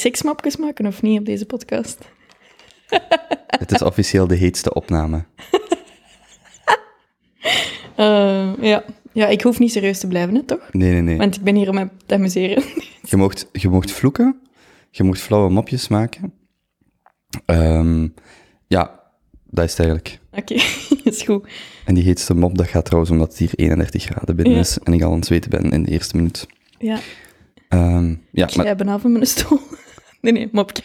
[0.00, 1.98] seksmapjes maken of niet op deze podcast?
[3.46, 5.24] Het is officieel de heetste opname.
[7.96, 8.84] Eh, ja.
[9.12, 10.68] ja, ik hoef niet serieus te blijven, hè, toch?
[10.72, 11.16] Nee, nee, nee.
[11.16, 12.62] Want ik ben hier om me te amuseren.
[13.10, 14.40] Je mocht, je mocht vloeken,
[14.90, 16.32] je mocht flauwe mopjes maken.
[17.46, 18.08] Ehm,
[18.66, 19.00] ja,
[19.44, 20.18] dat is het eigenlijk.
[20.30, 20.54] Oké,
[21.10, 21.48] is goed.
[21.84, 24.60] En die heetste mop, dat gaat trouwens omdat het hier 31 graden binnen Ja.
[24.60, 26.46] is en ik al aan het zweten ben in de eerste minuut.
[26.78, 26.98] Ja,
[27.68, 29.60] Ehm, ja, ik maar bijna van mijn stoel.
[30.20, 30.82] Nee, nee, mopje.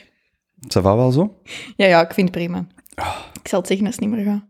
[0.77, 1.35] ça va wel zo?
[1.75, 2.67] Ja, ja, ik vind het prima.
[2.95, 3.15] Ah.
[3.41, 4.43] Ik zal het zeggen als het niet meer gaat.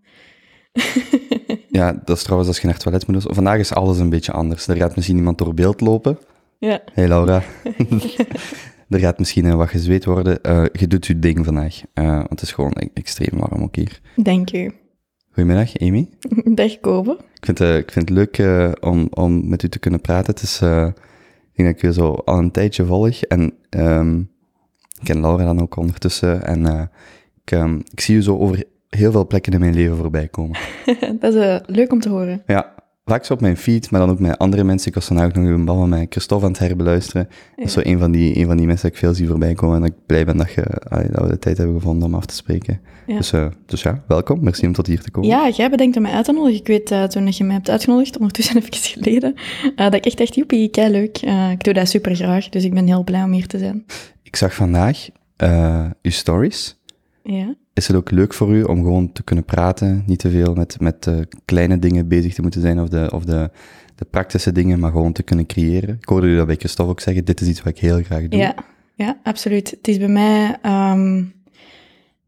[1.70, 3.36] Ja, dat is trouwens als je naar het toilet moet.
[3.36, 4.68] Vandaag is alles een beetje anders.
[4.68, 6.18] Er gaat misschien iemand door beeld lopen.
[6.59, 7.44] Ja, Hey Laura.
[8.90, 10.42] er gaat misschien eh, wat gezweet worden.
[10.44, 11.81] Eh, je doet je ding vandaag.
[11.94, 14.00] Eh, want het is gewoon e- extreem warm ook hier.
[14.16, 14.72] dank u.
[15.31, 16.09] Goedemiddag, Amy.
[16.59, 17.17] Dag, Kobe.
[17.34, 18.38] Ik vind, ik vind het leuk
[18.84, 20.34] om, om met u te kunnen praten.
[20.34, 23.22] Het is, ik denk dat ik u zo al een tijdje volg.
[23.22, 24.22] En ehm,
[25.05, 26.45] ken Laura dan ook ondertussen.
[26.45, 26.82] En eh,
[27.44, 30.58] ik, ehm, ik zie u zo over heel veel plekken in mijn leven voorbij komen.
[31.20, 32.42] Dat is eh, leuk om te horen.
[32.48, 32.73] Ja,
[33.06, 34.88] vaak zo op mijn feed, maar dan ook met andere mensen.
[34.88, 37.28] Ik was vandaag ook nog een bal met Christophe aan het herbeluisteren.
[37.56, 39.53] Dat is zo een van, die, een van die mensen dat ik veel zie voorbij
[39.53, 39.76] komen.
[39.76, 42.16] En dat ik blij ben dat, je, allee, dat we de tijd hebben gevonden om
[42.16, 42.81] af te spreken.
[43.08, 43.17] Ja.
[43.17, 44.44] Dus, eh, dus ja, welkom.
[44.44, 45.30] Merci om tot hier te komen.
[45.30, 46.59] Ja, jij bedenkt om mij uit te nodigen.
[46.59, 49.33] Ik weet eh, toen je mij hebt uitgenodigd, ondertussen even geleden,
[49.76, 51.17] dat ik echt dacht, joepie, kei leuk.
[51.52, 53.86] Ik doe dat super graag, dus ik ben heel blij om hier te zijn.
[54.36, 56.75] Ik zag vandaag eh, uw stories.
[57.23, 60.53] Ja, Is het ook leuk voor u om gewoon te kunnen praten, niet te veel
[60.53, 63.50] met, met eh, kleine dingen bezig te moeten zijn of, de, of de,
[63.95, 65.97] de praktische dingen, maar gewoon te kunnen creëren?
[66.02, 68.27] Ik hoorde u dat bij Christophe ook zeggen, dit is iets wat ik heel graag
[68.27, 68.39] doe.
[68.39, 68.55] ja,
[68.95, 69.72] ja, absoluut.
[69.72, 71.23] Het is bij mij, ehm,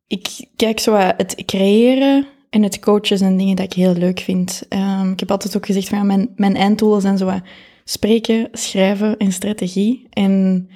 [0.07, 4.19] ik kijk zo wat het creëren en het coachen zijn dingen dat ik heel leuk
[4.19, 4.65] vind.
[4.69, 7.41] Ehm, ik heb altijd ook gezegd van ja, mijn, mijn einddoelen zijn zo wat
[7.83, 10.07] spreken, schrijven en strategie.
[10.09, 10.67] En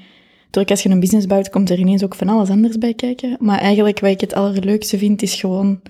[0.52, 3.38] door als je een business bouwt, komt er ineens ook van alles anders bij kijken.
[3.40, 5.82] Maar eigenlijk wat ik het allerleukste vind, is gewoon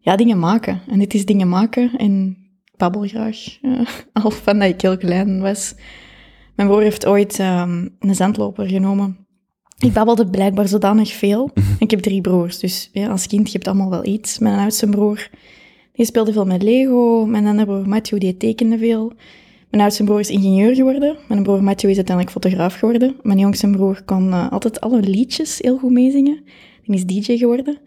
[0.00, 0.80] ja, dingen maken.
[0.88, 3.36] En dit is dingen maken en ik babbel graag.
[4.12, 5.74] al van dat ik heel klein was.
[6.56, 9.26] Mijn broer heeft ooit ehm, een zandloper genomen.
[9.78, 11.50] Ik babbelde blijkbaar zodanig veel.
[11.78, 14.38] Ik heb drie broers, dus ja, als kind, je hebt allemaal wel iets.
[14.38, 15.28] Mijn oudste broer,
[15.92, 17.26] die speelde veel met Lego.
[17.26, 19.12] Mijn andere broer Matthew, die tekende veel.
[19.70, 21.16] Mijn oudste broer is ingenieur geworden.
[21.28, 23.16] Mijn broer Matthew is uiteindelijk fotograaf geworden.
[23.22, 26.40] Mijn jongste broer kon eh, altijd alle liedjes heel goed meezingen.
[26.84, 27.78] Die is DJ geworden.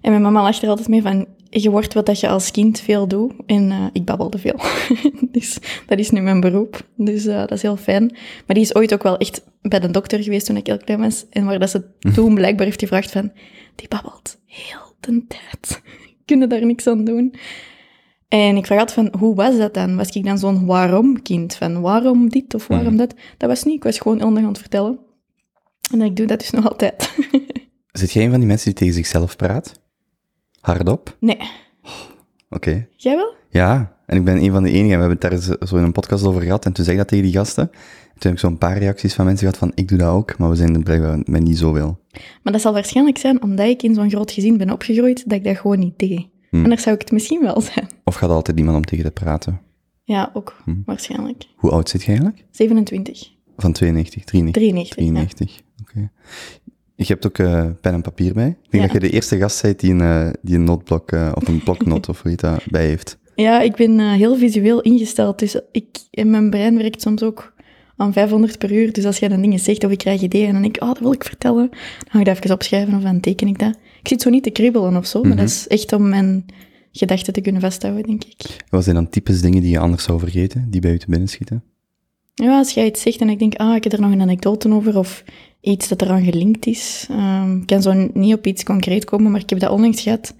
[0.00, 2.80] En mijn mama lacht er altijd mee van, je wordt wat dat je als kind
[2.80, 3.32] veel doet.
[3.46, 4.60] En eh, ik babbelde veel.
[5.32, 6.86] dus dat is nu mijn beroep.
[6.96, 8.04] Dus eh, dat is heel fijn.
[8.46, 11.00] Maar die is ooit ook wel echt bij de dokter geweest toen ik heel klein
[11.00, 11.24] was.
[11.30, 11.84] En waar dat ze
[12.14, 13.32] toen blijkbaar heeft gevraagd van,
[13.74, 15.82] die babbelt heel de tijd.
[16.26, 17.34] Kunnen daar niks aan doen.
[18.32, 19.96] En ik vraag altijd van, hoe was dat dan?
[19.96, 21.54] Was ik dan zo'n waarom-kind?
[21.54, 22.96] Van waarom dit of waarom Mhm.
[22.96, 23.14] dat?
[23.36, 23.74] Dat was niet.
[23.74, 24.98] Ik was gewoon heel erg aan het vertellen.
[25.92, 27.14] En ik doe dat dus nog altijd.
[27.92, 29.80] Zit jij een van die mensen die tegen zichzelf praat?
[30.60, 31.16] Hardop?
[31.20, 31.38] nee.
[32.50, 32.86] Oké.
[32.96, 33.34] Jij wel?
[33.50, 34.98] Ja, en ik ben een van de enigen.
[34.98, 36.64] We hebben het daar zo in een podcast over gehad.
[36.64, 37.62] En toen zei ik dat tegen die gasten.
[37.72, 40.38] En toen heb ik zo'n paar reacties van mensen gehad van, ik doe dat ook.
[40.38, 41.98] Maar we zijn er blijkbaar met niet zoveel.
[42.42, 45.44] Maar dat zal waarschijnlijk zijn omdat ik in zo'n groot gezin ben opgegroeid, dat ik
[45.44, 46.26] dat gewoon niet deed.
[46.52, 46.62] Hmm.
[46.62, 47.86] Anders zou ik het misschien wel zijn.
[48.04, 49.60] Of gaat altijd iemand om tegen te praten?
[50.04, 50.56] Ja, ook.
[50.64, 50.82] Hmm.
[50.86, 51.44] Waarschijnlijk.
[51.56, 52.44] Hoe oud zit je eigenlijk?
[52.50, 53.30] 27.
[53.56, 54.94] Van 92, 93?
[54.94, 54.96] 93.
[54.96, 55.12] ja.
[55.12, 56.10] 93, oké.
[56.96, 58.48] Je hebt ook eh, pen en papier bij.
[58.48, 58.92] Ik denk Ja.
[58.92, 61.62] dat je de eerste gast bent die een, eh, die een nootblok, eh, of een
[61.62, 63.18] bloknot, of hoe dat, bij heeft.
[63.34, 67.52] Ja, ik ben heel visueel ingesteld, dus ik, in mijn brein werkt soms ook
[67.96, 68.92] aan 500 per uur.
[68.92, 70.88] Dus als jij dan dingen zegt of ik krijg ideeën en dan denk ik, oh,
[70.88, 73.78] dat wil ik vertellen, dan ga ik dat even opschrijven of dan teken ik dat.
[74.02, 75.38] Ik zit zo niet te kribbelen of zo, maar Mhm.
[75.40, 76.44] dat is echt om mijn
[76.92, 78.56] gedachten te kunnen vasthouden, denk ik.
[78.68, 81.28] Wat zijn dan types dingen die je anders zou vergeten, die bij je te binnen
[81.28, 81.62] schieten?
[82.34, 84.72] Ja, als jij iets zegt en ik denk, ah, ik heb er nog een anekdote
[84.72, 85.24] over, of
[85.60, 87.06] iets dat eraan gelinkt is.
[87.10, 90.34] Ehm, ik kan zo niet op iets concreet komen, maar ik heb dat onlangs gehad.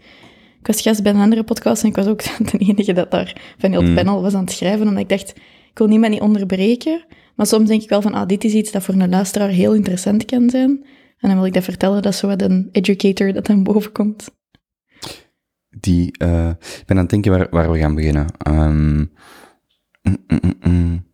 [0.60, 3.54] Ik was gast bij een andere podcast en ik was ook de enige dat daar
[3.58, 3.94] van heel het Mm.
[3.96, 5.28] panel was aan het schrijven, omdat ik dacht,
[5.70, 7.04] ik wil niemand niet onderbreken,
[7.36, 9.74] maar soms denk ik wel van, ah, dit is iets dat voor een luisteraar heel
[9.74, 10.84] interessant kan zijn.
[11.22, 13.92] En dan wil ik dat vertellen, dat is zo wat een educator dat dan boven
[13.92, 14.30] komt.
[15.80, 18.27] Die, eh, ik ben aan het denken waar, waar we gaan beginnen.
[18.39, 18.97] Ehm,
[20.03, 21.04] mm, mm, mm.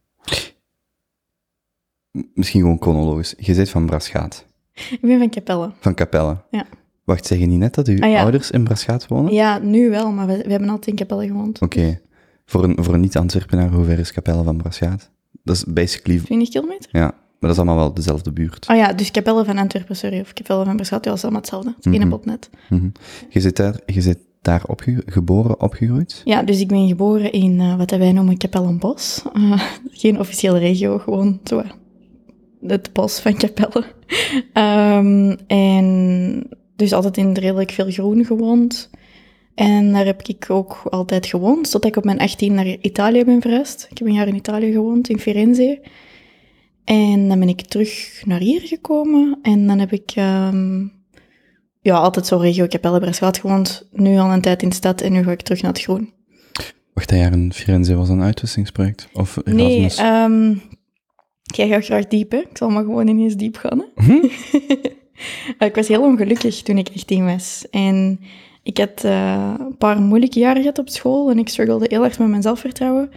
[2.35, 3.35] Misschien gewoon chronologisch.
[3.39, 5.73] Je bent van Braschaat, Ik ben van Capelle.
[5.81, 6.45] van Capelle.
[6.51, 6.67] Ja.
[7.05, 8.23] Wacht, zeg je niet net dat uw Ah, ja.
[8.23, 9.33] ouders in Braschaat wonen?
[9.33, 11.61] Ja, nu wel, maar we, we hebben altijd in Capelle gewoond.
[11.61, 12.01] Oké.
[12.45, 15.11] Voor een, voor een niet-Antwerpenaar, hoe ver is Capelle van Braschaat?
[15.43, 16.89] Dat is basically, 20 kilometer?
[16.93, 18.67] ja, maar dat is allemaal wel dezelfde buurt.
[18.67, 21.75] Ah ja, dus Capelle van Antwerpen, sorry, of Capelle van ja, dat is allemaal hetzelfde.
[21.77, 22.09] Het één Mhm.
[22.09, 22.51] botnet.
[22.69, 22.89] Mhm.
[23.29, 26.21] Je zit daar, je zit daar opge geboren, opgegroeid?
[26.25, 29.23] Ja, dus ik ben geboren in eh, wat wij noemen Capellenbos.
[29.33, 29.61] Eh
[30.03, 31.59] geen officiële regio, gewoon zo.
[31.59, 31.71] eh,
[32.67, 33.85] het bos van Capelle.
[34.53, 36.47] Ehm, en
[36.77, 38.91] dus altijd in redelijk veel groen gewoond.
[39.55, 43.41] En daar heb ik ook altijd gewoond, totdat ik op mijn 18 naar Italië ben
[43.41, 43.87] verhuisd.
[43.91, 45.81] Ik heb een jaar in Italië gewoond, in Firenze.
[46.89, 49.39] En dan ben ik terug naar hier gekomen.
[49.43, 50.87] En dan heb ik ehm,
[51.81, 53.89] ja, altijd zo regio Capelle Bresslaat gewoond.
[53.93, 56.13] Nu al een tijd in de stad en nu ga ik terug naar het groen.
[56.95, 59.09] Wacht, dat jaar in Firenze was een uitwisselingsproject?
[59.13, 59.97] Of Nee, Erasmus?
[59.97, 60.55] ehm
[61.43, 62.39] jij gaat graag diep, hè?
[62.39, 64.05] Ik zal maar gewoon ineens diep gaan, hè?
[64.05, 64.29] Hm?
[65.67, 67.67] ik was heel ongelukkig toen ik 18 was.
[67.71, 68.21] En
[68.63, 72.19] ik had eh, een paar moeilijke jaren gehad op school en ik struggelde heel erg
[72.19, 73.11] met mijn zelfvertrouwen.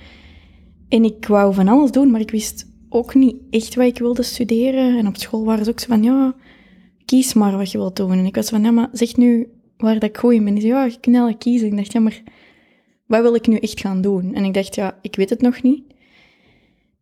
[0.89, 4.23] En ik wou van alles doen, maar ik wist ook niet echt wat ik wilde
[4.23, 4.97] studeren.
[4.97, 6.35] En op school waren ze ook zo van, ja,
[7.05, 8.11] kies maar wat je wilt doen.
[8.11, 9.47] En ik was van, ja, maar zeg nu
[9.77, 10.61] waar dat ik goed in ben.
[10.61, 11.67] Zei, ja, je kiezen.
[11.67, 12.23] Ik dacht, ja, maar
[13.07, 14.33] wat wil ik nu echt gaan doen?
[14.33, 15.83] En ik dacht, ja, ik weet het nog niet.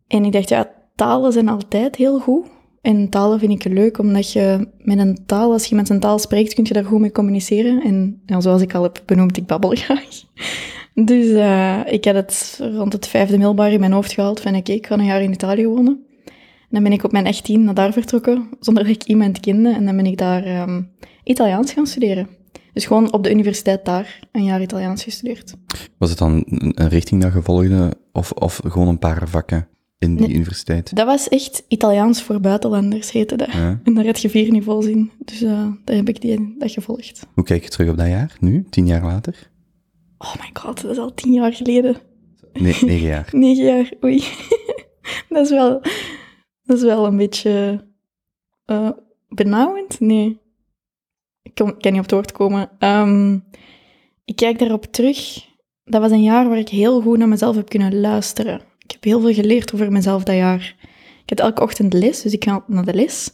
[0.07, 2.45] En ik dacht, ja, talen zijn altijd heel goed.
[2.81, 6.19] En talen vind ik leuk, omdat je met een taal, als je met een taal
[6.19, 7.81] spreekt, kun je daar goed mee communiceren.
[7.83, 10.23] En ja, zoals ik al heb benoemd, ik babbel graag.
[11.05, 14.71] Dus eh, ik had het rond het vijfde middelbaar in mijn hoofd gehaald van oké,
[14.71, 16.03] ik ga een jaar in Italië wonen.
[16.25, 19.69] En dan ben ik op mijn 18 naar daar vertrokken, zonder dat ik iemand kende.
[19.73, 20.81] En dan ben ik daar ehm,
[21.23, 22.27] Italiaans gaan studeren.
[22.73, 25.53] Dus gewoon op de universiteit daar een jaar Italiaans gestudeerd.
[25.97, 29.67] Was het dan een richting dat je volgde, of, of gewoon een paar vakken
[29.97, 30.35] in die Nee.
[30.35, 30.95] universiteit?
[30.95, 33.51] Dat was echt Italiaans voor buitenlanders, heette dat.
[33.51, 33.79] Ja.
[33.83, 35.11] En daar had je vier niveaus in.
[35.25, 37.27] Dus eh daar heb ik die, dat gevolgd.
[37.33, 39.48] Hoe kijk je terug op dat jaar, nu, tien jaar later?
[40.21, 41.97] Oh my god, dat is al tien jaar geleden.
[42.53, 43.29] Nee, negen jaar.
[43.43, 44.23] Negen jaar, oei.
[45.29, 45.81] dat, is wel,
[46.63, 47.85] dat is wel een beetje
[48.65, 48.89] eh,
[49.27, 49.99] benauwend.
[49.99, 50.39] Nee,
[51.41, 52.69] ik kan niet op het woord komen.
[52.79, 53.37] Ehm,
[54.25, 55.47] ik kijk daarop terug.
[55.83, 58.61] Dat was een jaar waar ik heel goed naar mezelf heb kunnen luisteren.
[58.79, 60.75] Ik heb heel veel geleerd over mezelf dat jaar.
[61.23, 63.33] Ik had elke ochtend les, dus ik ging naar de les.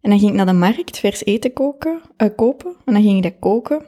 [0.00, 2.76] En dan ging ik naar de markt vers eten koken, eh, kopen.
[2.84, 3.86] En dan ging ik dat koken.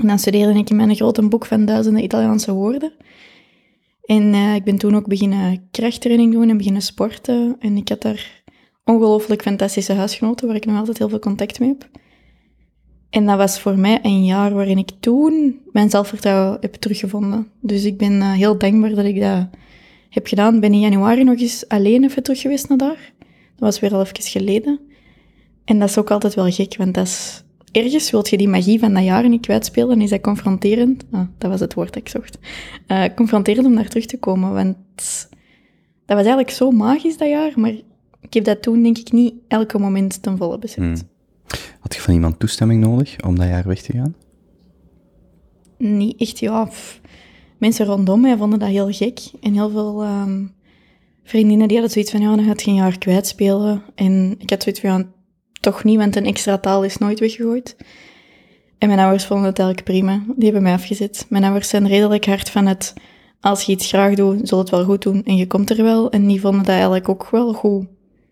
[0.00, 2.92] En dan studeerde ik in mijn grote boek van duizenden Italiaanse woorden.
[4.04, 7.56] En eh, ik ben toen ook beginnen krachttraining doen en beginnen sporten.
[7.58, 8.42] En ik had daar
[8.84, 11.88] ongelooflijk fantastische huisgenoten, waar ik nog altijd heel veel contact mee heb.
[13.10, 17.48] En dat was voor mij een jaar waarin ik toen mijn zelfvertrouwen heb teruggevonden.
[17.60, 19.48] Dus ik ben eh, heel dankbaar dat ik dat
[20.10, 20.54] heb gedaan.
[20.54, 23.12] Ik ben in januari nog eens alleen even terug geweest naar daar.
[23.18, 24.80] Dat was weer al even geleden.
[25.64, 27.43] En dat is ook altijd wel gek, want dat is...
[27.74, 31.04] Ergens wil je die magie van dat jaar niet kwijtspelen en is dat confronterend.
[31.10, 32.38] Ah, dat was het woord dat ik zocht.
[32.86, 34.76] Eh, confronterend om daar terug te komen, want
[36.06, 37.72] dat was eigenlijk zo magisch dat jaar, maar
[38.20, 41.00] ik heb dat toen denk ik niet elke moment ten volle beseft.
[41.00, 41.08] Hmm.
[41.80, 44.14] Had je van iemand toestemming nodig om dat jaar weg te gaan?
[45.78, 46.68] Niet echt, ja.
[47.58, 49.20] Mensen rondom mij vonden dat heel gek.
[49.40, 50.44] En heel veel ehm,
[51.24, 53.82] vriendinnen die hadden zoiets van, ja, dan gaat je een jaar kwijtspelen.
[53.94, 55.06] En ik had zoiets van, ja,
[55.64, 57.76] toch niet, want een extra taal is nooit weggegooid.
[58.78, 60.22] En mijn ouders vonden het eigenlijk prima.
[60.36, 61.26] Die hebben mij afgezet.
[61.28, 62.94] Mijn ouders zijn redelijk hard van het,
[63.40, 65.22] als je iets graag doet, zul het wel goed doen.
[65.24, 66.10] En je komt er wel.
[66.10, 67.86] En die vonden dat eigenlijk ook wel goed,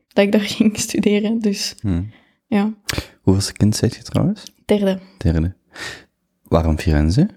[0.09, 1.39] dat ik daar ging studeren.
[1.39, 2.11] Dus Hmm.
[2.47, 2.73] ja,
[3.23, 4.55] Hoeveelste kind zijt je trouwens?
[4.65, 4.99] derde.
[5.19, 5.55] Derde.
[6.43, 7.29] Waarom Firenze?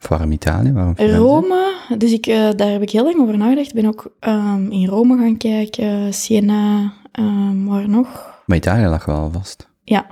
[0.00, 0.72] Of waarom Italië?
[0.72, 1.16] Waarom Firenze?
[1.16, 3.68] Rome, dus ik, eh, daar heb ik heel lang over nagedacht.
[3.68, 8.34] Ik ben ook ehm, in Rome gaan kijken, Siena, ehm, waar nog?
[8.46, 9.68] Maar Italië lag wel vast.
[9.82, 10.06] Ja,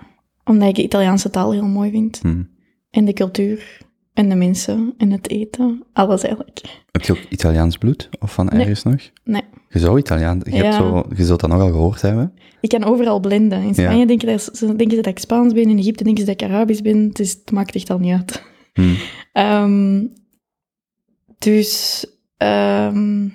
[0.45, 2.19] omdat ik de Italiaanse taal heel mooi vind.
[2.23, 2.49] Hmm.
[2.91, 3.79] En de cultuur,
[4.15, 5.85] en de mensen, en het eten.
[5.93, 6.61] Alles eigenlijk.
[6.93, 8.08] Heb je ook Italiaans bloed?
[8.20, 8.61] Of van Nee.
[8.61, 9.11] ergens nog?
[9.25, 10.44] Nee, Je zou Italiaans...
[10.44, 12.32] Je, hebt zo, je zult dat nogal gehoord hebben.
[12.61, 13.63] ik kan overal blenden.
[13.63, 14.06] In Spanje Ja.
[14.06, 16.82] denken, ze denken ze dat ik Spaans ben, in Egypte denken ze dat ik Arabisch
[16.82, 17.11] ben.
[17.11, 18.43] Dus het maakt echt al niet uit.
[18.73, 18.97] Hmm.
[19.32, 20.06] Ehm,
[21.39, 22.05] dus...
[22.37, 23.29] ehm,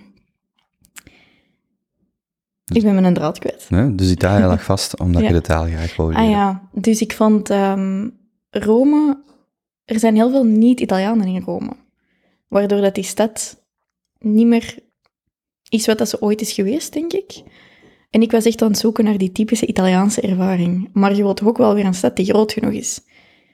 [2.75, 3.65] ik ben mijn draad kwijt.
[3.69, 3.95] Nee?
[3.95, 5.27] Dus Italië lag vast omdat Ja.
[5.27, 6.25] je de taal graag wou leren.
[6.25, 8.09] Ah ja, dus ik vond ehm,
[8.49, 9.23] Rome...
[9.85, 11.71] Er zijn heel veel niet-Italianen in Rome.
[12.47, 13.63] Waardoor dat die stad
[14.19, 14.75] niet meer
[15.69, 17.43] is wat dat ze ooit is geweest, denk ik.
[18.09, 20.89] En ik was echt aan het zoeken naar die typische Italiaanse ervaring.
[20.93, 23.01] Maar je wilt toch ook wel weer een stad die groot genoeg is.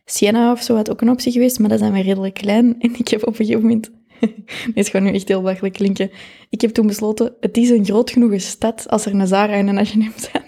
[0.05, 2.75] Siena of zo had ook een optie geweest, maar dat is dan weer redelijk klein.
[2.79, 3.91] En ik heb op een gegeven moment...
[4.75, 6.11] Dit gaat nu echt heel belachelijk klinken.
[6.49, 9.67] Ik heb toen besloten, het is een groot genoeg stad als er een Zara en
[9.67, 10.43] een H&M zijn.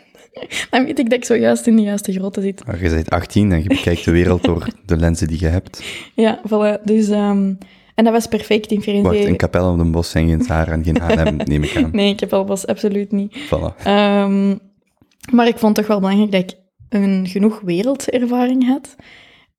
[0.69, 2.65] Dan weet ik dat ik zojuist in de juiste grootte zit.
[2.65, 5.83] Maar je bent 18 en je bekijkt de wereld door de lenzen die je hebt.
[6.15, 6.83] Ja, voilà.
[6.83, 7.53] Dus, ehm,
[7.95, 9.09] en dat was perfect in Firenze.
[9.09, 11.89] Wacht, een kapel op de bos zijn geen Zara en geen H&M, neem ik aan.
[11.91, 13.38] Nee, ik heb al was absoluut niet.
[13.38, 13.83] Voilà.
[13.83, 14.55] Ehm,
[15.31, 16.57] maar ik vond het toch wel belangrijk dat ik
[16.89, 18.95] een genoeg wereldervaring had.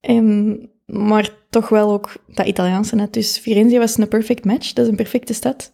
[0.01, 0.59] En,
[0.91, 3.13] maar toch wel ook dat Italiaanse net.
[3.13, 4.73] Dus Firenze was een perfect match.
[4.73, 5.71] Dat is een perfecte stad.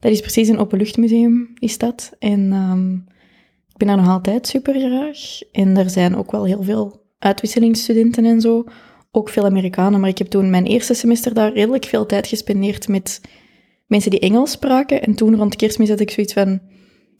[0.00, 2.12] Dat is precies een openluchtmuseum, die stad.
[2.18, 2.96] En ehm,
[3.76, 5.18] ben daar nog altijd super graag.
[5.52, 8.64] En er zijn ook wel heel veel uitwisselingsstudenten en zo.
[9.10, 10.00] Ook veel Amerikanen.
[10.00, 13.20] Maar ik heb toen mijn eerste semester daar redelijk veel tijd gespendeerd met
[13.86, 15.02] mensen die Engels spraken.
[15.02, 16.60] En toen rond kerstmis had ik zoiets van...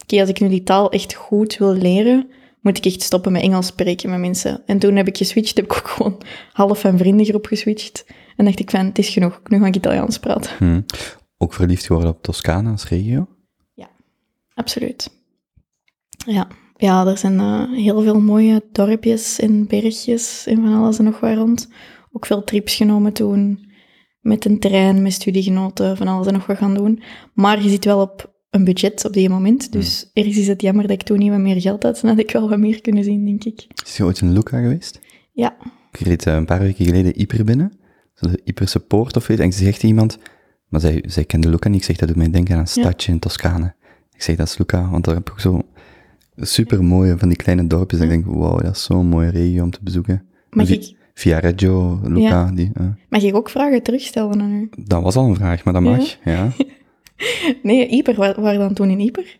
[0.02, 3.42] Oké, als ik nu die taal echt goed wil leren, moet ik echt stoppen met
[3.42, 4.62] Engels spreken met mensen.
[4.66, 6.22] En toen heb ik geswitcht, heb ik ook gewoon
[6.52, 8.06] half van vriendengroep geswitcht.
[8.36, 10.50] En dacht ik van, het is genoeg, nu ga ik Italiaans praten.
[10.58, 10.80] Hm.
[11.38, 13.28] Ook verliefd geworden op Toscane als regio?
[14.58, 15.10] Absoluut.
[16.26, 21.04] Ja, ja er zijn eh, heel veel mooie dorpjes en bergjes en van alles en
[21.04, 21.68] nog waar rond.
[22.12, 23.70] Ook veel trips genomen toen,
[24.20, 27.02] met een trein, met studiegenoten, van alles en nog wat gaan doen.
[27.34, 30.83] Maar je zit wel op een budget op die moment, dus ergens is het jammer
[30.87, 31.99] dat ik toen niet wat meer geld had.
[32.00, 33.67] Dan had ik wel wat meer kunnen zien, denk ik.
[33.85, 35.00] Is je ooit in Luca geweest?
[35.33, 35.57] Ja,
[35.93, 37.73] Ik reed eh, een paar weken geleden Yper binnen.
[38.14, 40.19] De Yperse poort of weet En ze zegt iemand,
[40.69, 41.78] maar zij, zij kende Luca niet.
[41.81, 42.83] Ik zeg, dat doet mij denken aan een Ja.
[42.83, 43.75] stadje in Toscane.
[44.12, 45.61] Ik zeg, dat is Luca, want daar heb ik zo
[46.37, 48.00] super mooie van die kleine dorpjes.
[48.00, 50.23] Ik denk, wow, dat is zo'n mooie regio om te bezoeken.
[50.50, 52.50] mag ik, Viareggio, Luca, Ja.
[52.55, 54.69] die, eh, mag ik ook vragen terugstellen aan u?
[54.85, 56.49] dat was al een vraag, maar dat mag, ja.
[57.62, 59.38] Nee, Yper, waar, waar dan toen in Yper?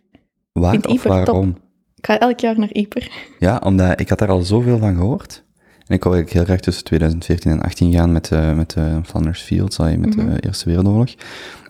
[0.52, 1.26] Waar vind of Yper top.
[1.26, 1.56] waarom?
[1.97, 3.11] Ik ga elk jaar naar Yper.
[3.38, 5.44] Ja, omdat ik had daar al zoveel van gehoord.
[5.87, 8.97] En ik wou eigenlijk heel graag tussen 2014 en 18 gaan met, eh met eh,
[9.04, 10.26] Flanders Fields, allee, met Mhm.
[10.35, 11.08] de Eerste Wereldoorlog.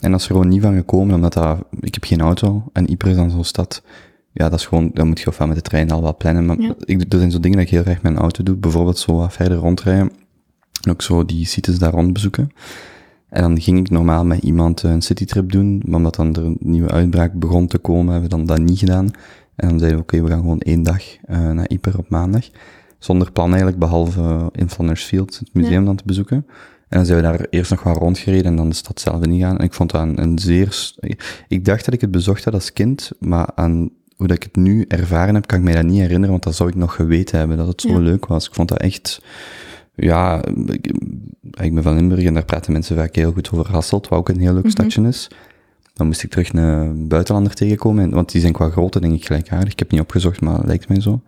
[0.01, 2.65] En dat is er gewoon niet van gekomen, omdat dat, ik heb geen auto.
[2.73, 3.83] En Ypres is dan zo'n stad,
[4.33, 6.47] ja, dat is gewoon, dan moet je ofwel met de trein al wat plannen.
[6.47, 6.75] Maar Ja.
[6.85, 8.57] ik, er zijn zo dingen dat ik heel graag met een auto doe.
[8.57, 10.11] Bijvoorbeeld zo wat verder rondrijden.
[10.83, 12.51] En ook zo die sites daar rond bezoeken.
[13.29, 16.45] En dan ging ik normaal met iemand eh, een citytrip doen, maar omdat dan er
[16.45, 19.11] een nieuwe uitbraak begon te komen, hebben we dan dat niet gedaan.
[19.57, 22.49] En dan zeiden we, oké, we gaan gewoon één dag eh, naar Yper op maandag.
[22.99, 25.87] Zonder plan eigenlijk, behalve eh, in Flanders Field, het museum Ja.
[25.87, 26.37] dan te bezoeken.
[26.89, 29.59] En dan zijn we daar eerst nog wat rondgereden en dan de stad zelf ingegaan.
[29.59, 30.93] En ik vond dat een, een zeer...
[31.49, 34.57] Ik dacht dat ik het bezocht had als kind, maar aan hoe dat ik het
[34.57, 37.39] nu ervaren heb, kan ik mij dat niet herinneren, want dat zou ik nog geweten
[37.39, 37.99] hebben, dat het zo Ja.
[37.99, 38.47] leuk was.
[38.47, 39.23] Ik vond dat echt...
[40.01, 40.87] Ja, ik,
[41.61, 44.29] ik ben van Limburg en daar praten mensen vaak heel goed over Hasselt, wat ook
[44.29, 44.71] een heel leuk Mhm.
[44.73, 45.29] stadje is.
[45.95, 49.27] Dan moest ik terug een buitenlander tegenkomen, en- want die zijn qua grootte denk ik
[49.27, 49.73] gelijkaardig.
[49.73, 51.21] Ik heb niet opgezocht, maar het lijkt mij zo.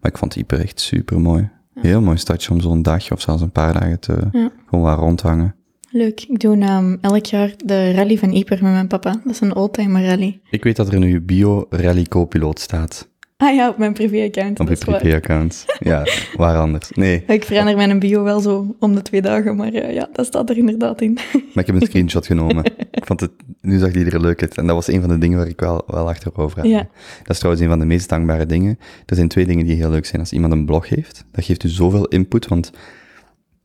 [0.00, 1.48] Maar ik vond Yper echt super mooi.
[1.74, 4.50] Heel mooi stadje om zo'n dag of zelfs een paar dagen te Ja.
[4.68, 5.54] gewoon waar rondhangen.
[5.90, 6.20] Leuk.
[6.28, 9.10] Ik doe ehm, elk jaar de rally van Yper met mijn papa.
[9.24, 10.40] Dat is een oldtimer rally.
[10.50, 13.08] Ik weet dat er in uw bio rally co-piloot staat.
[13.40, 14.60] Ah ja, op mijn privé-account.
[14.60, 15.64] Op je privé-account.
[15.78, 16.06] Ja,
[16.36, 16.90] waar anders.
[16.90, 20.26] Nee, Ik verander mijn bio wel zo om de twee dagen, maar eh, ja, dat
[20.26, 21.12] staat er inderdaad in.
[21.32, 22.64] maar ik heb een screenshot genomen.
[22.90, 23.30] Ik vond het,
[23.60, 24.56] nu zag er leuk uit.
[24.56, 26.68] En dat was een van de dingen waar ik wel, wel achterover had.
[26.68, 26.88] Ja.
[27.18, 28.78] Dat is trouwens een van de meest dankbare dingen.
[29.06, 30.20] Er zijn twee dingen die heel leuk zijn.
[30.20, 32.72] Als iemand een blog heeft, dat geeft u zoveel input, want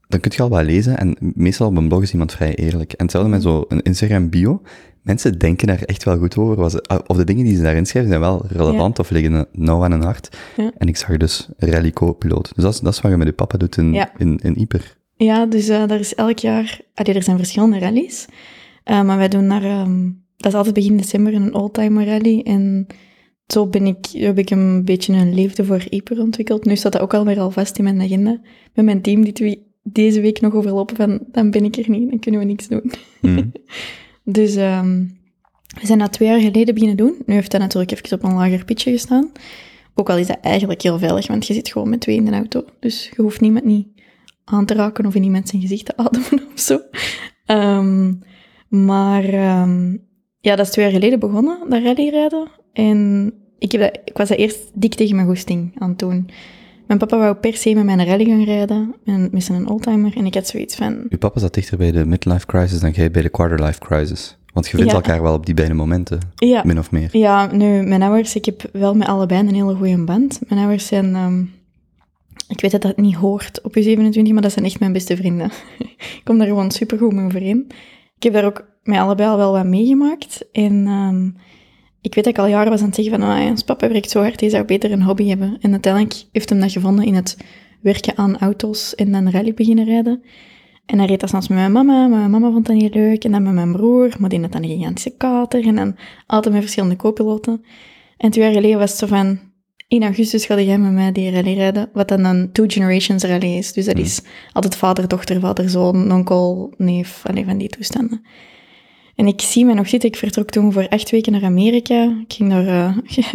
[0.08, 0.98] dan kun je al wat lezen.
[0.98, 2.92] En meestal op een blog is iemand vrij eerlijk.
[2.94, 4.62] En hetzelfde met zo'n Instagram bio.
[5.02, 6.56] Mensen denken daar echt wel goed over.
[6.56, 9.92] Was- Of de dingen die ze daarin schrijven zijn wel relevant of liggen nauw aan
[9.92, 10.38] hun hart.
[10.58, 10.72] Ja.
[10.78, 12.52] En ik zag dus rally co-piloot.
[12.56, 14.12] Dus dat is, dat is wat je met je papa doet in, Ja.
[14.18, 14.98] in, in Yper.
[15.16, 16.80] Ja, dus eh daar is elk jaar...
[16.94, 18.26] Allee, er zijn verschillende rallies.
[18.84, 19.64] Eh, maar wij doen daar...
[19.64, 20.04] ehm,
[20.38, 22.42] dat is altijd begin december een oldtimer rally.
[22.44, 22.88] En
[23.48, 26.66] zo ben ik, heb ik een beetje een liefde voor Yper ontwikkeld.
[26.66, 28.40] Nu staat dat ook alweer al vast in mijn agenda.
[28.74, 31.20] Met mijn team die we deze week nog overlopen van...
[31.32, 32.92] Dan ben ik er niet, dan kunnen we niks doen.
[33.22, 33.44] Mhm.
[34.24, 35.04] Dus ehm,
[35.80, 37.16] we zijn dat twee jaar geleden beginnen doen.
[37.26, 39.32] Nu heeft dat natuurlijk even op een lager pitje gestaan.
[39.94, 42.32] Ook al is dat eigenlijk heel veilig, want je zit gewoon met twee in de
[42.32, 42.66] auto.
[42.80, 43.88] Dus je hoeft niemand niet
[44.44, 46.80] aan te raken of in iemand zijn gezicht te ademen of zo.
[47.46, 48.14] Ehm,
[48.70, 49.98] maar ehm,
[50.40, 52.48] ja, dat is twee jaar geleden begonnen, dat rallyrijden.
[52.74, 56.30] En ik, heb dat, ik was dat eerst dik tegen mijn goesting aan het doen.
[56.88, 60.18] Mijn papa wou per se met mijn rally gaan rijden, met, met zijn oldtimer.
[60.18, 63.12] En ik had zoiets van, Uw papa zat dichter bij de midlife crisis dan jij
[63.12, 64.38] bij de quarterlife crisis.
[64.54, 64.98] Want je vindt Ja.
[64.98, 67.10] elkaar wel op die beide momenten, ja, min of meer.
[67.18, 70.40] Ja, nu, mijn ouders, ik heb wel met allebei een hele goede band.
[70.48, 71.42] Mijn ouders zijn, ehm,
[72.48, 75.16] ik weet dat dat niet hoort op je 27, maar dat zijn echt mijn beste
[75.18, 75.52] vrienden.
[76.18, 77.66] ik kom daar gewoon supergoed mee overeen.
[78.18, 80.46] Ik heb daar ook met allebei al wel wat meegemaakt.
[80.52, 81.30] En ehm,
[82.06, 84.10] ik weet dat ik al jaren was aan het zeggen van, ah, ons papa werkt
[84.10, 85.58] zo hard, hij zou beter een hobby hebben.
[85.62, 87.38] En uiteindelijk heeft hem dat gevonden in het
[87.82, 90.24] werken aan auto's en dan rally beginnen rijden.
[90.86, 93.24] En hij reed dat soms met mijn mama, maar mijn mama vond dat niet leuk.
[93.24, 95.66] En dan met mijn broer, maar die had dan een gigantische kater.
[95.66, 95.96] En dan
[96.26, 97.66] altijd met verschillende co-piloten.
[98.18, 99.40] En twee jaar geleden was het zo van...
[99.88, 103.58] In augustus ga jij met mij die rally rijden, wat dan een Two Generations rally
[103.58, 103.74] is.
[103.74, 104.22] Dus dat is
[104.52, 108.26] altijd vader, dochter, vader, zoon, onkel, neef, alleen van die toestanden.
[109.16, 112.04] En ik zie me nog zitten, ik vertrok toen voor acht weken naar Amerika.
[112.28, 112.68] Ik ging daar...
[112.68, 112.98] eh,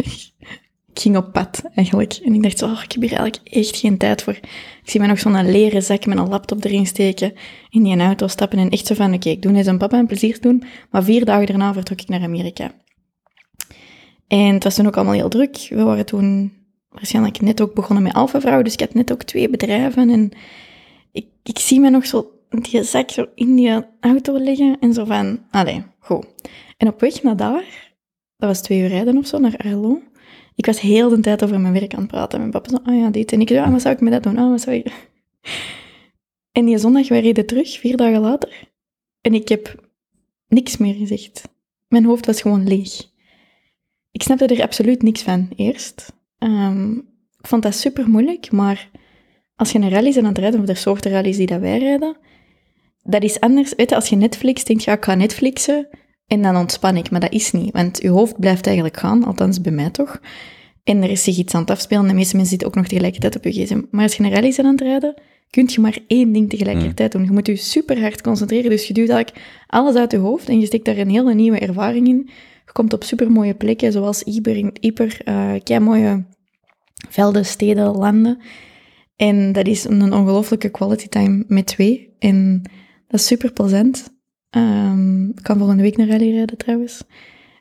[0.93, 2.13] ik ging op pad, eigenlijk.
[2.13, 4.33] En ik dacht zo, oh, ik heb hier eigenlijk echt geen tijd voor.
[4.83, 7.33] Ik zie me nog zo'n leren zak met een laptop erin steken,
[7.69, 10.07] in die auto stappen en echt zo van, oké, ik doe net aan papa een
[10.07, 10.63] plezier doen.
[10.89, 12.71] Maar vier dagen daarna vertrok ik naar Amerika.
[14.27, 15.67] En het was toen ook allemaal heel druk.
[15.69, 16.53] We waren toen
[16.89, 20.31] waarschijnlijk net ook begonnen met Alpha Vrouw, dus ik had net ook twee bedrijven en
[21.11, 25.05] ik, ik zie me nog zo die zak zo in die auto liggen en zo
[25.05, 26.25] van, allee, goed.
[26.77, 27.93] En op weg naar daar,
[28.37, 30.01] dat was twee uur rijden of zo, naar Arlo,
[30.55, 32.39] ik was heel de tijd over mijn werk aan het praten.
[32.39, 33.31] Mijn papa zei, oh ja, dit.
[33.31, 34.37] En ik zei, ah, wat zou ik met dat doen?
[34.37, 34.91] Ah, wat zou ik...
[36.51, 38.69] En die zondag, wij reden terug, vier dagen later.
[39.21, 39.89] En ik heb
[40.47, 41.41] niks meer gezegd.
[41.87, 43.09] Mijn hoofd was gewoon leeg.
[44.11, 46.13] Ik snapte er absoluut niks van, eerst.
[46.37, 46.91] Ehm,
[47.37, 48.89] ik vond dat super moeilijk, maar
[49.55, 51.77] als je een rally bent aan het rijden, of de soort rallies die dat wij
[51.77, 52.17] rijden,
[53.03, 53.73] dat is anders.
[53.75, 55.87] Weet je, als je Netflix denkt, ja, ik ga Netflixen
[56.27, 57.11] en dan ontspan ik.
[57.11, 60.19] Maar dat is niet, want je hoofd blijft eigenlijk gaan, althans bij mij toch.
[60.83, 62.07] En er is zich iets aan het afspelen.
[62.07, 63.81] De meeste mensen zitten ook nog tegelijkertijd op je gsm.
[63.91, 67.11] Maar als je een rally bent aan het rijden, kun je maar één ding tegelijkertijd
[67.11, 67.23] doen.
[67.23, 68.69] Je moet je super hard concentreren.
[68.69, 71.59] Dus je duwt eigenlijk alles uit je hoofd en je steekt daar een hele nieuwe
[71.59, 72.29] ervaring in.
[72.65, 76.25] Je komt op super mooie plekken, zoals Iber, Iper, uh, kei mooie
[77.09, 78.39] velden, steden, landen.
[79.15, 82.15] En dat is een ongelooflijke quality time met twee.
[82.19, 82.61] En
[83.11, 84.19] dat is super plezant.
[84.55, 87.03] Um, ik kan volgende week naar rally rijden trouwens.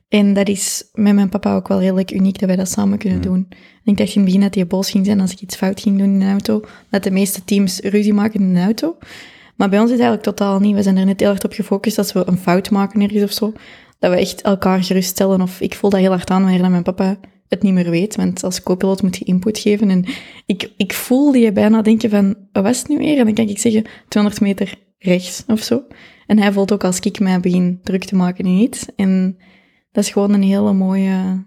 [0.09, 3.19] En dat is met mijn papa ook wel redelijk uniek dat wij dat samen kunnen
[3.19, 3.25] mm.
[3.25, 3.47] doen.
[3.85, 5.81] En ik dacht in het begin dat hij boos ging zijn als ik iets fout
[5.81, 6.65] ging doen in een auto.
[6.91, 8.97] Dat de meeste teams ruzie maken in een auto.
[9.57, 10.75] Maar bij ons is het eigenlijk totaal niet.
[10.75, 13.33] We zijn er net heel erg op gefocust als we een fout maken ergens of
[13.33, 13.53] zo.
[13.99, 15.41] Dat we echt elkaar geruststellen.
[15.41, 18.17] Of ik voel dat heel hard aan wanneer mijn papa het niet meer weet.
[18.17, 19.91] Want als co-pilot moet je input geven.
[19.91, 20.05] En
[20.47, 23.19] ik, ik voelde je bijna denken van, wat was het nu weer?
[23.19, 25.83] En dan kan ik zeggen, 200 meter rechts of zo.
[26.27, 28.87] En hij voelt ook als ik mij begin druk te maken in iets.
[28.97, 29.37] En
[29.93, 31.45] dat is gewoon een hele mooie,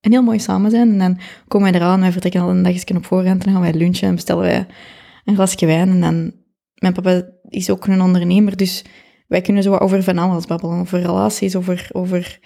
[0.00, 0.90] een heel mooi samen zijn.
[0.90, 3.74] En dan komen wij eraan, wij vertrekken al een dagje op voorhand, dan gaan wij
[3.74, 4.66] lunchen en bestellen wij
[5.24, 5.88] een glasje wijn.
[5.88, 6.32] En dan,
[6.74, 8.84] mijn papa is ook een ondernemer, dus
[9.28, 10.80] wij kunnen zo over van alles babbelen.
[10.80, 12.38] Over relaties, over, over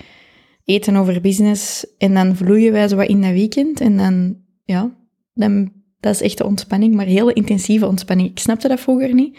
[0.64, 1.86] eten, over business.
[1.98, 3.80] En dan vloeien wij zo wat in dat weekend.
[3.80, 4.96] En dan, ja,
[5.34, 8.30] dan, dat is echte ontspanning, maar hele intensieve ontspanning.
[8.30, 9.38] Ik snapte dat vroeger niet,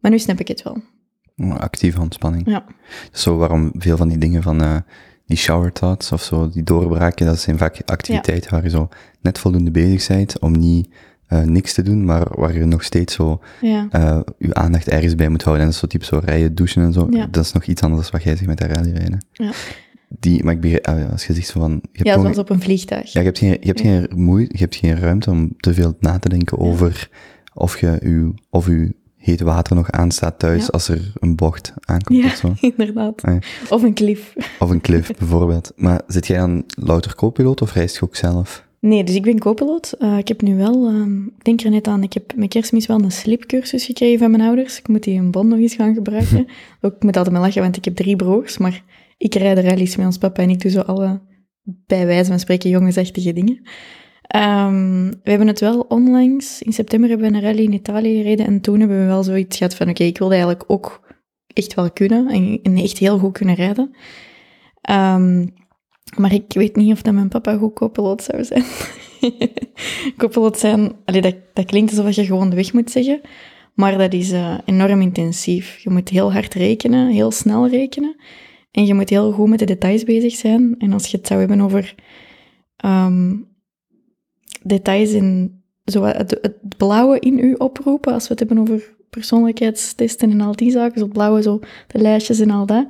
[0.00, 0.82] maar nu snap ik het wel.
[1.58, 2.42] Actieve ontspanning.
[2.46, 2.64] Ja.
[3.12, 4.76] Zo waarom veel van die dingen van uh,
[5.26, 8.88] die shower thoughts of zo, die doorbraken, dat zijn vaak activiteiten waar je zo
[9.20, 10.88] net voldoende bezig bent om niet
[11.28, 13.88] uh, niks te doen, maar waar je nog steeds zo ja.
[13.92, 15.64] uh, je aandacht ergens bij moet houden.
[15.64, 17.06] En dat is zo type zo rijden, douchen en zo.
[17.10, 17.26] Ja.
[17.26, 19.26] Dat is nog iets anders dan wat jij zegt met de rallyrijden.
[19.32, 19.50] Ja.
[20.08, 21.70] Die, maar ik begrijp, als je zegt zo van...
[21.70, 23.12] Je hebt ja, gewoon, zoals op een vliegtuig.
[23.12, 25.96] Ja, je hebt geen, je hebt geen moeite, je hebt geen ruimte om te veel
[26.00, 27.10] na te denken over
[27.54, 30.68] of je, u, of je heet water nog aanstaat thuis Ja.
[30.70, 32.54] als er een bocht aankomt Ja, of zo.
[32.76, 33.22] inderdaad.
[33.22, 33.40] Ah, ja.
[33.68, 34.32] Of een klif.
[34.58, 35.72] Of een cliff bijvoorbeeld.
[35.76, 38.68] Maar zit jij dan louter co-piloot of reist je ook zelf?
[38.80, 39.92] Nee, dus ik ben co-piloot.
[39.98, 42.86] Eh, ik heb nu wel, ehm, ik denk er net aan, ik heb met kerstmis
[42.86, 44.78] wel een slipcursus gekregen van mijn ouders.
[44.78, 46.46] Ik moet die in Bonn nog eens gaan gebruiken.
[46.80, 48.82] ook, ik moet altijd mee lachen, want ik heb drie broers, maar
[49.18, 51.20] ik rijd de rallies met ons papa en ik doe zo alle,
[51.62, 53.60] bij wijze van spreken, jongensachtige dingen.
[54.30, 58.46] Ehm, we hebben het wel onlangs, in september hebben we een rally in Italië gereden
[58.46, 61.00] en toen hebben we wel zoiets gehad van, oké, ik wilde eigenlijk ook
[61.46, 62.28] echt wel kunnen
[62.62, 63.94] en, echt heel goed kunnen rijden.
[64.80, 65.46] Ehm,
[66.16, 68.64] maar ik weet niet of dat mijn papa goed co-piloot zou zijn.
[70.18, 73.20] co-piloot zijn, dat, dat klinkt alsof je gewoon de weg moet zeggen,
[73.74, 75.78] maar dat is eh, enorm intensief.
[75.78, 78.16] Je moet heel hard rekenen, heel snel rekenen.
[78.70, 80.74] En je moet heel goed met de details bezig zijn.
[80.78, 81.94] En als je het zou hebben over
[82.76, 83.32] ehm,
[84.62, 90.30] details in zo het, het blauwe in u oproepen, als we het hebben over persoonlijkheidstesten
[90.30, 92.86] en al die zaken, zo het blauwe, zo de lijstjes en al dat,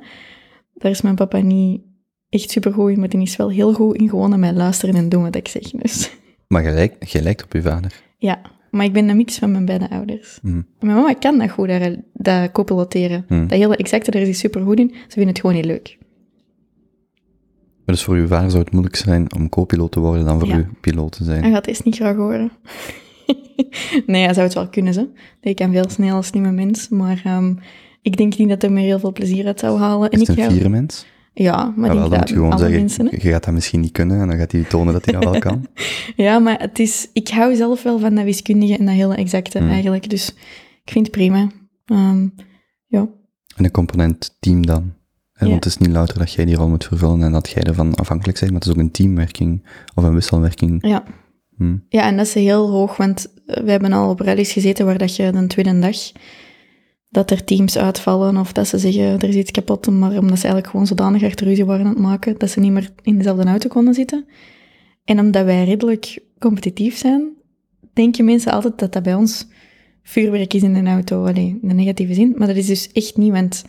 [0.73, 1.81] daar is mijn papa niet
[2.29, 5.09] echt supergoed in, maar die is wel heel goed in gewoon naar mij luisteren en
[5.09, 5.61] doen wat ik zeg.
[5.63, 6.11] Dus
[6.47, 8.01] Maar je lijkt, op je vader.
[8.17, 10.39] ja, maar ik ben een mix van mijn beide ouders.
[10.41, 10.61] Hm.
[10.79, 13.25] Mijn mama kan dat goed, dat, dat co-piloteren.
[13.27, 13.47] Hm.
[13.47, 14.89] Dat hele exacte, daar is hij super goed in.
[14.89, 15.97] Ze vinden het gewoon niet leuk.
[17.85, 20.57] Dus voor uw vader zou het moeilijk zijn om co-piloot te worden dan voor Ja.
[20.57, 21.41] u piloot te zijn.
[21.43, 22.51] Hij gaat eerst niet graag horen.
[24.05, 25.07] nee, hij zou het wel kunnen, zo.
[25.41, 27.53] Ik kan veel snel als slimme mens, maar ehm,
[28.01, 30.09] ik denk niet dat hij er heel veel plezier uit zou halen.
[30.09, 31.05] En Is het ik een ga- vierde mens?
[31.33, 33.05] Ja, maar Ja, ik denk gewoon zeggen, mensen...
[33.11, 35.39] je gaat dat misschien niet kunnen en dan gaat hij tonen dat hij dat wel
[35.39, 35.65] kan.
[36.15, 39.57] Ja, maar het is, ik hou zelf wel van dat wiskundige en dat hele exacte
[39.57, 39.69] Hmm.
[39.69, 40.09] eigenlijk.
[40.09, 40.29] Dus
[40.83, 41.49] ik vind het prima.
[41.85, 42.27] Ehm,
[42.87, 43.07] ja.
[43.55, 44.93] En de component team dan?
[45.45, 45.51] Ja.
[45.51, 47.95] Want het is niet louter dat jij die rol moet vervullen en dat jij ervan
[47.95, 50.87] afhankelijk bent, maar het is ook een teamwerking of een wisselwerking.
[50.87, 51.03] Ja.
[51.57, 51.77] Hm.
[51.89, 55.15] ja, en dat is heel hoog, want we hebben al op rallies gezeten waar dat
[55.15, 55.97] je de tweede dag
[57.09, 60.43] dat er teams uitvallen of dat ze zeggen er is iets kapot, maar omdat ze
[60.43, 63.43] eigenlijk gewoon zodanig hard ruzie waren aan het maken dat ze niet meer in dezelfde
[63.43, 64.25] auto konden zitten.
[65.03, 67.29] En omdat wij redelijk competitief zijn,
[67.93, 69.47] denken mensen altijd dat dat bij ons
[70.03, 71.25] vuurwerk is in een auto.
[71.25, 72.33] Allee, in de negatieve zin.
[72.37, 73.65] Maar dat is dus echt niet, want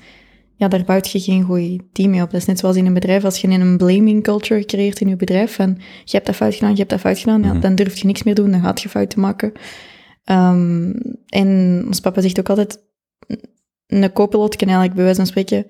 [0.63, 2.31] ja, daar bouwt je geen goed team mee op.
[2.31, 5.09] Dat is net zoals in een bedrijf, als je in een blaming culture creëert in
[5.09, 7.61] je bedrijf, van je hebt dat fout gedaan, je hebt dat fout gedaan, ja, Mhm.
[7.61, 9.53] dan durf je niks meer doen, dan gaat je fouten maken.
[10.25, 10.93] Ehm,
[11.29, 12.81] en ons papa zegt ook altijd,
[13.87, 15.67] een co-pilot kan eigenlijk bij wijze van spreken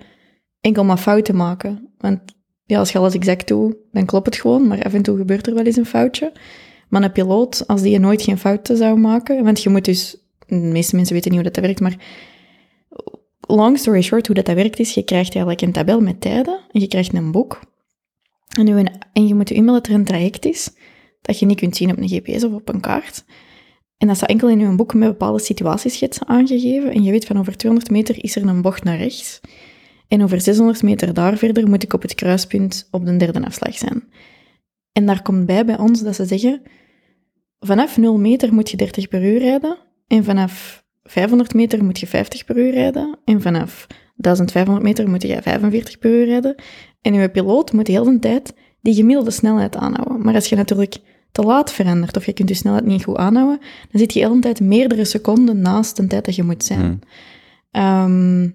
[0.60, 1.88] enkel maar fouten maken.
[1.98, 2.20] Want
[2.64, 5.46] ja, als je alles exact doet, dan klopt het gewoon, maar af en toe gebeurt
[5.46, 6.32] er wel eens een foutje.
[6.88, 10.54] Maar een piloot, als die nooit geen fouten zou maken, want je moet dus, de
[10.56, 11.96] meeste mensen weten niet hoe dat werkt, maar
[13.46, 16.60] long story short, hoe dat, dat werkt is, je krijgt eigenlijk een tabel met tijden
[16.70, 17.60] en je krijgt een boek.
[18.58, 20.70] En je, en je moet je inbeelden dat er een traject is
[21.22, 23.24] dat je niet kunt zien op een GPS of op een kaart.
[23.98, 26.92] En dat staat enkel in je boek met bepaalde situatieschetsen aangegeven.
[26.92, 29.40] En je weet van over 200 meter is er een bocht naar rechts.
[30.08, 33.78] En over 600 meter daar verder moet ik op het kruispunt op de derde afslag
[33.78, 34.02] zijn.
[34.92, 36.62] En daar komt bij bij ons dat ze zeggen,
[37.58, 39.78] vanaf 0 meter moet je 30 per uur rijden.
[40.06, 43.18] En vanaf 500 meter moet je 50 per uur rijden.
[43.24, 43.86] En vanaf
[44.16, 46.54] 1500 meter moet je 45 per uur rijden.
[47.02, 50.22] En je piloot moet de hele tijd die gemiddelde snelheid aanhouden.
[50.22, 50.96] Maar als je natuurlijk
[51.32, 53.58] te laat verandert of je kunt je snelheid niet goed aanhouden,
[53.90, 56.80] dan zit je de hele tijd meerdere seconden naast de tijd dat je moet zijn.
[56.80, 57.00] Hmm.
[57.70, 58.50] Ehm,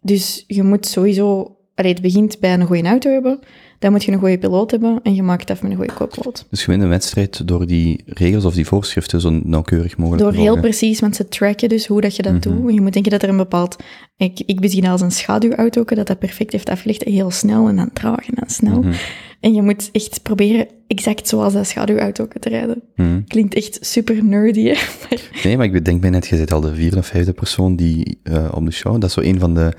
[0.00, 1.56] dus je moet sowieso...
[1.74, 3.40] Allee, het begint bij een goede auto hebben,
[3.82, 5.92] dan moet je een goede piloot hebben en je maakt het af met een goede
[5.92, 6.46] co-piloot.
[6.50, 10.32] Dus je wint een wedstrijd door die regels of die voorschriften zo nauwkeurig mogelijk Door
[10.32, 12.40] te heel precies, want ze tracken dus hoe dat je dat Mhm.
[12.40, 12.74] doet.
[12.74, 13.76] Je moet denken dat er een bepaald...
[14.16, 17.02] Ik, ik bezie dat als een schaduwauto, dat dat perfect heeft afgelegd.
[17.04, 18.80] Heel snel en dan traag en dan snel.
[18.82, 18.92] Mhm.
[19.40, 22.82] En je moet echt proberen exact zoals dat schaduwauto te rijden.
[22.96, 23.20] Mhm.
[23.26, 24.72] Klinkt echt super nerdy, hè?
[25.10, 27.76] Maar Nee, maar ik bedenk mij net, je zit al de vierde of vijfde persoon
[27.76, 29.72] die eh, op de show, dat is zo een van de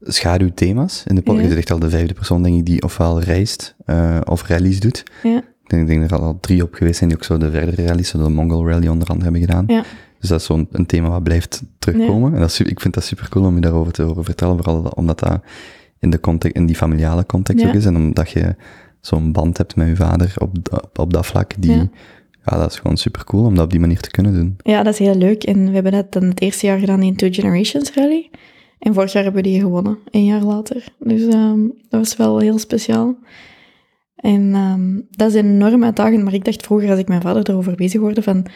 [0.00, 1.42] schaduwthema's in de podcast.
[1.44, 1.48] Ja.
[1.48, 5.02] Je zegt al de vijfde persoon, denk ik, die ofwel reist eh, of rallies doet.
[5.22, 7.50] ja, Ik denk, ik denk er al drie op geweest zijn die ook zo de
[7.50, 9.64] verdere rallies, zo de Mongol Rally onder andere hebben gedaan.
[9.66, 9.84] ja.
[10.20, 12.34] Dus dat is zo'n een thema wat blijft terugkomen.
[12.34, 14.84] En dat is, ik vind dat super cool om je daarover te horen vertellen, vooral
[14.94, 15.40] omdat dat
[15.98, 17.84] in, de context, in die familiale context ook is.
[17.84, 18.54] En omdat je
[19.00, 21.88] zo'n band hebt met je vader op, op, op dat vlak, die, Ja.
[22.44, 22.56] ja.
[22.58, 24.56] dat is gewoon super cool om dat op die manier te kunnen doen.
[24.62, 25.42] ja, dat is heel leuk.
[25.44, 28.30] En we hebben dat dan het eerste jaar gedaan in Two Generations Rally.
[28.78, 30.84] En vorig jaar hebben we die gewonnen, een jaar later.
[30.98, 33.16] Dus ehm, dat was wel heel speciaal.
[34.16, 37.74] En ehm, dat is enorm uitdagend, maar ik dacht vroeger, als ik mijn vader erover
[37.74, 38.46] bezig hoorde, van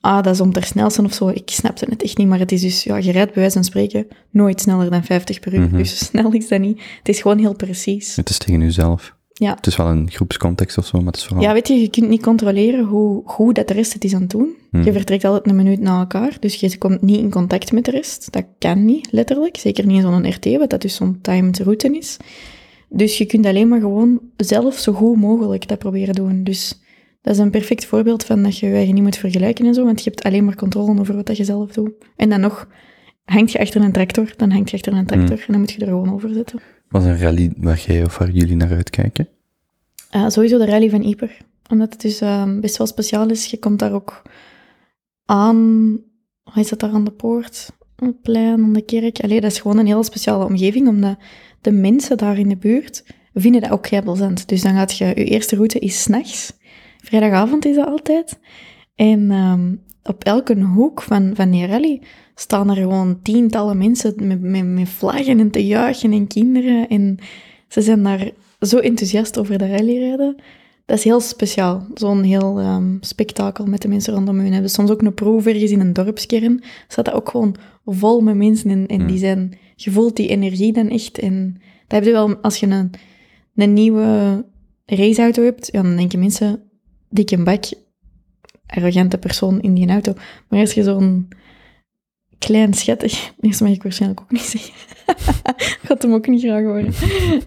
[0.00, 1.28] ah, dat is om ter snelste of zo.
[1.28, 3.64] Ik snapte het echt niet, maar het is dus, ja, je rijdt bij wijze van
[3.64, 5.60] spreken nooit sneller dan 50 per uur.
[5.60, 5.76] Mhm.
[5.76, 6.82] Dus snel is dat niet.
[6.98, 8.16] Het is gewoon heel precies.
[8.16, 9.16] Het is tegen jezelf.
[9.38, 9.54] Ja.
[9.54, 11.42] Het is wel een groepscontext of zo, maar het is vooral...
[11.42, 14.20] Ja, weet je, je kunt niet controleren hoe goed dat de rest het is aan
[14.20, 14.56] het doen.
[14.70, 14.82] Hmm.
[14.82, 17.90] Je vertrekt altijd een minuut na elkaar, dus je komt niet in contact met de
[17.90, 18.32] rest.
[18.32, 19.56] Dat kan niet, letterlijk.
[19.56, 22.16] Zeker niet in zo'n RT, wat dat dus zo'n timed route is.
[22.88, 26.44] Dus je kunt alleen maar gewoon zelf zo goed mogelijk dat proberen doen.
[26.44, 26.80] Dus
[27.22, 29.84] dat is een perfect voorbeeld van dat je je eigen niet moet vergelijken en zo,
[29.84, 31.92] want je hebt alleen maar controle over wat dat je zelf doet.
[32.16, 32.68] En dan nog,
[33.24, 35.80] hangt je achter een tractor, dan hangt je achter een tractor en dan moet je
[35.80, 36.60] er gewoon over zitten.
[36.88, 39.28] Was een rally waar jij of waar jullie naar uitkijken?
[40.14, 41.36] Uh, sowieso de rally van Yper.
[41.70, 43.46] Omdat het dus uh, best wel speciaal is.
[43.46, 44.22] Je komt daar ook
[45.24, 45.56] aan...
[46.42, 47.70] Hoe is daar aan de poort?
[47.96, 49.20] Het plein, aan de kerk.
[49.20, 51.18] Allee, dat is gewoon een heel speciale omgeving, omdat
[51.60, 54.48] de mensen daar in de buurt vinden dat ook heel plezant.
[54.48, 55.04] Dus dan gaat je...
[55.04, 56.52] Je eerste route is s'nachts.
[57.02, 58.38] Vrijdagavond is dat altijd.
[58.94, 62.02] En um, op elke hoek van, van die rally
[62.40, 66.88] staan er gewoon tientallen mensen met, met, met vlaggen en te juichen en kinderen.
[66.88, 67.18] En
[67.68, 70.36] ze zijn daar zo enthousiast over de rallyrijden.
[70.86, 71.86] Dat is heel speciaal.
[71.94, 74.38] Zo'n heel um, spektakel met de mensen rondom.
[74.38, 76.62] We hebben soms ook een proef ergens in een dorpskern.
[76.88, 78.70] Staat dat ook gewoon vol met mensen.
[78.70, 79.58] En, en die zijn...
[79.76, 81.18] Je voelt die energie dan echt.
[81.18, 81.52] En
[81.86, 82.36] dat heb je wel...
[82.36, 82.90] Als je een,
[83.54, 84.44] een nieuwe
[84.86, 86.62] raceauto hebt, ja, dan denken mensen...
[87.10, 87.64] Dikke bak,
[88.66, 90.12] arrogante persoon in die auto.
[90.48, 91.28] Maar als je zo'n
[92.38, 93.32] klein schattig...
[93.40, 94.74] Eerst mag ik waarschijnlijk ook niet zeggen.
[95.86, 96.92] Gaat hem ook niet graag horen.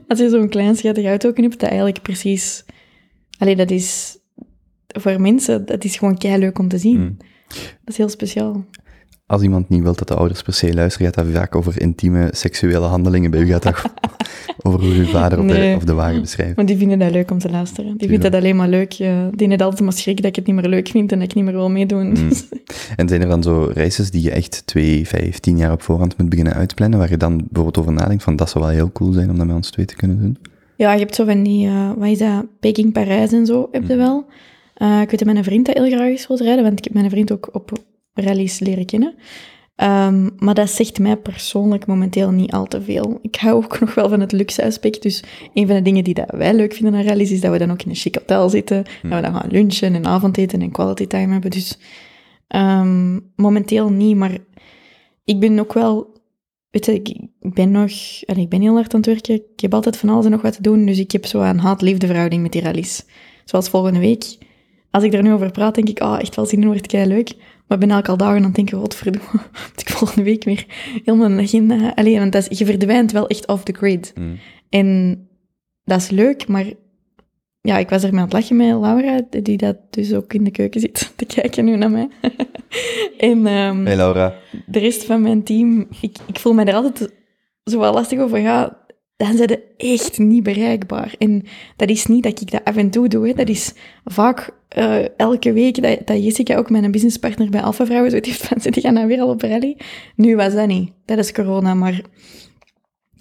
[0.08, 2.65] Als je zo'n klein schattig auto hebt, dat eigenlijk precies...
[3.38, 4.17] Allee, dat is...
[4.88, 6.99] Voor mensen, dat is gewoon kei leuk om te zien.
[6.99, 7.17] Mm.
[7.47, 8.65] Dat is heel speciaal.
[9.31, 12.27] Als iemand niet wil dat de ouders per se luisteren, gaat dat vaak over intieme
[12.31, 13.31] seksuele handelingen.
[13.31, 13.75] Bij u gaat dat
[14.63, 15.69] over hoe uw vader op, Nee.
[15.69, 16.55] de, op de wagen beschrijft.
[16.55, 17.97] Want die vinden dat leuk om te luisteren.
[17.97, 18.91] Die vinden dat alleen maar leuk.
[18.91, 19.29] Ja.
[19.31, 21.35] Die hebben altijd maar schrik dat ik het niet meer leuk vind en dat ik
[21.35, 22.07] niet meer wil meedoen.
[22.07, 22.29] Mm.
[22.95, 26.17] En zijn er dan zo reizen die je echt twee, vijf, tien jaar op voorhand
[26.17, 29.11] moet beginnen uitplannen, waar je dan bijvoorbeeld over nadenkt van dat zou wel heel cool
[29.11, 30.37] zijn om dat met ons twee te kunnen doen?
[30.75, 33.81] Ja, je hebt zo van die, uh, wat is dat, Peking Parijs en zo, heb
[33.87, 33.97] je Mhm.
[34.03, 34.25] wel.
[34.77, 36.93] Uh, ik weet dat mijn vriend dat heel graag eens wil rijden, want ik heb
[36.93, 37.71] mijn vriend ook op
[38.13, 39.15] rallies leren kennen.
[39.76, 43.19] Um, maar dat zegt mij persoonlijk momenteel niet al te veel.
[43.21, 45.02] Ik hou ook nog wel van het luxe aspect.
[45.02, 47.58] Dus een van de dingen die dat wij leuk vinden aan rallies, is dat we
[47.58, 48.84] dan ook in een chic hotel zitten.
[49.02, 49.10] Hm.
[49.10, 51.52] Dat we dan gaan lunchen en avondeten en quality time hebben.
[51.52, 51.78] Dus
[52.56, 54.38] um, momenteel niet, maar
[55.24, 56.19] ik ben ook wel
[56.71, 56.93] weet je,
[57.41, 57.91] ik ben nog,
[58.26, 59.36] allee, ik ben heel hard aan het werken.
[59.36, 61.60] Ik heb altijd van alles en nog wat te doen, dus ik heb zo een
[61.60, 63.06] haat-liefde verhouding met die rallies.
[63.45, 64.38] Zoals volgende week.
[64.91, 67.08] Als ik er nu over praat, denk ik, ah, echt wel zin in, wordt kei
[67.08, 67.34] leuk.
[67.71, 69.27] Maar ik ben elke dagen aan het denken, godverdomme,
[69.69, 70.65] moet ik volgende week weer
[71.03, 71.93] helemaal mijn agenda...
[71.95, 74.13] Allee, want dat is, je verdwijnt wel echt off the grid.
[74.15, 74.39] Mm.
[74.69, 75.17] En
[75.84, 76.65] dat is leuk, maar
[77.62, 80.43] ja, ik was er mee aan het lachen met Laura, die dat dus ook in
[80.43, 82.10] de keuken zit te kijken nu naar mij.
[83.17, 84.34] en ehm, Hey Laura.
[84.65, 87.13] de rest van mijn team, ik, ik voel me er altijd
[87.63, 88.39] zo wel lastig over.
[88.39, 88.80] Ja,
[89.21, 91.15] dan zijn ze echt niet bereikbaar.
[91.17, 91.43] En
[91.75, 93.27] dat is niet dat ik dat af en toe doe.
[93.27, 93.34] Hè.
[93.34, 93.73] Dat is
[94.05, 98.47] vaak eh, elke week dat, dat Jessica, ook mijn businesspartner bij Alpha Vrouwen, zoiets heeft
[98.47, 99.77] van, ze gaan nou weer al op rally.
[100.15, 100.91] Nu was dat niet.
[101.05, 102.01] Dat is corona, maar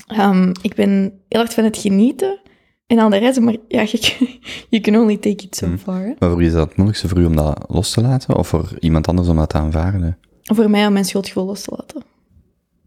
[0.07, 2.41] ehm, ik ben heel erg van het genieten
[2.87, 4.17] en al de reizen, maar ja, je,
[4.71, 5.79] you can only take it so Hmm.
[5.79, 6.01] far.
[6.01, 6.13] Hè.
[6.19, 8.37] Maar voor is dat het moeilijkste voor u om dat los te laten?
[8.37, 10.19] Of voor iemand anders om dat te aanvaarden?
[10.43, 12.03] Voor mij om mijn schuldgevoel los te laten.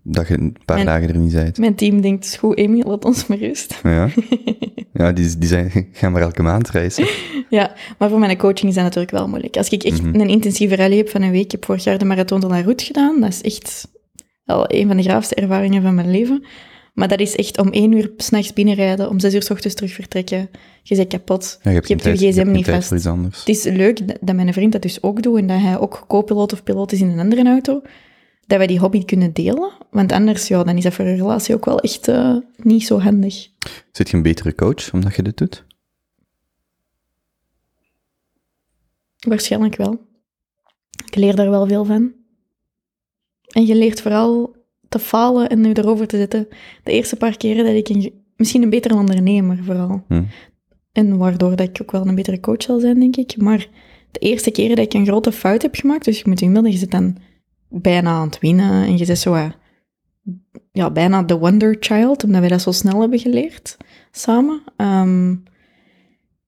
[0.04, 1.58] Dat je een paar Mijn- dagen er niet bent.
[1.58, 3.80] Mijn team denkt, is goed, Amy, laat ons maar rust.
[3.84, 4.10] Ja,
[4.94, 7.06] ja die, die zijn, gaan maar elke maand reizen.
[7.50, 9.58] Ja, maar voor mijn coaching is dat natuurlijk wel moeilijk.
[9.58, 10.20] Als ik echt Mhm.
[10.20, 12.62] een intensieve rally heb van een week, ik heb vorig jaar de Marathon de la
[12.62, 13.88] Route gedaan, dat is echt
[14.46, 16.46] wel een van de graafste ervaringen van mijn leven.
[16.94, 19.94] Maar dat is echt om één uur s'nachts binnenrijden, om zes uur s ochtends terug
[19.94, 20.50] vertrekken.
[20.84, 21.60] Je bent kapot.
[21.64, 22.90] Ja, je hebt, Je hebt je gsm niet vast.
[22.90, 26.06] Het is leuk dat dat mijn vriend dat dus ook doet en dat hij ook
[26.08, 27.82] co-piloot of piloot is in een andere auto.
[28.48, 31.56] Dat wij die hobby kunnen delen, want anders ja, dan is dat voor een relatie
[31.56, 33.48] ook wel echt eh, niet zo handig.
[33.92, 35.66] Zit je een betere coach omdat je dit doet?
[39.20, 40.08] Waarschijnlijk wel.
[41.06, 42.14] Ik leer daar wel veel van.
[43.48, 44.56] En je leert vooral
[44.90, 46.48] te falen en nu erover te zetten.
[46.84, 50.04] De eerste paar keren dat ik een, misschien een betere ondernemer vooral.
[50.08, 50.24] Hm.
[50.92, 53.38] En waardoor dat ik ook wel een betere coach zal zijn, denk ik.
[53.38, 53.68] Maar
[54.12, 56.78] de eerste keren dat ik een grote fout heb gemaakt, dus je moet inbeelden, je
[56.78, 57.18] zit dan
[57.82, 59.50] bijna aan het winnen en je zit zo, eh,
[60.72, 63.78] ja, bijna the wonder child, omdat wij dat zo snel hebben geleerd
[64.12, 64.64] samen.
[64.78, 65.36] Ehm,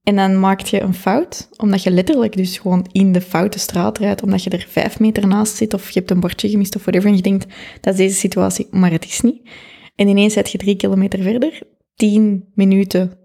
[0.04, 3.98] en dan maak je een fout, omdat je letterlijk dus gewoon in de foute straat
[3.98, 6.82] rijdt, omdat je er vijf meter naast zit, of je hebt een bordje gemist of
[6.82, 7.46] whatever, en je denkt,
[7.82, 9.50] dat is deze situatie, maar het is niet.
[9.96, 11.62] En ineens zit je drie kilometer verder,
[11.96, 13.18] tien minuten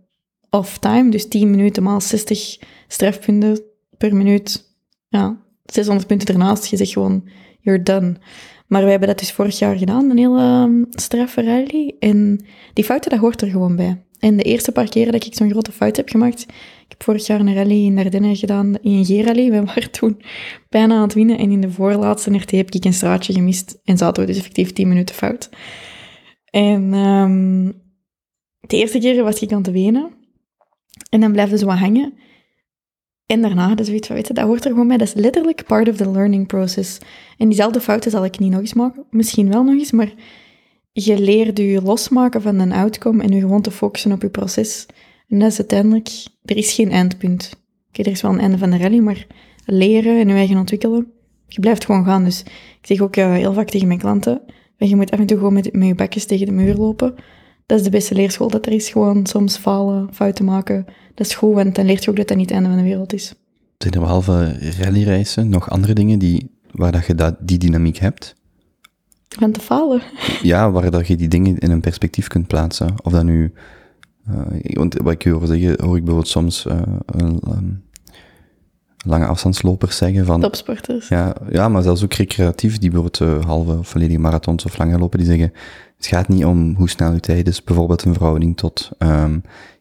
[0.50, 2.58] off time, dus tien minuten maal 60
[2.88, 3.62] strafpunten
[3.96, 4.74] per minuut.
[5.08, 7.28] Ja, 600 punten ernaast, je zegt gewoon,
[7.61, 8.16] you're done.
[8.66, 11.94] Maar wij hebben dat dus vorig jaar gedaan, een hele um, straffe rally.
[11.99, 14.05] En die fouten, dat hoort er gewoon bij.
[14.18, 17.27] En de eerste paar keren dat ik zo'n grote fout heb gemaakt, ik heb vorig
[17.27, 19.51] jaar een rally in Ardennen gedaan, de ING-rally.
[19.51, 20.23] We waren toen
[20.68, 23.96] bijna aan het winnen en in de voorlaatste RT heb ik een straatje gemist en
[23.96, 25.51] zaten we dus effectief 10 minuten fout.
[26.44, 27.73] En ehm,
[28.61, 30.11] de eerste keer was ik aan het wenen
[31.11, 32.14] en dan blijfde ze wat hangen.
[33.31, 34.97] En daarna, is zoiets van, weet dat hoort er gewoon bij.
[34.97, 36.99] Dat is letterlijk part of the learning process.
[37.38, 39.05] En diezelfde fouten zal ik niet nog eens maken.
[39.11, 40.12] Misschien wel nog eens, maar
[40.93, 44.87] je leert je losmaken van een outcome en je gewoon te focussen op je proces.
[45.29, 46.09] En dat is uiteindelijk,
[46.45, 47.51] er is geen eindpunt.
[47.88, 49.27] Oké, er is wel een einde van de rally, maar
[49.64, 51.12] leren en je eigen ontwikkelen,
[51.47, 52.25] je blijft gewoon gaan.
[52.25, 52.40] Dus
[52.81, 54.43] ik zeg ook eh, heel vaak tegen mijn klanten,
[54.77, 57.14] je moet af en toe gewoon met, met je bakjes tegen de muur lopen.
[57.70, 58.88] Dat is de beste leerschool dat er is.
[58.88, 60.85] Gewoon soms falen, fouten maken.
[61.14, 62.85] Dat is goed, want dan leert je ook dat dat niet het einde van de
[62.85, 63.35] wereld is.
[63.78, 68.35] Zijn er behalve rallyreizen nog andere dingen die, waar dat je dat, die dynamiek hebt?
[69.28, 70.02] Van te falen.
[70.42, 72.94] Ja, waar dat je die dingen in een perspectief kunt plaatsen.
[73.02, 73.52] Of dat nu...
[74.26, 77.70] eh, want wat ik hoor zeggen, hoor ik bijvoorbeeld soms eh, een, ehm,
[79.06, 80.40] lange afstandslopers zeggen van...
[80.40, 81.08] Topsporters.
[81.08, 84.98] Ja, ja, maar zelfs ook recreatief, die bijvoorbeeld eh, halve of volledige marathons of lange
[84.98, 85.52] lopen, die zeggen,
[85.96, 89.38] het gaat niet om hoe snel je tijd is, bijvoorbeeld een verhouding tot ehm,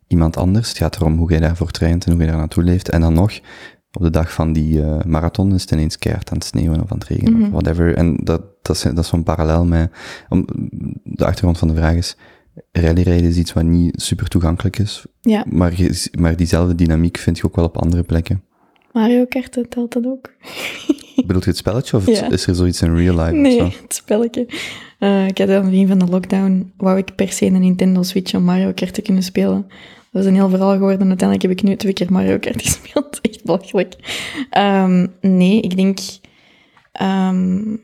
[0.08, 0.70] iemand anders.
[0.70, 2.90] Het gaat erom hoe jij daarvoor traint en hoe je daar naartoe leeft.
[2.90, 3.40] En dan nog,
[3.92, 6.92] op de dag van die eh, marathon is het ineens keihard aan het sneeuwen of
[6.92, 7.44] aan het regenen Mhm.
[7.44, 7.96] of whatever.
[7.96, 9.92] En dat, dat, is, dat is zo'n parallel met,
[10.30, 10.46] om,
[11.04, 12.16] de achtergrond van de vraag is,
[12.72, 15.74] rallyrijden is iets wat niet super toegankelijk is, Ja, maar,
[16.20, 18.44] maar diezelfde dynamiek vind je ook wel op andere plekken.
[19.00, 20.34] Mario Kart telt dat ook.
[21.28, 22.30] Bedoelt je het spelletje of Ja.
[22.32, 23.32] is er zoiets in real life?
[23.36, 24.48] Nee, het spelletje.
[25.00, 28.04] Eh, ik had aan het begin van de lockdown, wou ik per se een Nintendo
[28.04, 29.68] Switch om Mario Kart te kunnen spelen.
[30.12, 31.08] Dat is een heel verhaal geworden.
[31.08, 33.22] Uiteindelijk heb ik nu twee keer Mario Kart gespeeld.
[33.22, 33.96] Echt belachelijk.
[34.50, 36.00] Ehm, nee, ik denk...
[36.92, 37.76] ehm,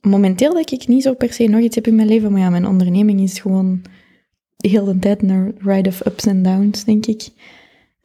[0.00, 2.32] momenteel denk ik niet zo per se nog iets heb in mijn leven.
[2.32, 3.82] Maar ja, mijn onderneming is gewoon
[4.56, 7.28] de hele tijd een ride of ups en downs, denk ik.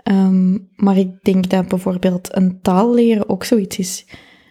[0.09, 4.05] Ehm, maar ik denk dat bijvoorbeeld een taal leren ook zoiets is.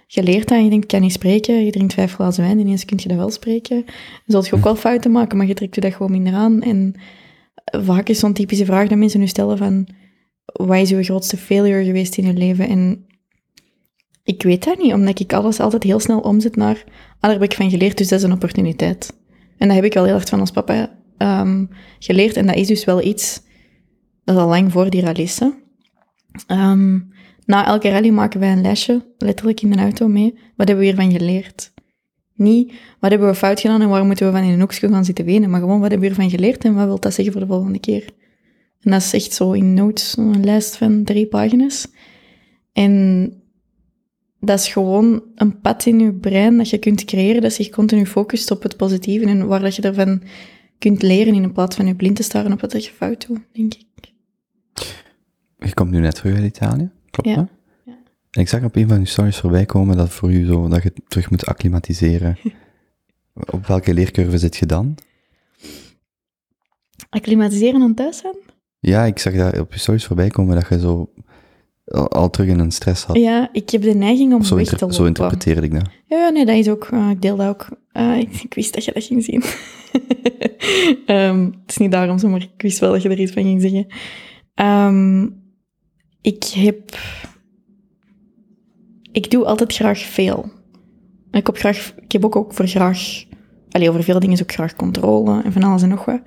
[0.07, 1.65] Je leert dat je denkt, ik kan niet spreken.
[1.65, 3.85] Je drinkt vijf glazen wijn, ineens kun je dat wel spreken.
[3.85, 3.95] Dan
[4.27, 6.63] zult je ook wel fouten maken, maar je trekt je dat gewoon minder aan.
[6.63, 6.95] En
[7.65, 9.89] vaak is zo'n typische vraag dat mensen nu stellen van...
[10.45, 12.69] Wat is je grootste failure geweest in je leven?
[12.69, 13.07] En
[14.25, 16.85] ik weet dat niet, omdat ik alles altijd heel snel omzet naar...
[16.87, 19.17] Ah, daar heb ik van geleerd, dus dat is een opportuniteit.
[19.57, 21.65] En dat heb ik wel heel hard van ons papa ehm,
[21.99, 22.37] geleerd.
[22.37, 23.43] En dat is dus wel iets,
[24.29, 25.41] dat is al lang voor die rallies.
[26.47, 26.99] Ehm,
[27.45, 30.33] na elke rally maken wij een lesje, letterlijk in de auto mee.
[30.57, 31.73] Wat hebben we hiervan geleerd?
[32.35, 35.05] Niet, wat hebben we fout gedaan en waar moeten we van in een hoekje gaan
[35.05, 37.43] zitten wenen, maar gewoon, wat hebben we hiervan geleerd en wat wil dat zeggen voor
[37.43, 38.05] de volgende keer?
[38.81, 41.89] En dat is echt zo in notes, een lijst van drie pagina's.
[42.73, 43.33] En
[44.41, 48.07] dat is gewoon een pad in je brein dat je kunt creëren, dat zich continu
[48.07, 50.23] focust op het positieve en waar dat je ervan
[50.79, 53.75] kunt leren in plaats van je blind te staren op wat je fout doet, denk
[53.75, 53.88] ik.
[55.59, 57.35] Je komt nu net terug uit Italië, klopt Ja.
[57.35, 57.47] dat?
[57.85, 57.93] Ja.
[58.31, 60.83] En ik zag op een van uw stories voorbij komen dat voor u zo, dat
[60.83, 62.39] je terug moet acclimatiseren.
[63.53, 64.95] op welke leercurve zit je dan?
[67.11, 68.37] Acclimatiseren aan thuis zijn?
[68.81, 71.11] Ja, ik zag dat op je stories voorbij komen dat je zo
[72.09, 73.17] al, terug in een stress had.
[73.17, 74.95] Ja, ik heb de neiging om zo, weg te lopen.
[74.97, 75.89] zo interpreteerde ik dat.
[76.07, 76.85] Ja, ja, nee, dat is ook...
[76.91, 77.69] eh, ik deel dat ook.
[77.93, 79.43] Eh, ik, ik wist dat je dat ging zien.
[81.07, 83.43] Ehm, het is niet daarom zo, maar ik wist wel dat je er iets van
[83.43, 83.87] ging zeggen.
[84.55, 85.27] Ehm,
[86.21, 86.99] ik heb...
[89.13, 90.51] Ik doe altijd graag veel.
[91.31, 93.25] Ik heb, graag, ik heb ook, ook voor graag...
[93.71, 96.21] Allee, over veel dingen is ook graag controle en van alles en nog wat.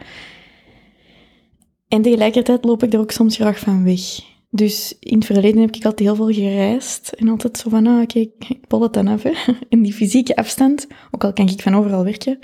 [1.88, 4.02] En tegelijkertijd loop ik er ook soms graag van weg.
[4.50, 7.10] Dus in het verleden heb ik altijd heel veel gereisd.
[7.14, 9.08] En altijd zo van, ah, oké, ik- bol het dan.
[9.08, 9.16] Hè.
[9.70, 12.40] En die fysieke afstand, ook al kan ik van overal werken,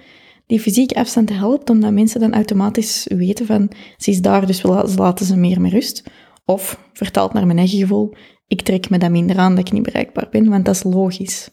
[0.47, 4.67] die fysieke afstand helpt omdat mensen dan automatisch weten van, ze is daar, dus we
[4.97, 6.03] laten ze meer met rust.
[6.49, 8.13] Of, vertaald naar mijn eigen gevoel,
[8.47, 11.49] ik trek me dat minder aan dat ik niet bereikbaar ben, want dat is logisch.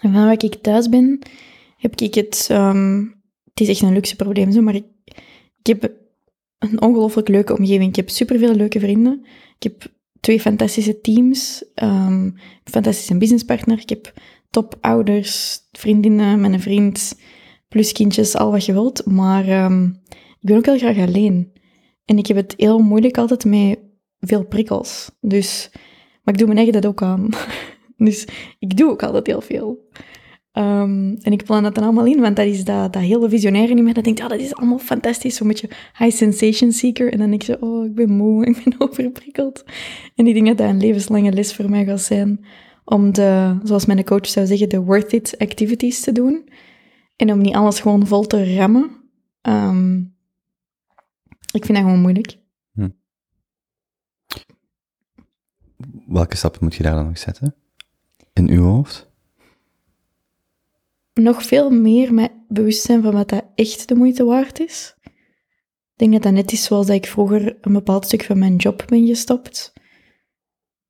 [0.00, 1.18] En van wat ik thuis ben,
[1.76, 2.46] heb ik het...
[2.50, 3.04] ehm,
[3.44, 4.84] het is echt een luxe probleem, zo, maar ik,
[5.62, 5.92] heb
[6.58, 7.88] een ongelooflijk leuke omgeving.
[7.88, 9.26] Ik heb superveel leuke vrienden.
[9.58, 13.78] Ik heb twee fantastische teams, ehm, een fantastische businesspartner.
[13.78, 14.12] Ik heb
[14.50, 17.18] topouders, vriendinnen, mijn vriend,
[17.68, 19.06] plus kindjes, al wat je wilt.
[19.06, 21.52] Maar ehm, ik ben ook heel graag alleen.
[22.06, 23.78] En ik heb het heel moeilijk altijd met
[24.20, 25.10] veel prikkels.
[25.20, 25.70] Dus,
[26.22, 27.28] maar ik doe mijn eigen dat ook aan.
[27.96, 29.88] Dus ik doe ook altijd heel veel.
[30.52, 33.74] Ehm, en ik plan dat dan allemaal in, want dat is dat, dat hele visionaire
[33.74, 37.12] in mij dat denkt, ja, dat is allemaal fantastisch, zo'n beetje high sensation seeker.
[37.12, 39.64] En dan denk ik zo, oh, ik ben moe, ik ben overprikkeld.
[40.14, 42.44] En denk dat dat een levenslange les voor mij gaat zijn,
[42.84, 46.48] om de, zoals mijn coach zou zeggen, de worth it activities te doen.
[47.16, 48.90] En om niet alles gewoon vol te rammen.
[49.42, 50.00] Ehm,
[51.56, 52.38] ik vind dat gewoon moeilijk.
[56.06, 57.54] Welke stappen moet je daar dan nog zetten?
[58.32, 59.06] In uw hoofd?
[61.22, 64.94] nog veel meer met bewustzijn van wat dat echt de moeite waard is.
[65.02, 68.56] Ik denk dat dat net is zoals dat ik vroeger een bepaald stuk van mijn
[68.56, 69.72] job ben gestopt.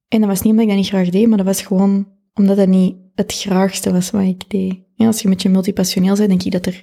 [0.08, 2.56] En dat was niet omdat ik dat niet graag deed, maar dat was gewoon omdat
[2.56, 4.78] dat niet het graagste was wat ik deed.
[4.94, 6.82] Ja, als je met je multipassioneel bent, denk ik dat er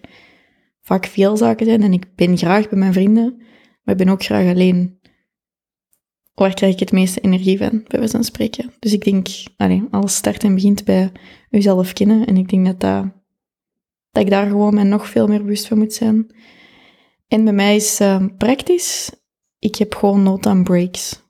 [0.81, 1.81] vaak veel zaken zijn.
[1.81, 3.41] En ik ben graag bij mijn vrienden,
[3.83, 4.99] maar ik ben ook graag alleen.
[6.33, 8.73] Waar krijg ik het meeste energie van, bij wijze van spreken.
[8.79, 11.11] Dus ik denk, allee, alles start en begint bij
[11.49, 12.25] jezelf kennen.
[12.25, 13.05] En ik denk dat, dat,
[14.11, 16.35] dat ik daar gewoon mij nog veel meer bewust van moet zijn.
[17.27, 19.11] En bij mij is eh, praktisch,
[19.59, 21.21] ik heb gewoon nood aan breaks.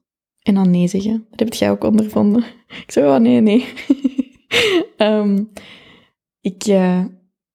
[0.41, 1.25] En aan nee zeggen.
[1.29, 2.43] Dat heb jij ook ondervonden.
[2.85, 3.65] Ik zei, oh nee, nee.
[4.97, 5.43] Ehm,
[6.41, 7.05] ik, eh,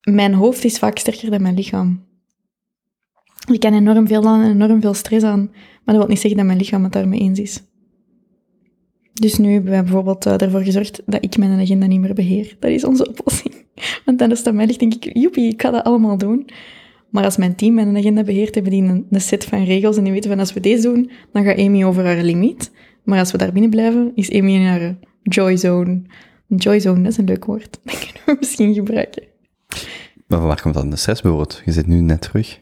[0.01, 2.08] mijn hoofd is vaak sterker dan mijn lichaam.
[3.51, 5.49] Ik kan enorm veel aan en enorm veel stress aan,
[5.83, 7.63] maar dat wil niet zeggen dat mijn lichaam het daarmee eens is.
[9.13, 12.55] Dus nu hebben wij bijvoorbeeld eh, ervoor gezorgd dat ik mijn agenda niet meer beheer.
[12.59, 13.55] Dat is onze oplossing.
[14.05, 16.49] Want dan is aan mij ligt, denk ik, joepie, ik ga dat allemaal doen.
[17.09, 20.03] Maar als mijn team mijn agenda beheert, hebben die een, een set van regels en
[20.03, 22.71] die weten van als we deze doen, dan gaat Amy over haar limiet.
[23.03, 26.01] Maar als we daar binnen blijven, is Amy in haar joy zone.
[26.47, 27.79] Joy zone, dat is een leuk woord.
[27.83, 29.23] Dat kunnen we misschien gebruiken.
[30.27, 31.61] Maar waar komt dan de stress bijvoorbeeld?
[31.65, 32.59] Je zit nu net terug.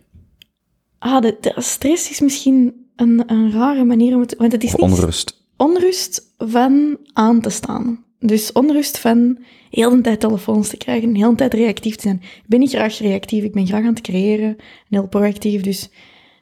[0.99, 4.35] Ah, de, de stress is misschien een, een rare manier om het...
[4.37, 5.45] Want het is niet onrust.
[5.57, 8.05] onrust van aan te staan.
[8.19, 9.37] Dus onrust van
[9.69, 12.21] heel de tijd telefoons te krijgen, heel de tijd reactief te zijn.
[12.21, 14.57] Ik ben niet graag reactief, ik ben graag aan het creëren en
[14.89, 15.61] heel proactief.
[15.61, 15.89] Dus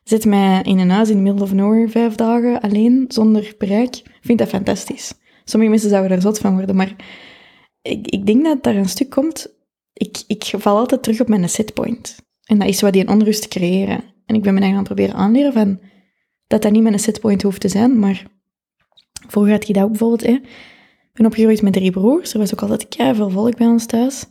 [0.04, 3.96] zet mij in een huis in the middle of nowhere vijf dagen alleen, zonder bereik.
[3.96, 5.14] Ik vind dat fantastisch.
[5.44, 6.96] Sommige mensen zouden daar zot van worden, maar
[7.82, 9.54] ik, ik denk dat daar een stuk komt.
[9.94, 12.16] Ik, ik val altijd terug op mijn setpoint.
[12.44, 14.04] En dat is wat die onrust creëren.
[14.26, 15.80] En ik ben me eigen aan het proberen aanleren van
[16.48, 18.26] dat dat niet mijn setpoint hoeft te zijn, maar
[19.28, 20.24] vroeger had je dat ook bijvoorbeeld.
[20.24, 20.34] Hè.
[20.34, 22.34] Ik ben opgegroeid met drie broers.
[22.34, 24.26] Er was ook altijd keiveel volk bij ons thuis.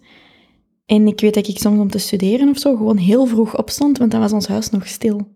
[0.87, 3.99] En ik weet dat ik soms om te studeren of zo gewoon heel vroeg opstond,
[3.99, 5.33] want dan was ons huis nog stil.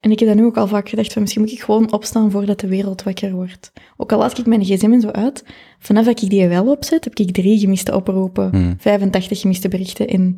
[0.00, 2.30] En ik heb dan nu ook al vaak gedacht van misschien moet ik gewoon opstaan
[2.30, 3.72] voordat de wereld wakker wordt.
[3.96, 5.44] Ook al laat ik mijn gsm en zo uit,
[5.78, 8.74] vanaf dat ik die wel opzet, heb ik drie gemiste oproepen, Hmm.
[8.78, 10.36] 85 gemiste berichten en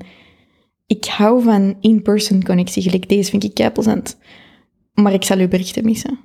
[0.86, 2.82] ik hou van in-person connectie.
[2.82, 4.18] Gelijk deze vind ik plezant.
[4.94, 6.18] Maar ik zal uw berichten missen.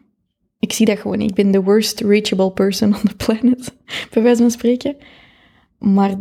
[0.60, 1.22] Ik zie dat gewoon.
[1.22, 3.76] Ik ben the worst reachable person on the planet,
[4.10, 4.96] bij wijze van spreken.
[5.80, 6.16] Maar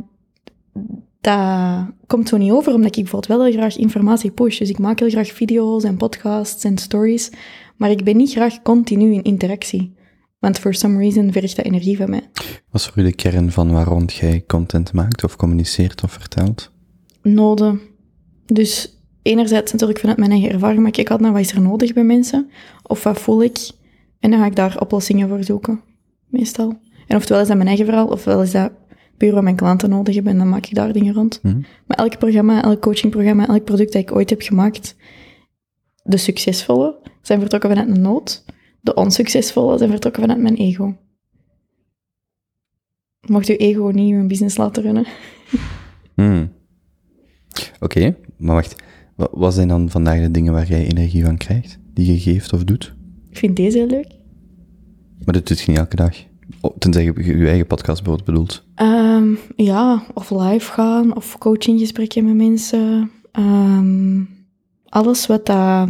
[1.20, 4.58] dat komt zo niet over, omdat ik bijvoorbeeld wel heel graag informatie push.
[4.58, 7.30] Dus ik maak heel graag video's en podcasts en stories.
[7.76, 9.96] Maar ik ben niet graag continu in interactie.
[10.38, 12.30] Want for some reason vergt dat energie van mij.
[12.70, 16.72] Wat is voor u de kern van waarom jij content maakt of communiceert of vertelt?
[17.22, 17.80] Noden.
[18.52, 21.92] Dus enerzijds natuurlijk vanuit mijn eigen ervaring, maar kijk altijd naar wat is er nodig
[21.92, 22.50] bij mensen.
[22.82, 23.70] Of wat voel ik.
[24.20, 25.80] En dan ga ik daar oplossingen voor zoeken.
[26.26, 26.80] Meestal.
[27.06, 28.72] En oftewel is dat mijn eigen verhaal, ofwel is dat
[29.16, 31.42] puur wat mijn klanten nodig hebben en dan maak ik daar dingen rond.
[31.42, 31.60] Mhm.
[31.86, 34.96] Maar elk programma, elk coachingprogramma, elk product dat ik ooit heb gemaakt,
[36.02, 38.44] de succesvolle zijn vertrokken vanuit een nood.
[38.80, 40.96] De onsuccesvolle zijn vertrokken vanuit mijn ego.
[43.26, 45.06] Mocht uw ego niet uw business laten runnen.
[46.14, 46.52] Hmm.
[47.80, 48.76] Oké, maar wacht.
[49.16, 51.78] Wa- Wat zijn dan vandaag de dingen waar jij energie van krijgt?
[51.94, 52.94] Die je geeft of doet?
[53.30, 54.16] Ik vind deze heel leuk.
[55.24, 56.16] Maar dat doet je niet elke dag.
[56.60, 58.66] Oh, tenzij je je eigen podcast bijvoorbeeld bedoelt.
[58.74, 63.10] Ehm, ja, of live gaan, of coachinggesprekken met mensen.
[63.32, 64.22] Ehm,
[64.84, 65.88] alles wat dat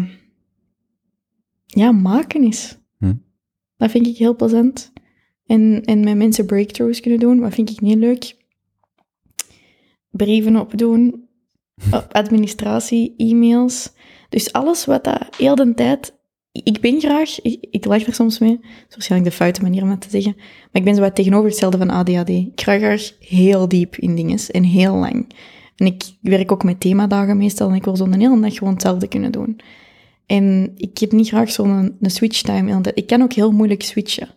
[1.67, 2.79] ja, maken is.
[2.99, 3.15] Hm.
[3.77, 4.93] Dat vind ik heel plezant.
[5.47, 8.37] En, en met mensen breakthroughs kunnen doen, wat vind ik niet leuk.
[10.11, 11.28] Brieven opdoen,
[12.13, 13.93] administratie, e-mails.
[14.29, 16.17] Dus alles wat dat heel de tijd...
[16.53, 19.83] Ik ben graag, ik, ik lach er soms mee, dat is waarschijnlijk de foute manier
[19.83, 22.29] om dat te zeggen, maar ik ben zo wat tegenovergestelde van ADHD.
[22.29, 25.33] Ik ga graag heel diep in dingen en heel lang.
[25.77, 29.09] En ik werk ook met themadagen meestal en ik wil zo'n hele dag gewoon hetzelfde
[29.09, 29.61] kunnen doen.
[30.27, 32.81] En ik heb niet graag zo'n een switch time.
[32.95, 34.29] Ik kan ook heel moeilijk switchen.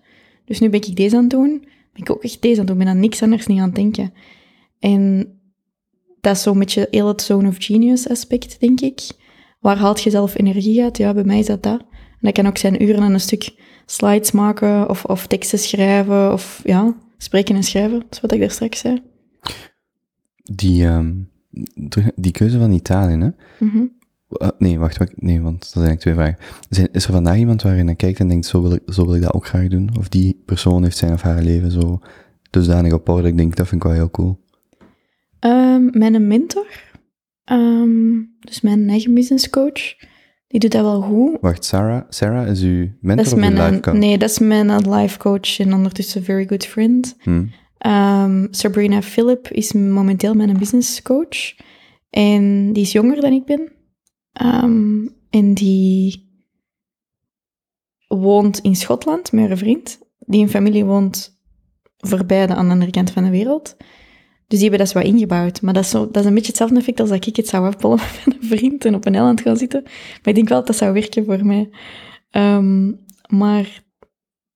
[0.45, 1.59] Dus nu ben ik deze aan het doen,
[1.93, 2.77] ben ik ook echt deze aan het doen.
[2.77, 4.13] Ben aan niks anders niet aan het denken.
[4.79, 5.27] En
[6.21, 9.01] dat is zo'n beetje heel het zone of genius aspect, denk ik.
[9.59, 10.97] Waar haalt je zelf energie uit?
[10.97, 11.79] Ja, bij mij is dat dat.
[11.79, 13.53] En dat kan ook zijn uren aan een stuk
[13.85, 17.99] slides maken of, of teksten schrijven of ja, spreken en schrijven.
[17.99, 19.01] Dat is wat ik daar straks zei.
[20.43, 21.13] Die, ehm,
[22.15, 23.29] die keuze van Italië, hè?
[23.65, 23.85] Mhm.
[24.41, 26.65] Uh, nee, wacht, wacht, nee, want dat zijn eigenlijk twee vragen.
[26.69, 29.05] Zijn, is er vandaag iemand waar je naar kijkt en denkt, zo wil, ik, zo
[29.05, 29.89] wil ik dat ook graag doen?
[29.99, 31.99] Of die persoon heeft zijn of haar leven zo
[32.49, 34.39] dusdanig op orde, ik denk, dat vind ik wel heel cool.
[35.41, 36.67] Ehm, mijn mentor,
[37.43, 39.95] ehm, dus mijn eigen business coach,
[40.47, 41.37] die doet dat wel goed.
[41.41, 43.93] Wacht, Sarah, Sarah is uw mentor Dat is mijn, life coach?
[43.93, 47.15] nee, dat is mijn life coach en ondertussen very good friend.
[47.19, 47.45] Hm.
[47.77, 51.55] Ehm, Sabrina Philip is momenteel mijn business coach.
[52.09, 53.71] En die is jonger dan ik ben.
[55.29, 56.29] En die
[58.07, 59.99] woont in Schotland met haar vriend.
[60.19, 61.39] Die een familie woont
[61.97, 63.77] voorbij de andere kant van de wereld.
[64.51, 65.61] Dus die hebben dat zo wat ingebouwd.
[65.61, 67.65] Maar dat is, zo, dat is een beetje hetzelfde effect als dat ik het zou
[67.65, 69.81] afbollen met een vriend en op een eiland gaan zitten.
[69.83, 71.69] Maar ik denk wel dat dat zou werken voor mij.
[72.29, 72.91] Ehm,
[73.27, 73.83] maar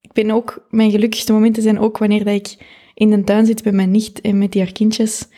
[0.00, 0.66] ik ben ook...
[0.70, 2.56] Mijn gelukkigste momenten zijn ook wanneer dat ik
[2.94, 5.28] in de tuin zit bij mijn nicht en met die haar kindjes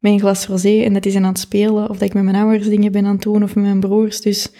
[0.00, 1.90] met een glas rosé en dat die zijn aan het spelen.
[1.90, 4.20] Of dat ik met mijn ouders dingen ben aan het doen of met mijn broers.
[4.20, 4.52] Dus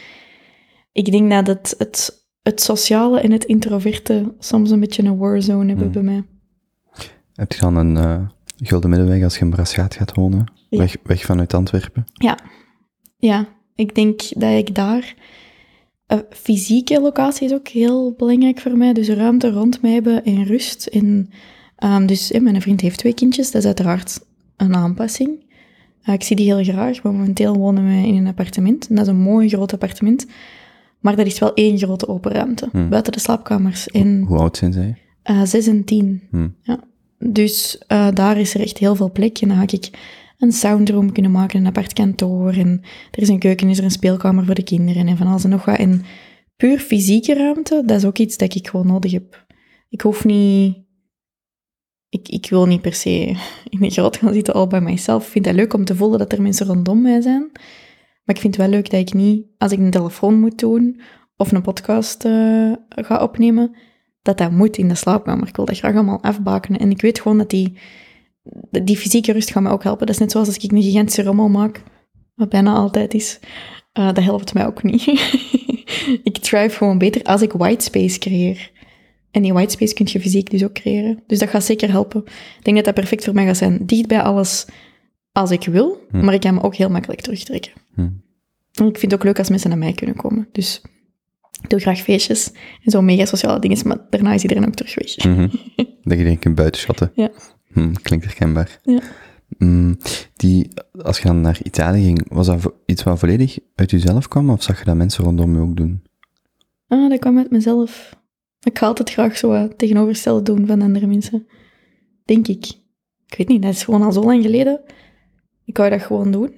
[0.93, 5.67] ik denk dat het, het, het sociale en het introverte soms een beetje een warzone
[5.67, 5.93] hebben Hmm.
[5.93, 6.25] bij mij.
[7.35, 8.21] Heb je dan een eh,
[8.67, 10.47] gulden middenweg als je in Braschaat gaat wonen?
[10.69, 10.79] Ja.
[10.79, 12.05] Weg, weg vanuit Antwerpen?
[13.19, 15.15] Ja, ik denk dat ik daar...
[16.07, 18.93] eh, fysieke locatie is ook heel belangrijk voor mij.
[18.93, 20.87] Dus ruimte rond mij hebben en rust.
[20.87, 21.31] En,
[21.77, 23.51] ehm, dus mijn vriend heeft twee kindjes.
[23.51, 24.21] Dat is uiteraard
[24.57, 25.47] een aanpassing.
[26.03, 27.03] Eh, ik zie die heel graag.
[27.03, 28.89] Maar momenteel wonen we in een appartement.
[28.89, 30.27] En dat is een mooi groot appartement.
[31.01, 32.69] Maar dat is wel één grote open ruimte.
[32.73, 32.89] Hmm.
[32.89, 33.87] Buiten de slaapkamers.
[33.89, 34.97] En Hoe oud zijn zij?
[35.23, 36.23] eh, zes en tien.
[36.31, 36.49] Hm.
[36.63, 36.81] Ja.
[37.19, 39.39] Dus eh, daar is er echt heel veel plek.
[39.39, 39.91] En dan ga ik
[40.39, 42.53] een soundroom kunnen maken, een apart kantoor.
[42.53, 45.45] En er is een keuken, is er een speelkamer voor de kinderen en van alles
[45.45, 45.79] en nog wat.
[45.79, 46.05] En
[46.57, 49.47] puur fysieke ruimte, dat is ook iets dat ik gewoon nodig heb.
[49.89, 50.87] Ik hoef niet...
[52.09, 53.37] Ik, ik wil niet per se
[53.69, 55.25] in een groot gaan zitten all by myself.
[55.25, 57.51] Ik vind het leuk om te voelen dat er mensen rondom mij zijn.
[58.25, 61.01] Maar ik vind het wel leuk dat ik niet, als ik een telefoon moet doen
[61.37, 63.77] of een podcast eh, ga opnemen,
[64.29, 65.49] dat dat moet in de slaapkamer.
[65.49, 66.81] Ik wil dat graag allemaal afbakenen.
[66.81, 67.73] En ik weet gewoon dat die,
[68.83, 70.07] die fysieke rust gaat mij ook helpen.
[70.07, 71.83] Dat is net zoals als ik een gigantische rommel maak,
[72.35, 73.39] wat bijna altijd is.
[73.93, 75.07] eh, dat helpt mij ook niet.
[76.31, 78.71] ik thrive gewoon beter als ik whitespace creëer.
[79.31, 81.23] En die whitespace kun je fysiek dus ook creëren.
[81.27, 82.23] Dus dat gaat zeker helpen.
[82.59, 83.87] Ik denk dat dat perfect voor mij gaat zijn.
[83.87, 84.67] Dicht bij alles
[85.33, 86.25] als ik wil, Hm.
[86.25, 87.73] maar ik kan me ook heel makkelijk terugtrekken.
[87.95, 88.01] Hm.
[88.01, 90.49] En ik vind het ook leuk als mensen naar mij kunnen komen.
[90.53, 90.83] Dus
[91.63, 92.53] ik doe graag feestjes
[92.85, 95.17] en zo mega sociale dingen, maar daarna is iedereen ook terug weg.
[95.25, 95.49] Mhm.
[96.09, 97.11] dat je denkt kunt buitenschatten.
[97.15, 97.31] Ja.
[97.73, 98.79] Hm, klinkt herkenbaar.
[98.83, 99.01] Ja.
[99.59, 99.97] Mm,
[100.37, 100.69] Die,
[101.03, 104.63] als je dan naar Italië ging, was dat iets wat volledig uit jezelf kwam, of
[104.63, 106.03] zag je dat mensen rondom je ook doen?
[106.87, 108.17] Ah, dat kwam uit mezelf.
[108.63, 111.47] Ik ga altijd graag zo wat tegenovergestelde doen van andere mensen.
[112.25, 112.67] Denk ik.
[113.27, 114.81] Ik weet niet, dat is gewoon al zo lang geleden.
[115.65, 116.55] Ik wou dat gewoon doen.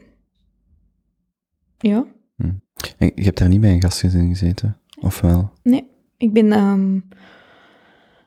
[1.79, 2.07] Ja.
[2.99, 5.51] En je hebt daar niet bij een gastgezin gezeten, of wel?
[5.63, 5.87] Nee,
[6.17, 7.01] ik ben ehm,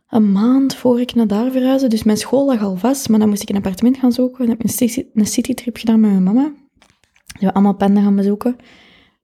[0.10, 3.30] een maand voor ik naar daar verhuisde, dus mijn school lag al vast, maar dan
[3.30, 4.40] moest ik een appartement gaan zoeken.
[4.40, 6.54] Dan heb ik een, city- een citytrip gedaan met mijn mama.
[7.40, 8.56] We allemaal panden gaan bezoeken.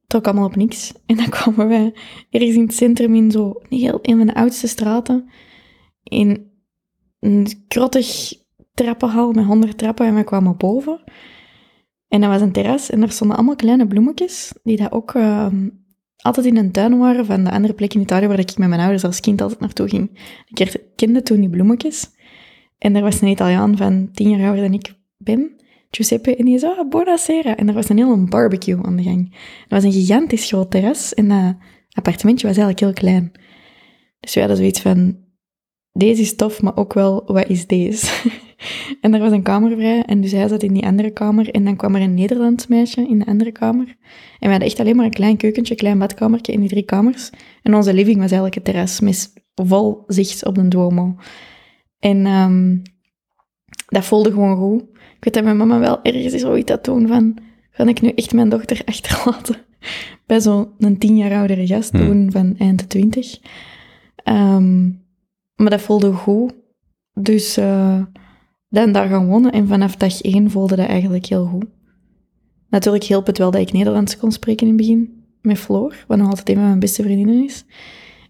[0.07, 0.93] Trok allemaal op niks.
[1.05, 1.95] En dan kwamen wij
[2.29, 5.29] ergens in het centrum in zo heel, een van de oudste straten.
[6.03, 6.51] In
[7.19, 8.33] een krottig
[8.73, 11.03] trappenhal met honderd trappen en we kwamen boven.
[12.07, 15.69] En dat was een terras en daar stonden allemaal kleine bloemetjes, die dat ook ehm,
[16.22, 18.82] altijd in een tuin waren van de andere plek in Italië waar ik met mijn
[18.82, 20.20] ouders als kind altijd naartoe ging.
[20.47, 22.09] Ik her- kende toen die bloemetjes.
[22.78, 25.51] En er was een Italiaan van tien jaar ouder dan ik ben,
[25.91, 27.55] Giuseppe, en die zei, ah, buonasera.
[27.55, 29.34] En er was een hele barbecue aan de gang.
[29.34, 31.55] Er was een gigantisch groot terras en dat
[31.91, 33.32] appartementje was eigenlijk heel klein.
[34.20, 35.17] Dus we hadden zoiets van,
[35.91, 38.07] deze is tof, maar ook wel, wat is deze?
[39.01, 41.64] en er was een kamer vrij en dus hij zat in die andere kamer en
[41.64, 43.88] dan kwam er een Nederlands meisje in de andere kamer.
[44.39, 46.84] En we hadden echt alleen maar een klein keukentje, een klein badkamertje in die drie
[46.84, 47.30] kamers.
[47.62, 51.16] En onze living was eigenlijk het terras met vol zicht op de Duomo.
[51.99, 52.78] En ehm,
[53.86, 54.82] dat voelde gewoon goed.
[54.91, 57.38] Ik weet dat mijn mama wel ergens is ooit dat toen van,
[57.72, 59.55] ga ik nu echt mijn dochter achterlaten?
[60.28, 62.05] Bij zo'n tien jaar oudere gast Hmm.
[62.05, 63.39] toen, van eind de twintig.
[64.16, 64.88] Ehm,
[65.55, 66.53] maar dat voelde goed.
[67.14, 68.01] Dus eh,
[68.70, 69.51] dan daar gaan wonen.
[69.51, 71.65] En vanaf dag één voelde dat eigenlijk heel goed.
[72.70, 75.24] Natuurlijk hielp het wel dat ik Nederlands kon spreken in het begin.
[75.41, 77.65] Met Floor, wat nog altijd een van mijn beste vriendinnen is.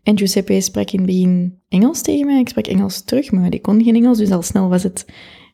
[0.03, 2.39] En Giuseppe sprak in het begin Engels tegen mij.
[2.39, 4.17] Ik sprak Engels terug, maar die kon geen Engels.
[4.17, 5.05] Dus al snel was het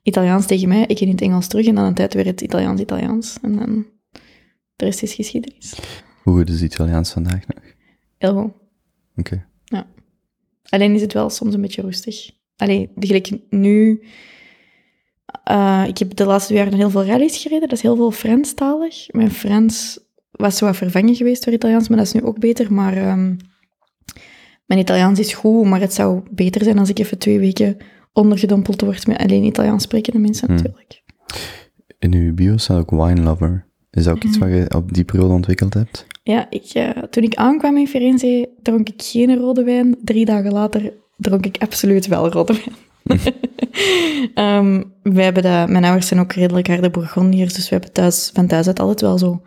[0.04, 0.86] Italiaans tegen mij.
[0.88, 1.66] Ik in het Engels terug.
[1.66, 3.38] En dan een tijd weer het Italiaans-Italiaans.
[3.42, 3.86] En dan...
[4.76, 5.80] De rest is geschiedenis.
[6.24, 7.64] Hoe goed is het Italiaans vandaag nog?
[8.18, 8.52] Heel goed.
[9.16, 9.46] Oké.
[10.70, 12.32] Alleen is het wel soms een beetje rustig.
[12.56, 14.04] Alleen, gelijk nu...
[15.44, 17.68] eh, ik heb de laatste jaar heel veel rallies gereden.
[17.68, 19.12] Dat is heel veel Franstalig.
[19.12, 20.00] Mijn Frans
[20.32, 22.74] was zo wat vervangen geweest door Italiaans, maar dat is nu ook beter.
[22.74, 23.36] Maar ehm,
[24.66, 27.78] mijn Italiaans is goed, maar het zou beter zijn als ik even twee weken
[28.14, 30.56] ondergedompeld word met alleen Italiaans sprekende mensen, Hmm.
[30.56, 31.04] natuurlijk.
[32.00, 33.66] In uw bio staat ook wine lover.
[33.92, 36.06] Is dat ook iets wat je op die periode ontwikkeld hebt?
[36.24, 39.98] Ja, ik, eh, toen ik aankwam in Firenze, dronk ik geen rode wijn.
[40.04, 42.76] Drie dagen later dronk ik absoluut wel rode wijn.
[44.34, 48.32] Ehm, wij hebben dat, mijn ouders zijn ook redelijk harde Bourgondiërs, dus we hebben thuis,
[48.34, 49.42] van thuis uit altijd wel zo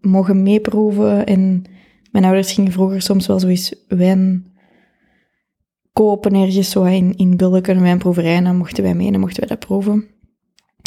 [0.00, 1.26] mogen meeproeven.
[1.26, 1.64] En
[2.10, 4.46] mijn ouders gingen vroeger soms wel zoiets wijn
[5.92, 9.40] kopen ergens, zo in, in Bulken, wijnproeverij, en dan mochten wij mee en dan mochten
[9.40, 10.04] wij dat proeven.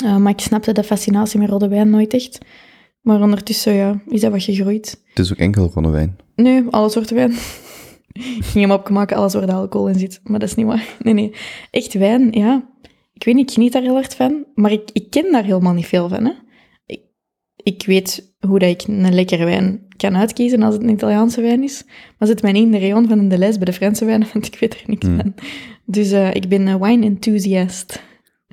[0.04, 2.38] Eh, maar ik snapte de fascinatie met rode wijn nooit echt.
[3.02, 5.02] Maar ondertussen, ja, is dat wat gegroeid.
[5.08, 6.18] Het is ook enkel rode wijn.
[6.36, 7.34] Nee, alle soorten wijn.
[8.38, 10.20] Ik ging hem opmaken, alles waar de alcohol in zit.
[10.24, 10.96] Maar dat is niet waar.
[11.00, 11.32] Nee, nee.
[11.72, 12.70] Echt wijn, ja.
[13.14, 14.46] Ik weet niet, ik geniet daar heel hard van.
[14.56, 16.32] Maar ik, ik ken daar helemaal niet veel van, hè.
[16.86, 17.02] Ik,
[17.56, 21.64] ik weet hoe dat ik een lekkere wijn kan uitkiezen als het een Italiaanse wijn
[21.64, 21.84] is.
[22.18, 24.46] Maar zet mij niet in de rayon van een Deleuze bij de Franse wijnen, want
[24.46, 25.18] ik weet er niks Hmm.
[25.18, 25.34] van.
[25.86, 28.02] Dus eh, ik ben een wine enthusiast.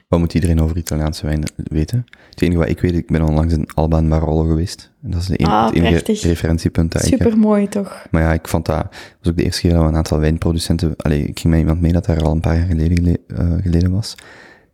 [0.08, 2.04] Wat moet iedereen over Italiaanse wijn weten?
[2.30, 4.90] Het enige wat ik weet, ik ben onlangs in Alba en Barolo geweest.
[5.02, 7.02] En dat is de Ah, het enige referentiepunt dat.
[7.04, 8.06] Super mooi, toch?
[8.10, 8.86] Maar ja, ik vond dat...
[9.20, 10.94] Was ook de eerste keer dat we een aantal wijnproducenten...
[10.96, 13.62] Allee, ik ging met iemand mee dat daar al een paar jaar geleden, gele- eh,
[13.62, 14.12] geleden was.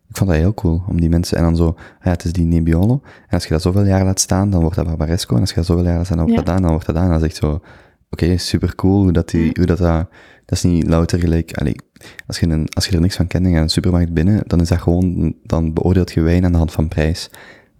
[0.08, 1.36] Ik vond dat heel cool, om die mensen...
[1.36, 3.00] En dan zo, ah ja, het is die Nebbiolo.
[3.04, 5.34] En als je dat zoveel jaar laat staan, dan wordt dat Barbaresco.
[5.34, 6.46] En als je dat zoveel jaar laat staan, dan wordt Ja.
[6.46, 7.08] dat aan, dan wordt dat aan.
[7.08, 7.60] Dan is echt zo...
[8.10, 9.50] Oké, super cool hoe dat die...
[9.54, 10.08] Hoe dat, dat,
[10.44, 11.52] dat is niet louter gelijk...
[11.52, 11.76] Allee,
[12.26, 14.42] als je, een, als je er niks van kent en je gaat een supermarkt binnen,
[14.46, 15.34] dan is dat gewoon...
[15.44, 17.30] Dan beoordeelt je wijn aan de hand van prijs.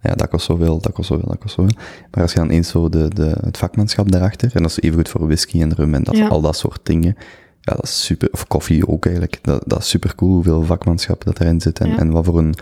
[0.01, 1.75] Ja, dat kost zoveel, dat kost zoveel, dat kost zoveel.
[2.11, 4.97] Maar als je dan eens zo de, de, het vakmanschap daarachter, en dat is even
[4.97, 6.27] goed voor whisky en rum en dat, Ja.
[6.27, 7.15] al dat soort dingen,
[7.61, 11.23] ja, dat is super, of koffie ook eigenlijk, dat, dat is super cool hoeveel vakmanschap
[11.23, 11.97] dat erin zit en, Ja.
[11.97, 12.55] en wat voor een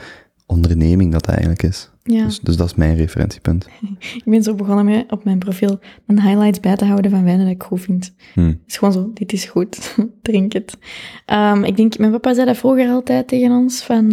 [0.51, 1.89] onderneming dat, dat eigenlijk is.
[2.03, 2.25] Ja.
[2.25, 3.67] Dus, dus dat is mijn referentiepunt.
[4.15, 7.45] Ik ben zo begonnen met op mijn profiel een highlights bij te houden van wijnen
[7.45, 8.13] dat ik goed vind.
[8.33, 8.45] Hm.
[8.45, 10.77] Het is gewoon zo, dit is goed, drink het.
[11.25, 14.09] Ehm, ik denk, mijn papa zei dat vroeger altijd tegen ons, van,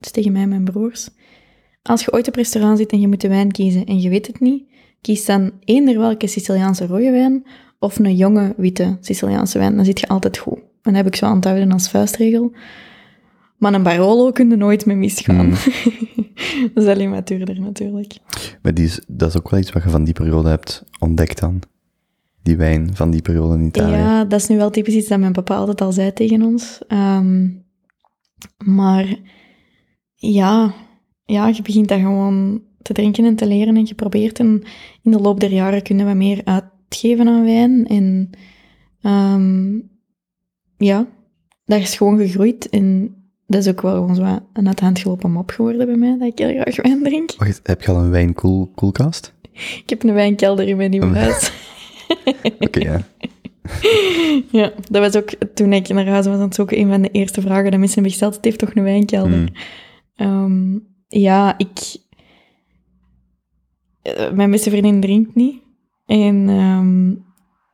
[0.00, 1.08] dus tegen mij en mijn broers.
[1.82, 4.26] Als je ooit op restaurant zit en je moet de wijn kiezen en je weet
[4.26, 4.64] het niet,
[5.00, 7.44] kies dan eender welke Siciliaanse rode wijn
[7.78, 9.76] of een jonge witte Siciliaanse wijn.
[9.76, 10.58] Dan zit je altijd goed.
[10.58, 12.52] En dat heb ik zo aan te houden als vuistregel.
[13.58, 15.50] Maar een Barolo kun je nooit mee misgaan.
[16.74, 18.16] dat is alleen maar duurder natuurlijk.
[18.62, 21.40] Maar die is, dat is ook wel iets wat je van die periode hebt ontdekt
[21.40, 21.60] dan.
[22.42, 23.96] Die wijn van die periode in Italië.
[23.96, 26.78] Ja, dat is nu wel typisch iets dat mijn papa altijd al zei tegen ons.
[26.86, 27.48] Ehm,
[28.64, 29.18] maar
[30.14, 30.74] ja,
[31.24, 34.62] ja, je begint dat gewoon te drinken en te leren en je probeert en
[35.02, 37.86] in de loop der jaren kunnen we meer uitgeven aan wijn.
[37.86, 38.30] En
[39.02, 39.78] ehm,
[40.76, 41.06] ja,
[41.64, 43.17] dat is gewoon gegroeid en
[43.48, 46.38] dat is ook wel zo een uit hand gelopen mop geworden bij mij, dat ik
[46.38, 47.34] heel graag wijn drink.
[47.36, 49.34] Wacht, heb je al een wijnkoelkast?
[49.52, 51.52] Ik heb een wijnkelder in mijn nieuwe huis.
[52.58, 53.02] Oké, ja.
[54.50, 57.10] Ja, dat was ook toen ik naar huis was aan het zoeken, een van de
[57.10, 58.34] eerste vragen dat mensen hebben gesteld.
[58.34, 59.38] Het heeft toch een wijnkelder?
[59.38, 59.48] Hmm.
[60.14, 60.78] Ehm,
[61.08, 61.96] ja, ik...
[64.02, 65.62] eh, mijn beste vriendin drinkt niet.
[66.06, 67.14] En ehm,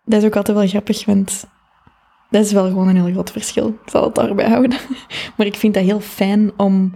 [0.05, 1.45] dat is ook altijd wel grappig, want
[2.35, 3.69] dat is wel gewoon een heel groot verschil.
[3.69, 4.79] Ik zal het daarbij houden.
[5.37, 6.93] Maar ik vind dat heel fijn om...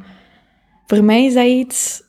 [0.87, 2.03] Voor mij is dat iets...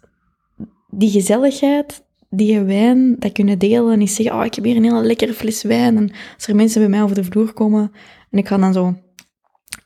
[0.91, 4.83] Die gezelligheid, die wijn, dat kunnen delen en niet zeggen, oh, ik heb hier een
[4.83, 5.97] hele lekkere fles wijn.
[5.97, 7.91] En als er mensen bij mij over de vloer komen
[8.29, 8.95] en ik ga dan zo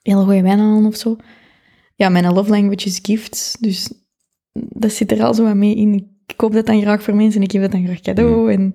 [0.02, 1.16] hele goede wijn halen of zo.
[1.96, 3.94] Ja, mijn love language is gifts, dus
[4.54, 5.94] dat zit er al zo wat mee in.
[5.94, 8.52] Ik koop dat dan graag voor mensen en ik geef dat dan graag cadeau.
[8.52, 8.74] En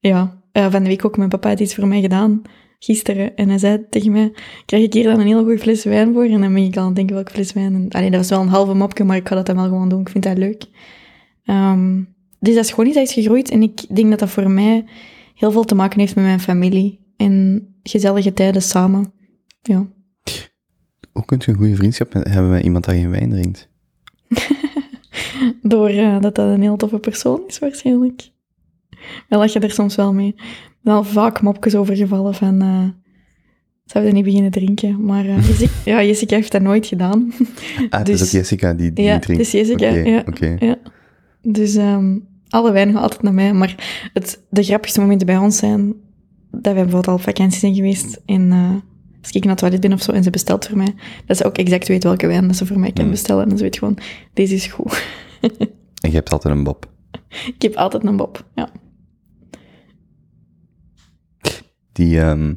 [0.00, 2.42] ja, van de week ook, mijn papa had iets voor mij gedaan,
[2.78, 3.36] gisteren.
[3.36, 4.32] En hij zei tegen mij,
[4.66, 6.24] krijg ik hier dan een hele goede fles wijn voor?
[6.24, 7.74] En dan ben ik al aan het denken, welke fles wijn?
[7.74, 9.88] En, allee, dat was wel een halve mopje, maar ik ga dat dan wel gewoon
[9.88, 10.00] doen.
[10.00, 10.66] Ik vind dat leuk.
[11.44, 12.02] Ehm,
[12.40, 13.50] dus dat is gewoon iets dat is gegroeid.
[13.50, 14.84] En ik denk dat dat voor mij
[15.34, 17.04] heel veel te maken heeft met mijn familie.
[17.16, 19.12] En gezellige tijden samen.
[19.62, 19.86] Ja.
[21.12, 23.68] Hoe kunt je een goede vriendschap hebben met iemand dat geen wijn drinkt?
[25.62, 28.30] Door eh, dat dat een heel toffe persoon is, waarschijnlijk.
[29.28, 30.34] Wel lach je er soms wel mee.
[30.94, 32.60] Al vaak mopjes overgevallen van...
[32.62, 33.04] eh
[33.84, 35.04] zouden niet beginnen drinken.
[35.04, 37.32] Maar eh, Jessica, ja, Jessica heeft dat nooit gedaan.
[37.90, 39.44] Ah, het Dus- is ook Jessica die, die ja, drinkt.
[39.44, 40.24] het is Jessica, ja.
[40.58, 40.76] Ja.
[41.42, 42.18] Dus ehm,
[42.48, 43.52] alle wijn gaat altijd naar mij.
[43.52, 43.74] Maar
[44.12, 45.86] het, de grappigste momenten bij ons zijn
[46.50, 48.20] dat we bijvoorbeeld al op vakantie zijn geweest.
[48.26, 48.70] En eh,
[49.22, 50.94] als ik naar het toilet ben of zo en ze bestelt voor mij,
[51.26, 53.10] dat ze ook exact weet welke wijn dat ze voor mij kan Mm.
[53.10, 53.50] bestellen.
[53.50, 53.98] En ze weet gewoon,
[54.32, 55.02] deze is goed.
[56.00, 56.88] En je hebt altijd een bob.
[57.56, 58.44] Ik heb altijd een bob.
[58.54, 58.68] Ja.
[61.96, 62.54] Die, ehm,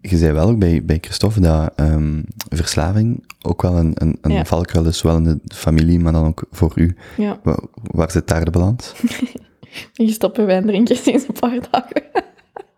[0.00, 4.32] je zei wel ook bij, bij Christophe dat ehm, verslaving ook wel een, een, een
[4.32, 4.44] Ja.
[4.44, 6.96] valkuil is, zowel in de familie, maar dan ook voor u.
[7.16, 7.40] ja.
[7.42, 8.92] Wa- Waar zit daar de balans?
[9.92, 12.02] Je stopt met wijn drinken sinds een paar dagen.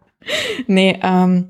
[0.67, 1.43] nee, ehm,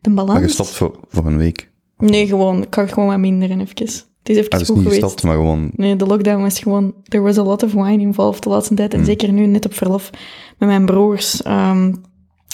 [0.00, 0.32] de balans...
[0.32, 1.70] Maar je stopt voor, voor een week.
[1.98, 2.62] Nee, gewoon.
[2.62, 3.74] Ik ga gewoon wat minder en even.
[3.76, 3.88] Het
[4.32, 5.02] is even Ah, dus goed niet geweest.
[5.02, 5.70] gestopt, maar gewoon...
[5.76, 6.94] Nee, de lockdown was gewoon...
[7.02, 8.90] There was a lot of wine involved de laatste tijd.
[8.92, 9.06] En Hmm.
[9.06, 10.10] zeker nu, net op verlof
[10.58, 11.42] met mijn broers.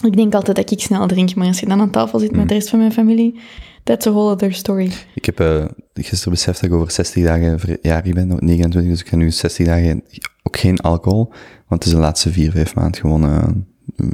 [0.02, 2.38] Ik denk altijd dat ik snel drink, maar als je dan aan tafel zit met
[2.38, 2.48] Hmm.
[2.48, 3.40] de rest van mijn familie,
[3.84, 4.90] that's a whole other story.
[5.14, 9.08] Ik heb eh, gisteren beseft dat ik over 60 dagen verjarig ben, 29, dus ik
[9.08, 10.02] ga nu 60 dagen
[10.42, 11.24] ook geen alcohol,
[11.68, 13.48] want het is de laatste 4, 5 maanden gewoon, eh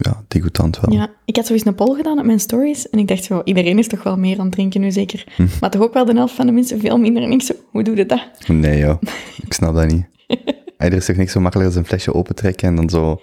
[0.01, 0.93] ja, degoutant wel.
[0.95, 3.79] Ja, ik had zoiets een poll gedaan op mijn stories en ik dacht, wow, iedereen
[3.79, 5.25] is toch wel meer aan het drinken nu, zeker.
[5.37, 5.47] Hm.
[5.61, 7.23] Maar toch ook wel de helft van de mensen veel minder.
[7.23, 8.21] En ik zo, hoe doe je dat?
[8.47, 9.01] Nee joh,
[9.43, 10.05] ik snap dat niet.
[10.77, 13.21] Er is toch niks zo makkelijk als een flesje opentrekken en dan zo,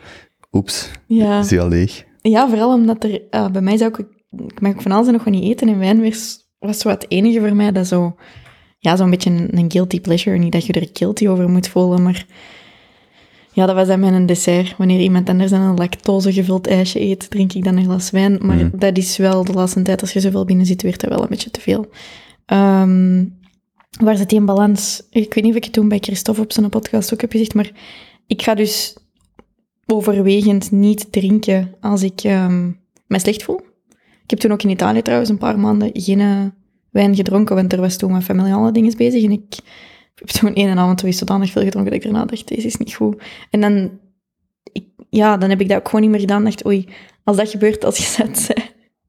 [0.52, 1.40] oeps, Ja.
[1.40, 2.06] is die al leeg?
[2.32, 3.22] Ja, vooral omdat er...
[3.30, 4.06] eh, bij mij zou ik...
[4.48, 5.68] Ik mag ook van alles en nog wat niet eten.
[5.68, 8.16] En wijn was, was zo het enige voor mij dat zo...
[8.80, 10.38] Ja, zo'n beetje een, een guilty pleasure.
[10.38, 12.26] Niet dat je er guilty over moet voelen, maar...
[13.56, 14.78] Ja, dat was dan mijn dessert.
[14.78, 18.38] Wanneer iemand anders dan een lactosegevuld ijsje eet, drink ik dan een glas wijn.
[18.42, 18.78] Maar Mhm.
[18.78, 21.30] dat is wel de laatste tijd, als je zoveel binnen zit, werd dat wel een
[21.30, 21.86] beetje te veel.
[22.46, 23.26] Ehm,
[24.00, 25.08] waar zit die in balans?
[25.10, 27.54] Ik weet niet of ik het toen bij Christophe op zijn podcast ook heb gezegd,
[27.54, 27.72] maar
[28.28, 28.98] ik ga dus
[29.86, 32.72] overwegend niet drinken als ik ehm
[33.08, 33.62] me slecht voel.
[34.24, 36.46] Ik heb toen ook in Italië trouwens een paar maanden geen eh,
[36.90, 39.24] wijn gedronken, want er was toen wat familiale dingen bezig.
[39.24, 39.56] En ik
[40.16, 42.94] heb toen één avond twee zodanig veel gedronken dat ik daarna dacht, deze is niet
[42.94, 43.24] goed.
[43.50, 44.00] En dan,
[44.72, 46.44] ik, ja, dan heb ik dat ook gewoon niet meer gedaan.
[46.44, 46.88] dacht, oei,
[47.24, 48.54] als dat gebeurt als je zet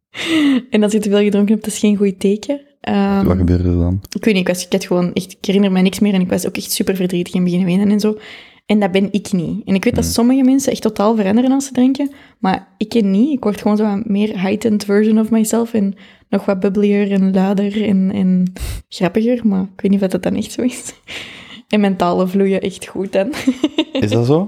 [0.71, 2.61] en als je te veel gedronken hebt, dat is geen goed teken.
[2.81, 4.01] Ehm, Wat gebeurde er dan?
[4.17, 6.21] ik weet niet, ik, was, ik had gewoon echt, ik herinner me niks meer en
[6.21, 8.19] ik was ook echt super verdrietig en beginnen wenen en zo.
[8.67, 9.65] En dat ben ik niet.
[9.65, 10.13] En ik weet dat Hmm.
[10.13, 13.33] sommige mensen echt totaal veranderen als ze drinken, maar ik ken niet.
[13.33, 15.95] Ik word gewoon zo'n meer heightened version of myself en
[16.29, 18.53] nog wat bubblier en luider en, en
[18.89, 20.93] grappiger, maar ik weet niet of dat dan echt zo is.
[21.69, 23.33] En mijn talen vloeien echt goed dan.
[23.93, 24.43] Is dat zo?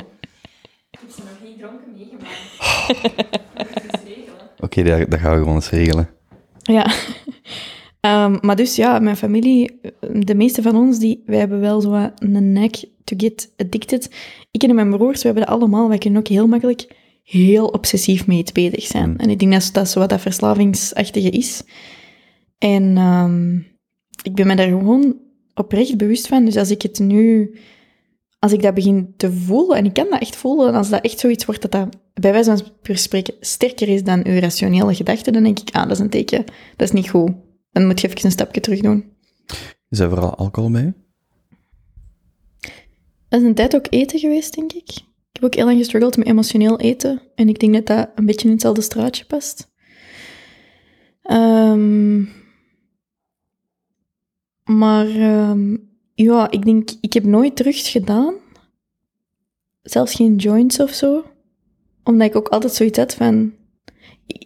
[0.91, 3.45] Ik heb ze nog niet dronken meegemaakt.
[4.65, 6.09] Oké, dat, dat gaan we gewoon eens regelen.
[6.63, 6.93] Ja.
[8.01, 12.11] Ehm, maar dus ja, mijn familie, de meeste van ons, die, wij hebben wel zo
[12.19, 14.11] een neck to get addicted.
[14.51, 15.89] Ik en mijn broers, we hebben dat allemaal.
[15.89, 16.87] Wij kunnen ook heel makkelijk
[17.27, 19.11] heel obsessief mee bezig zijn.
[19.11, 19.17] Mm.
[19.17, 21.63] En ik denk dat dat zo wat dat verslavingsachtige is.
[22.59, 23.57] En ehm,
[24.23, 25.17] ik ben me daar gewoon
[25.55, 26.45] oprecht bewust van.
[26.45, 27.55] Dus als ik het nu...
[28.39, 31.19] Als ik dat begin te voelen, en ik kan dat echt voelen, als dat echt
[31.19, 35.43] zoiets wordt dat dat bij wijze van spreken sterker is dan uw rationele gedachten, dan
[35.43, 36.45] denk ik, ah, dat is een teken,
[36.77, 37.31] dat is niet goed.
[37.73, 39.05] Dan moet je even een stapje terug doen.
[39.89, 40.95] Is er vooral alcohol bij?
[43.29, 44.89] Dat is een tijd ook eten geweest, denk ik.
[44.89, 47.23] Ik heb ook heel lang gestruggeld met emotioneel eten.
[47.35, 49.71] En ik denk dat dat een beetje in hetzelfde straatje past.
[51.23, 52.23] Ehm,
[54.65, 55.77] maar ehm,
[56.15, 58.35] ja, ik denk, ik heb nooit drugs gedaan.
[59.83, 61.25] Zelfs geen joints of zo.
[62.05, 63.55] Omdat ik ook altijd zoiets had van...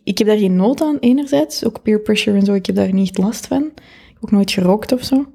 [0.05, 1.65] Ik, heb daar geen nood aan, enerzijds.
[1.65, 3.63] Ook peer pressure en zo, ik heb daar niet last van.
[3.65, 5.33] Ik heb ook nooit gerookt of zo.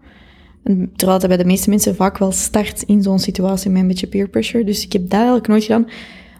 [0.65, 3.87] En terwijl dat bij de meeste mensen vaak wel start in zo'n situatie met een
[3.87, 4.63] beetje peer pressure.
[4.63, 5.87] Dus ik heb dat eigenlijk nooit gedaan.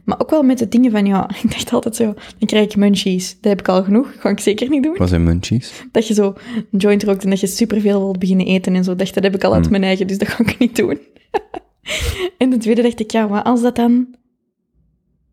[0.04, 2.76] Maar ook wel met de dingen van, ja, ik dacht altijd zo, dan krijg ik
[2.76, 3.38] munchies.
[3.42, 4.98] Dat heb ik al genoeg, ga ik zeker niet doen.
[4.98, 5.84] Wat zijn munchies?
[5.92, 6.34] Dat je zo
[6.72, 8.96] een joint rookt en dat je superveel wilt beginnen eten en zo.
[8.96, 9.72] Dacht, dat heb ik al uit Hmm.
[9.72, 11.00] mijn eigen, dus dat ga ik niet doen.
[12.38, 14.16] en de tweede dacht ik, ja, maar als dat dan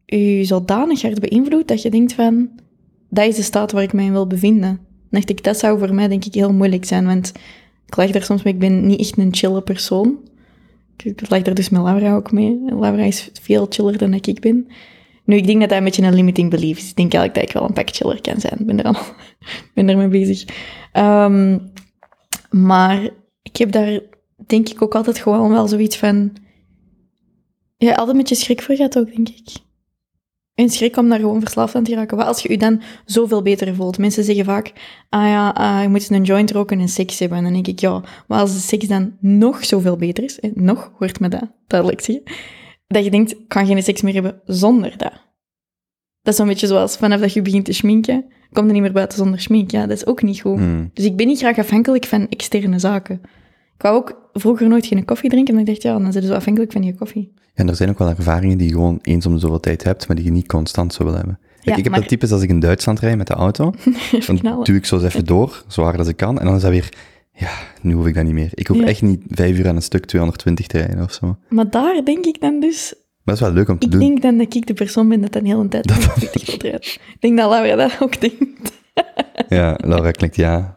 [0.04, 2.50] je zodanig hard beïnvloedt dat je denkt van,
[3.10, 4.68] dat is de staat waar ik mij in wil bevinden.
[4.70, 7.32] Dan dacht ik, dat zou voor mij denk ik heel moeilijk zijn, want
[7.92, 10.18] ik lag daar soms mee, ik ben niet echt een chille persoon.
[10.96, 12.60] Ik, lag daar dus met Laura ook mee.
[12.66, 14.66] Laura is veel chiller dan ik ben.
[15.24, 16.90] Nu, ik denk dat dat een beetje een limiting belief is.
[16.90, 18.58] Ik denk eigenlijk dat ik wel een pak chiller kan zijn.
[18.58, 18.96] Ik ben er al
[19.74, 20.44] ben er mee bezig.
[20.92, 21.58] Ehm,
[22.50, 23.10] maar
[23.42, 24.00] ik heb daar,
[24.46, 26.32] denk ik, ook altijd gewoon wel zoiets van...
[27.76, 29.48] Ja, altijd een beetje schrik voor gehad ook, denk ik.
[30.62, 32.16] En schrik om daar gewoon verslaafd aan te raken.
[32.16, 33.98] Wat als je je dan zoveel beter voelt?
[33.98, 34.72] Mensen zeggen vaak,
[35.08, 37.38] ah ja, ah, je moet een joint roken en seks hebben.
[37.38, 40.52] En dan denk ik, ja, maar als de seks dan nog zoveel beter is, en
[40.54, 42.24] nog, hoort me dat duidelijk zeggen,
[42.86, 45.12] dat je denkt, ik kan geen seks meer hebben zonder dat.
[46.22, 48.92] Dat is zo'n beetje zoals vanaf dat je begint te schminken, kom je niet meer
[48.92, 49.70] buiten zonder schmink.
[49.70, 50.58] Ja, dat is ook niet goed.
[50.58, 50.90] Hmm.
[50.94, 53.20] Dus ik ben niet graag afhankelijk van externe zaken.
[53.74, 56.28] Ik wou ook vroeger nooit geen koffie drinken, maar ik dacht, ja, dan zit je
[56.28, 57.32] zo afhankelijk van je koffie.
[57.54, 60.06] En er zijn ook wel ervaringen die je gewoon eens om de zoveel tijd hebt,
[60.06, 61.38] maar die je niet constant zo wil hebben.
[61.42, 63.72] Kijk, Ja, ik heb maar- dat typisch als ik in Duitsland rijd met de auto,
[64.26, 66.62] dan duw ik zo eens even door, zo hard als ik kan, en dan is
[66.62, 66.88] dat weer,
[67.32, 67.50] ja,
[67.82, 68.50] nu hoef ik dat niet meer.
[68.54, 68.84] Ik hoef Ja.
[68.86, 71.26] echt niet vijf uur aan een stuk 220 te rijden of zo.
[71.26, 72.94] Maar Maar daar denk ik dan dus,
[73.24, 74.00] dat is wel leuk om te ik doen.
[74.00, 76.56] denk dan dat ik de persoon ben dat dan heel een tijd Dat- 20 wil
[76.70, 76.80] rijden.
[76.90, 78.72] Ik denk dat Laura dat ook denkt.
[79.48, 80.74] Ja, Laura klinkt ja.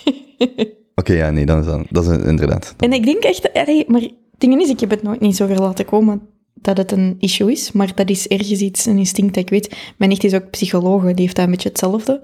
[0.94, 2.74] Oké, ja, nee, dan is dat, dat is inderdaad.
[2.78, 5.46] En ik denk echt, allee, maar het ding is, ik heb het nooit niet zo
[5.46, 6.20] ver laten komen
[6.54, 9.76] dat het een issue is, maar dat is ergens iets, een instinct dat ik weet.
[9.96, 12.20] Mijn nicht is ook psychologe, die heeft dat een beetje hetzelfde.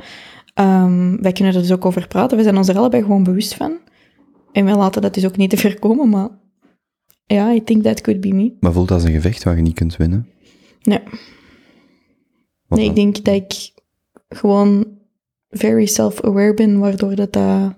[0.54, 3.54] Ehm, wij kunnen er dus ook over praten, we zijn ons er allebei gewoon bewust
[3.54, 3.78] van.
[4.52, 6.28] En wij laten dat dus ook niet te ver komen, maar
[7.26, 8.56] ja, I think that could be me.
[8.60, 10.28] Maar voelt dat als een gevecht waar je niet kunt winnen?
[10.82, 11.00] Nee,
[12.66, 13.72] Wat nee ik denk dat ik
[14.28, 14.98] gewoon
[15.48, 17.74] very self-aware ben, waardoor dat, dat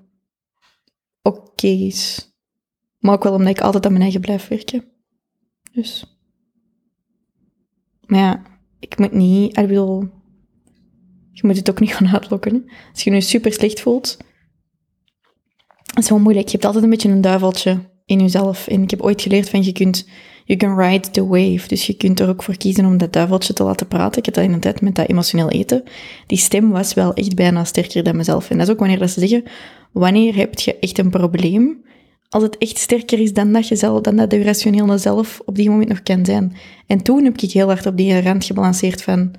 [1.22, 2.30] oké is.
[3.06, 4.84] Maar ook wel omdat ik altijd aan mijn eigen blijf werken.
[5.72, 6.18] Dus.
[8.06, 8.42] Maar ja,
[8.78, 10.00] ik moet niet, ik bedoel,
[11.32, 12.70] je moet het ook niet gaan uitlokken.
[12.92, 14.16] Als je je super slecht voelt,
[15.84, 16.46] dat is wel moeilijk.
[16.46, 18.68] Je hebt altijd een beetje een duiveltje in jezelf.
[18.68, 20.08] En ik heb ooit geleerd van je kunt,
[20.44, 21.68] you can ride the wave.
[21.68, 24.18] Dus je kunt er ook voor kiezen om dat duiveltje te laten praten.
[24.18, 25.82] Ik had dat in een tijd met dat emotioneel eten.
[26.26, 28.50] Die stem was wel echt bijna sterker dan mezelf.
[28.50, 29.44] En dat is ook wanneer dat ze zeggen,
[29.92, 31.84] wanneer heb je echt een probleem?
[32.28, 35.54] Als het echt sterker is dan dat je zelf, dan dat de rationele zelf op
[35.54, 36.56] die moment nog kan zijn.
[36.86, 39.34] En toen heb ik heel hard op die rand gebalanceerd van,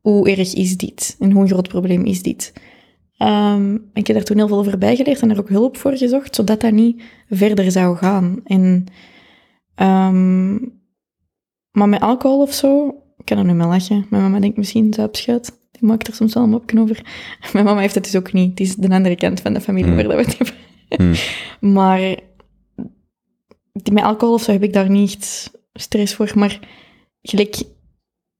[0.00, 1.16] hoe erg is dit?
[1.18, 2.52] En hoe groot probleem is dit?
[3.18, 6.34] Ehm, ik heb daar toen heel veel over bijgeleerd en er ook hulp voor gezocht,
[6.34, 8.40] zodat dat niet verder zou gaan.
[8.44, 8.86] En,
[9.74, 10.52] ehm,
[11.70, 12.86] maar met alcohol of zo,
[13.18, 14.06] ik kan er nu mee lachen.
[14.10, 15.58] Mijn mama denkt misschien zuipschuit.
[15.70, 17.04] Die maakt er soms wel een mopje over.
[17.52, 18.50] Mijn mama heeft het dus ook niet.
[18.50, 19.96] Het is de andere kant van de familie Hmm.
[19.96, 20.65] waar dat we het hebben.
[21.76, 22.18] Maar
[23.92, 26.32] met alcohol of zo heb ik daar niet stress voor.
[26.34, 26.60] Maar
[27.22, 27.62] gelijk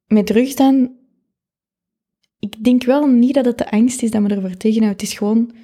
[0.07, 0.95] met drugs dan...
[2.39, 5.01] Ik denk wel niet dat het de angst is dat me ervoor tegenhoudt.
[5.01, 5.55] Het is gewoon...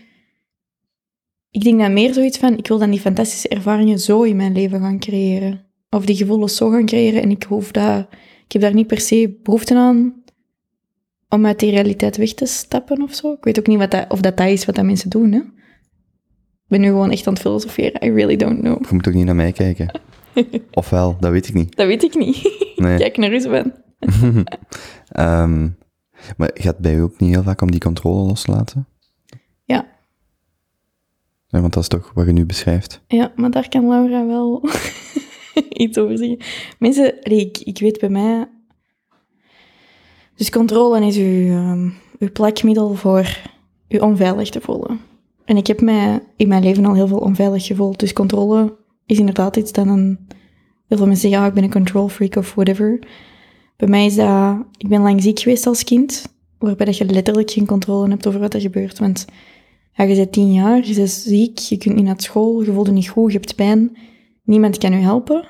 [1.50, 4.52] Ik denk dan meer zoiets van, ik wil dan die fantastische ervaringen zo in mijn
[4.52, 5.66] leven gaan creëren.
[5.90, 8.06] Of die gevoelens zo gaan creëren en ik hoef dat...
[8.44, 10.22] Ik heb daar niet per se behoefte aan
[11.28, 13.32] om uit die realiteit weg te stappen of zo.
[13.32, 15.40] Ik weet ook niet wat dat, of dat, dat is wat dat mensen doen, hè.
[16.72, 18.04] Ik ben nu gewoon echt aan het filosoferen.
[18.04, 18.84] I really don't know.
[18.88, 20.00] Je moet ook niet naar mij kijken.
[20.70, 21.76] Ofwel, dat weet ik niet.
[21.76, 22.72] Dat weet ik niet.
[22.76, 22.98] Nee.
[22.98, 23.74] Kijk naar Ruben.
[25.08, 25.68] Ehm,
[26.36, 28.86] maar gaat bij u ook niet heel vaak om die controle los te laten?
[29.64, 29.86] Ja.
[31.48, 33.00] Ja, want dat is toch wat je nu beschrijft.
[33.06, 34.68] Ja, maar daar kan Laura wel
[35.68, 36.38] iets over zeggen.
[36.78, 38.48] Mensen, ik, ik weet bij mij...
[40.34, 43.38] Dus controle is uw, ehm, uw plekmiddel voor
[43.88, 45.10] u onveilig te voelen.
[45.52, 47.98] En ik heb mij in mijn leven al heel veel onveilig gevoeld.
[47.98, 48.76] Dus controle
[49.06, 50.18] is inderdaad iets dat een...
[50.86, 52.98] Heel veel mensen zeggen, ja, ik ben een control freak of whatever.
[53.76, 54.56] Bij mij is dat...
[54.76, 58.40] Ik ben lang ziek geweest als kind, waarbij dat je letterlijk geen controle hebt over
[58.40, 58.98] wat er gebeurt.
[58.98, 59.24] Want
[59.92, 62.86] ja, je bent tien jaar, je bent ziek, je kunt niet naar school, je voelt
[62.86, 63.96] je niet goed, je hebt pijn.
[64.44, 65.40] Niemand kan je helpen.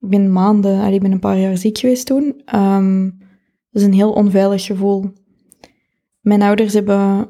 [0.00, 2.42] Ik ben maanden, allee, ik ben een paar jaar ziek geweest toen.
[2.44, 3.04] Ehm,
[3.70, 5.12] dat is een heel onveilig gevoel.
[6.20, 7.28] Mijn ouders hebben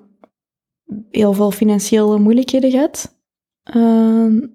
[1.11, 3.13] heel veel financiële moeilijkheden gehad.
[3.65, 4.47] ehm,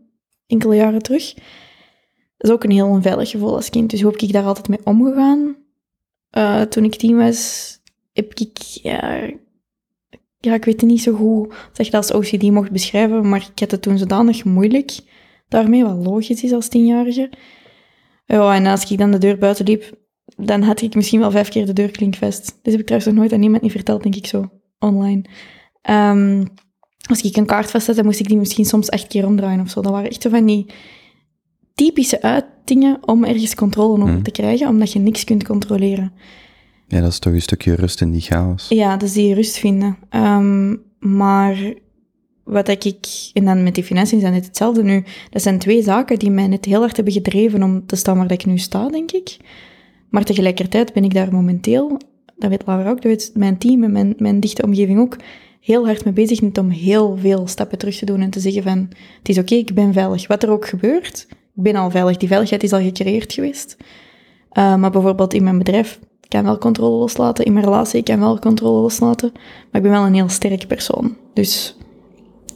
[0.47, 1.33] enkele jaren terug.
[2.37, 3.89] Dat is ook een heel onveilig gevoel als kind.
[3.89, 5.55] Dus hoe heb ik daar altijd mee omgegaan?
[6.29, 7.71] Eh, toen ik tien was,
[8.13, 8.57] heb ik...
[8.61, 9.29] Ja,
[10.39, 13.59] ja, ik weet niet zo goed of je dat als OCD mocht beschrijven, maar ik
[13.59, 14.99] had het toen zodanig moeilijk
[15.47, 17.29] daarmee, wat logisch is als tienjarige.
[18.25, 19.97] Ja, en als ik dan de deur buiten liep,
[20.37, 22.59] dan had ik misschien wel vijf keer de deur klinkvest.
[22.61, 24.49] Dus heb ik trouwens nog nooit aan niemand niet verteld, denk ik zo,
[24.79, 25.23] online.
[25.81, 26.45] Ehm,
[27.09, 29.81] als ik een kaart vastzette, moest ik die misschien soms acht keer omdraaien of zo.
[29.81, 30.65] Dat waren echt van die
[31.73, 34.23] typische uitingen om ergens controle over Hmm.
[34.23, 36.11] te krijgen, omdat je niks kunt controleren.
[36.87, 38.67] Ja, dat is toch een stukje rust in die chaos.
[38.69, 39.97] Ja, dus die rust vinden.
[40.09, 41.73] Ehm, maar
[42.43, 43.05] wat dat ik...
[43.33, 45.03] En dan met die financiën is dat net hetzelfde nu.
[45.29, 48.27] Dat zijn twee zaken die mij net heel hard hebben gedreven om te staan waar
[48.27, 49.37] dat ik nu sta, denk ik.
[50.09, 51.99] Maar tegelijkertijd ben ik daar momenteel,
[52.37, 55.15] dat weet Laura ook, dat weet mijn team en mijn, mijn dichte omgeving ook,
[55.59, 58.63] heel hard mee bezig met om heel veel stappen terug te doen en te zeggen
[58.63, 60.27] van, het is oké, ik ben veilig.
[60.27, 62.17] Wat er ook gebeurt, ik ben al veilig.
[62.17, 63.77] Die veiligheid is al gecreëerd geweest.
[64.53, 67.45] Uh, maar bijvoorbeeld in mijn bedrijf, ik kan wel controle loslaten.
[67.45, 69.31] In mijn relatie, ik kan wel controle loslaten.
[69.33, 71.17] Maar ik ben wel een heel sterk persoon.
[71.33, 71.77] Dus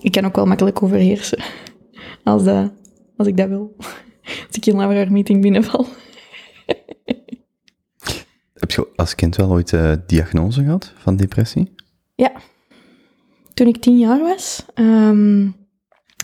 [0.02, 1.44] ik kan ook wel makkelijk overheersen.
[2.24, 2.72] Als, dat,
[3.18, 3.76] als ik dat wil.
[4.48, 5.86] Als ik in een Laura meeting binnenval.
[8.64, 11.74] Heb je als kind wel ooit uh, diagnose gehad van depressie?
[12.16, 12.32] Ja.
[13.54, 14.66] Toen ik tien jaar was.
[14.76, 15.56] Um,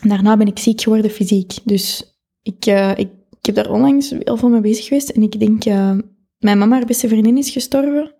[0.01, 1.53] daarna ben ik ziek geworden fysiek.
[1.63, 3.09] Dus ik, uh, ik,
[3.41, 5.09] heb daar onlangs heel veel mee bezig geweest.
[5.09, 5.65] En ik denk...
[5.65, 5.97] Uh,
[6.39, 8.15] mijn mama, haar beste vriendin, is gestorven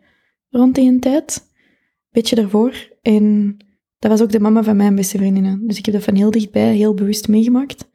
[0.49, 1.47] rond die tijd.
[2.10, 2.97] Beetje daarvoor.
[3.01, 3.57] En
[3.99, 5.68] dat was ook de mama van mijn beste vriendinnen.
[5.68, 7.89] Dus ik heb dat van heel dichtbij heel bewust meegemaakt.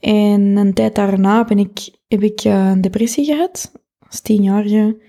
[0.00, 3.72] En een tijd daarna ben ik, heb ik uh, een depressie gehad.
[3.98, 5.02] Als tienjarige.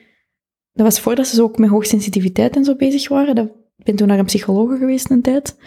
[0.73, 3.35] Dat was voordat ze ook met hoogsensitiviteit en zo bezig waren.
[3.35, 3.51] Dat,
[3.89, 5.57] ben toen naar een psycholoog geweest een tijd.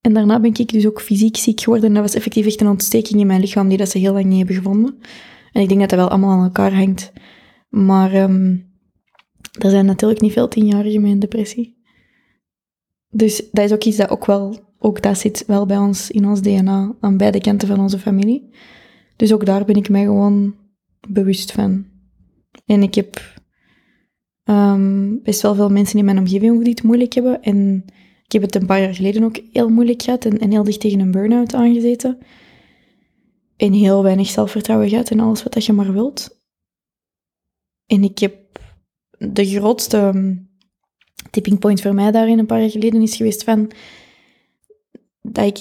[0.00, 1.88] En daarna ben ik dus ook fysiek ziek geworden.
[1.88, 4.24] En dat was effectief echt een ontsteking in mijn lichaam die dat ze heel lang
[4.24, 4.98] niet hebben gevonden.
[5.52, 7.12] En ik denk dat dat wel allemaal aan elkaar hangt.
[7.68, 8.70] Maar um,
[9.60, 11.80] er zijn natuurlijk niet veel tienjarigen met depressie.
[13.08, 16.26] Dus dat is ook iets dat ook wel, ook dat zit wel bij ons in
[16.26, 18.54] ons DNA, aan beide kanten van onze familie.
[19.16, 20.54] Dus ook daar ben ik mij gewoon
[21.08, 21.86] bewust van.
[22.66, 23.31] En ik heb
[24.44, 27.42] um, best wel veel mensen in mijn omgeving die het moeilijk hebben.
[27.42, 27.84] En
[28.24, 30.80] ik heb het een paar jaar geleden ook heel moeilijk gehad en, en heel dicht
[30.80, 32.18] tegen een burn-out aangezeten.
[33.56, 36.40] En heel weinig zelfvertrouwen gehad en alles wat dat je maar wilt.
[37.86, 38.34] En ik heb
[39.18, 40.12] de grootste
[41.30, 43.70] tipping point voor mij daarin een paar jaar geleden is geweest van
[45.22, 45.58] dat ik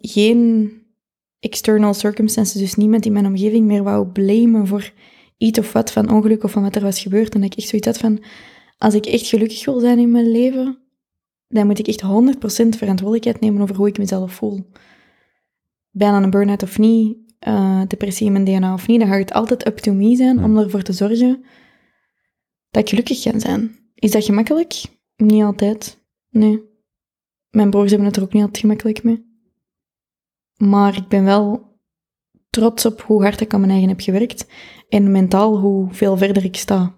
[0.00, 0.72] geen
[1.40, 4.92] external circumstances, dus niemand in mijn omgeving meer wou blamen voor
[5.42, 7.34] iets of wat van ongeluk of van wat er was gebeurd.
[7.34, 8.22] En dat ik echt zoiets had van,
[8.78, 10.78] als ik echt gelukkig wil zijn in mijn leven,
[11.48, 12.06] dan moet ik echt 100%
[12.68, 14.70] verantwoordelijkheid nemen over hoe ik mezelf voel.
[15.90, 17.16] Bijna een burn-out of niet,
[17.48, 20.44] uh, depressie in mijn DNA of niet, dan gaat het altijd up to me zijn
[20.44, 21.44] om ervoor te zorgen
[22.70, 23.76] dat ik gelukkig kan zijn.
[23.94, 24.82] Is dat gemakkelijk?
[25.16, 26.04] Niet altijd.
[26.30, 26.62] Nee.
[27.50, 29.30] Mijn broers hebben het er ook niet altijd gemakkelijk mee.
[30.56, 31.72] Maar ik ben wel
[32.50, 34.46] trots op hoe hard ik aan mijn eigen heb gewerkt.
[34.92, 36.94] En mentaal hoe veel verder ik sta.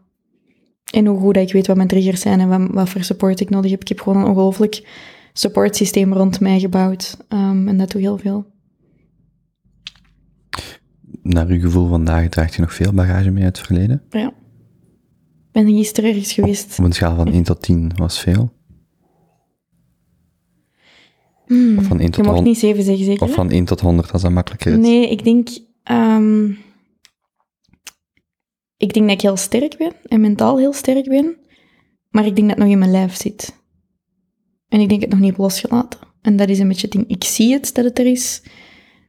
[0.92, 3.50] En hoe goed ik weet wat mijn triggers zijn en wat, wat voor support ik
[3.50, 3.80] nodig heb.
[3.80, 4.88] Ik heb gewoon een ongelooflijk
[5.32, 7.16] supportsysteem rond mij gebouwd.
[7.28, 8.46] Um, en dat doet heel veel.
[11.22, 14.02] Naar uw gevoel vandaag draagt je nog veel bagage mee uit het verleden?
[14.10, 14.26] Ja.
[14.26, 16.72] Ik ben gisteren ergens geweest.
[16.72, 18.52] Op, op een schaal van 1 tot 10 was veel?
[21.46, 21.78] Hmm.
[21.78, 23.22] Of van 1 tot Je mag 100, niet 7 zeggen, zeker?
[23.22, 24.78] Of van 1 tot 100, als dat makkelijker is.
[24.78, 25.48] Nee, ik denk...
[25.90, 26.63] Um,
[28.84, 31.36] ik denk dat ik heel sterk ben en mentaal heel sterk ben,
[32.10, 33.62] maar ik denk dat het nog in mijn lijf zit.
[34.68, 36.00] En ik denk het nog niet heb losgelaten.
[36.22, 37.08] En dat is een beetje het ding.
[37.08, 38.42] Ik zie het, dat het er is.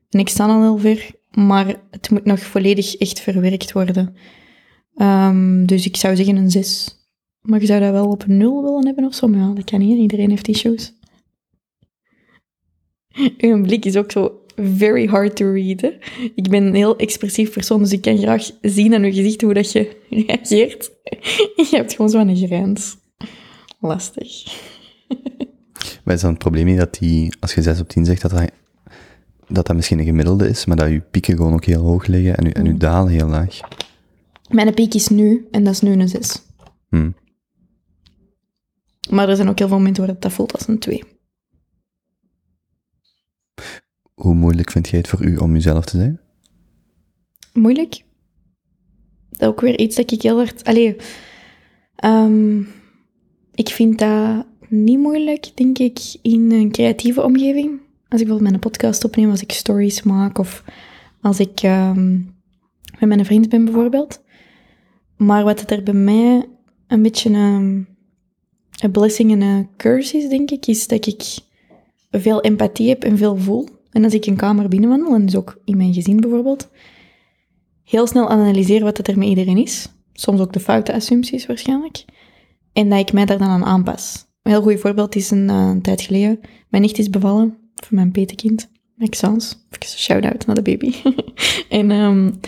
[0.09, 4.15] En ik sta al heel ver, maar het moet nog volledig echt verwerkt worden.
[4.95, 6.95] Um, dus ik zou zeggen een 6.
[7.41, 9.27] Maar je zou dat wel op een 0 willen hebben of zo.
[9.27, 9.97] Maar ja, dat kan niet.
[9.97, 10.93] Iedereen heeft issues.
[13.37, 15.81] Uw blik is ook zo very hard to read.
[15.81, 15.91] Hè?
[16.35, 19.53] Ik ben een heel expressief persoon, dus ik kan graag zien aan uw gezicht hoe
[19.53, 20.91] dat je reageert.
[21.55, 22.97] Je hebt gewoon zo'n grijns.
[23.79, 24.43] Lastig.
[26.03, 28.31] Maar is dan het probleem niet dat die, als je 6 op 10 zegt, dat
[28.31, 28.51] dat,
[29.47, 32.37] dat dat misschien een gemiddelde is, maar dat je pieken gewoon ook heel hoog liggen
[32.37, 33.59] en je, en je dalen heel laag?
[34.49, 36.41] Mijn piek is nu, en dat is nu een 6.
[36.89, 37.15] Hmm.
[39.09, 41.03] Maar er zijn ook heel veel momenten waar het dat voelt als een 2.
[44.15, 46.19] Hoe moeilijk vind jij het voor u om jezelf te zijn?
[47.53, 48.03] Moeilijk?
[49.29, 50.63] dat is ook weer iets dat ik heel hard...
[50.63, 50.95] Allee,
[51.95, 52.59] ehm,
[53.53, 57.69] ik vind dat niet moeilijk, denk ik, in een creatieve omgeving.
[58.09, 60.63] Als ik bijvoorbeeld mijn podcast opneem, als ik stories maak of
[61.21, 62.13] als ik ehm,
[62.99, 64.23] met mijn vriend ben bijvoorbeeld.
[65.17, 66.45] Maar wat er bij mij
[66.87, 67.87] een beetje een
[68.91, 71.23] blessing en een curse is, denk ik, is dat ik
[72.11, 73.74] veel empathie heb en veel voel.
[73.95, 76.69] En als ik een kamer binnenwandel, en dus ook in mijn gezin bijvoorbeeld,
[77.83, 79.89] heel snel analyseren wat het er met iedereen is.
[80.13, 82.05] Soms ook de foute assumpties waarschijnlijk.
[82.73, 84.25] En dat ik mij daar dan aan aanpas.
[84.43, 86.39] Een heel goed voorbeeld is een, uh, een tijd geleden.
[86.69, 88.69] Mijn nicht is bevallen voor mijn petekind.
[88.95, 89.55] Maxence.
[89.69, 90.93] Even een shout-out naar de baby.
[91.69, 92.39] en um,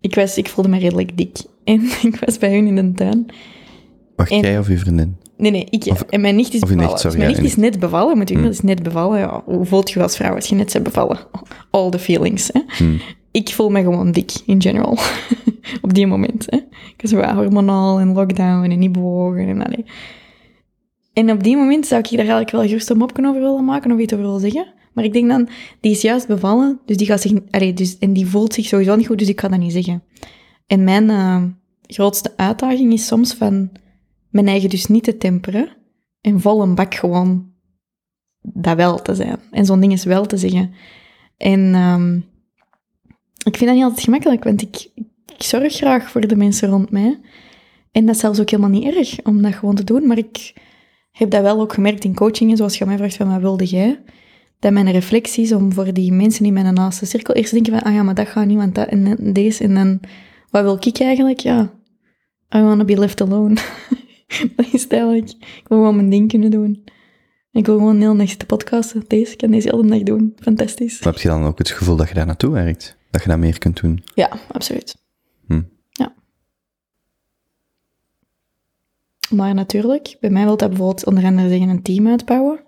[0.00, 1.36] ik, was, ik voelde me redelijk dik.
[1.64, 3.26] En ik was bij hun in de tuin.
[4.16, 5.16] Wacht, En- jij of je vriendin?
[5.42, 5.86] Nee, nee, ik.
[5.86, 6.98] Of- en mijn nicht is nicht, bevallen.
[6.98, 9.18] sorry, Dus mijn ja, nicht je is net bevallen, dat is net bevallen.
[9.18, 11.18] Ja, hoe voelt je als vrouw als je net bent bevallen?
[11.70, 12.60] All the feelings, hè.
[12.76, 13.00] Hmm.
[13.30, 14.98] Ik voel me gewoon dik, in general.
[15.82, 16.56] Op die moment, hè.
[16.96, 19.84] Ik was wel hormonaal en lockdown en niet bewogen en allee.
[21.12, 23.92] En op die moment zou ik daar eigenlijk wel gerust een mopje over willen maken
[23.92, 24.66] of iets over willen zeggen.
[24.92, 25.48] Maar ik denk dan,
[25.80, 27.32] die is juist bevallen, dus die gaat zich...
[27.50, 30.02] Allee, dus, en die voelt zich sowieso niet goed, dus ik ga dat niet zeggen.
[30.66, 31.42] En mijn eh,
[31.86, 33.70] grootste uitdaging is soms van
[34.32, 35.76] mijn eigen dus niet te temperen
[36.20, 37.50] en vol een bak gewoon
[38.42, 39.38] dat wel te zijn.
[39.50, 40.74] En zo'n ding is wel te zeggen.
[41.36, 42.16] En ehm,
[43.44, 44.88] ik vind dat niet altijd gemakkelijk, want ik,
[45.36, 47.20] ik zorg graag voor de mensen rond mij.
[47.90, 50.54] En dat is zelfs ook helemaal niet erg om dat gewoon te doen, maar ik
[51.10, 54.02] heb dat wel ook gemerkt in coachingen, zoals je mij vraagt van wat wilde jij?
[54.58, 57.82] Dat mijn reflectie is om voor die mensen in mijn naaste cirkel eerst denken van,
[57.82, 59.64] ah ja, maar dat gaat niet, want dat en deze.
[59.64, 60.00] En dan,
[60.50, 61.40] wat wil ik eigenlijk?
[61.40, 61.72] Ja,
[62.56, 63.56] I want to be left alone.
[64.56, 65.30] dat is het eigenlijk.
[65.30, 66.84] Ik wil gewoon mijn ding kunnen doen.
[67.52, 69.04] Ik wil gewoon heel dag zitten podcasten.
[69.06, 70.36] Deze, ik kan deze heel de dag doen.
[70.40, 71.00] Fantastisch.
[71.00, 72.96] Maar heb je dan ook het gevoel dat je daar naartoe werkt?
[73.10, 74.02] Dat je dat meer kunt doen?
[74.14, 74.96] Ja, absoluut.
[75.46, 75.62] Hm.
[75.90, 76.14] Ja.
[79.30, 82.60] Maar natuurlijk, bij mij wil dat bijvoorbeeld onder andere zeggen een team uitbouwen.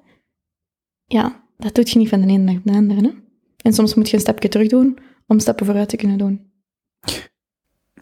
[1.06, 3.00] Ja, dat doe je niet van de ene dag op de andere.
[3.00, 3.10] Hè?
[3.56, 6.52] En soms moet je een stapje terug doen om stappen vooruit te kunnen doen.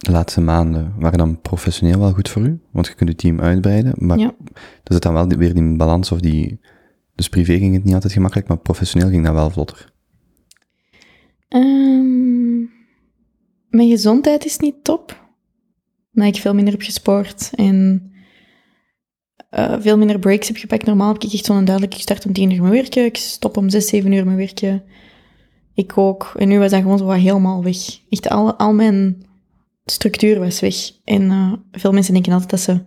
[0.02, 2.60] De laatste maanden waren dan professioneel wel goed voor u?
[2.70, 4.34] Want je kunt je team uitbreiden, maar Ja.
[4.84, 6.60] er zit dan wel weer die balans of die...
[7.14, 9.92] Dus privé ging het niet altijd gemakkelijk, maar professioneel ging dat wel vlotter.
[11.48, 12.58] Ehm,
[13.68, 15.26] mijn gezondheid is niet top.
[16.14, 18.10] Omdat ik veel minder heb gesport en
[19.50, 20.86] eh, veel minder breaks heb gepakt.
[20.86, 23.56] Normaal heb ik echt zo'n duidelijk, ik start om tien uur mijn werken, ik stop
[23.56, 24.82] om zes, zeven uur mijn werken.
[25.74, 26.32] Ik ook.
[26.36, 27.76] En nu was dat gewoon zo wat helemaal weg.
[28.08, 29.26] Echt al, al mijn
[29.84, 30.74] structuur was weg.
[31.04, 32.80] En eh, veel mensen denken altijd dat ze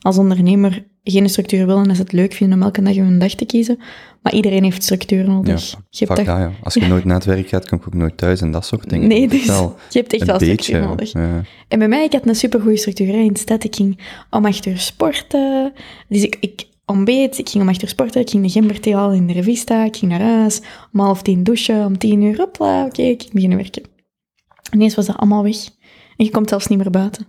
[0.00, 3.18] als ondernemer geen structuur willen en dat ze het leuk vinden om elke dag hun
[3.18, 3.78] dag te kiezen.
[4.22, 5.70] Maar iedereen heeft structuur nodig.
[5.70, 6.52] Ja, je hebt ja.
[6.62, 8.90] Als je nooit naar het werk gaat, kom ik ook nooit thuis en dat soort
[8.90, 9.08] dingen.
[9.08, 11.12] Nee, dus wel je hebt echt wel beetje, structuur nodig.
[11.12, 11.42] ja.
[11.68, 13.64] En bij mij, ik had een supergoeie structuur hè, in de stad.
[13.64, 13.98] Ik ging
[14.30, 15.72] om acht uur sporten.
[16.08, 18.20] Dus ik, ik ontbeet, ik ging om acht uur sporten.
[18.20, 19.84] Ik ging de gemberthee halen in de revista.
[19.84, 20.60] Ik ging naar huis.
[20.92, 21.84] Om half tien douchen.
[21.84, 23.82] Om tien uur, hopla, oké, ik ging beginnen werken.
[24.72, 25.56] Ineens was dat allemaal weg.
[26.16, 27.26] En je komt zelfs niet meer buiten.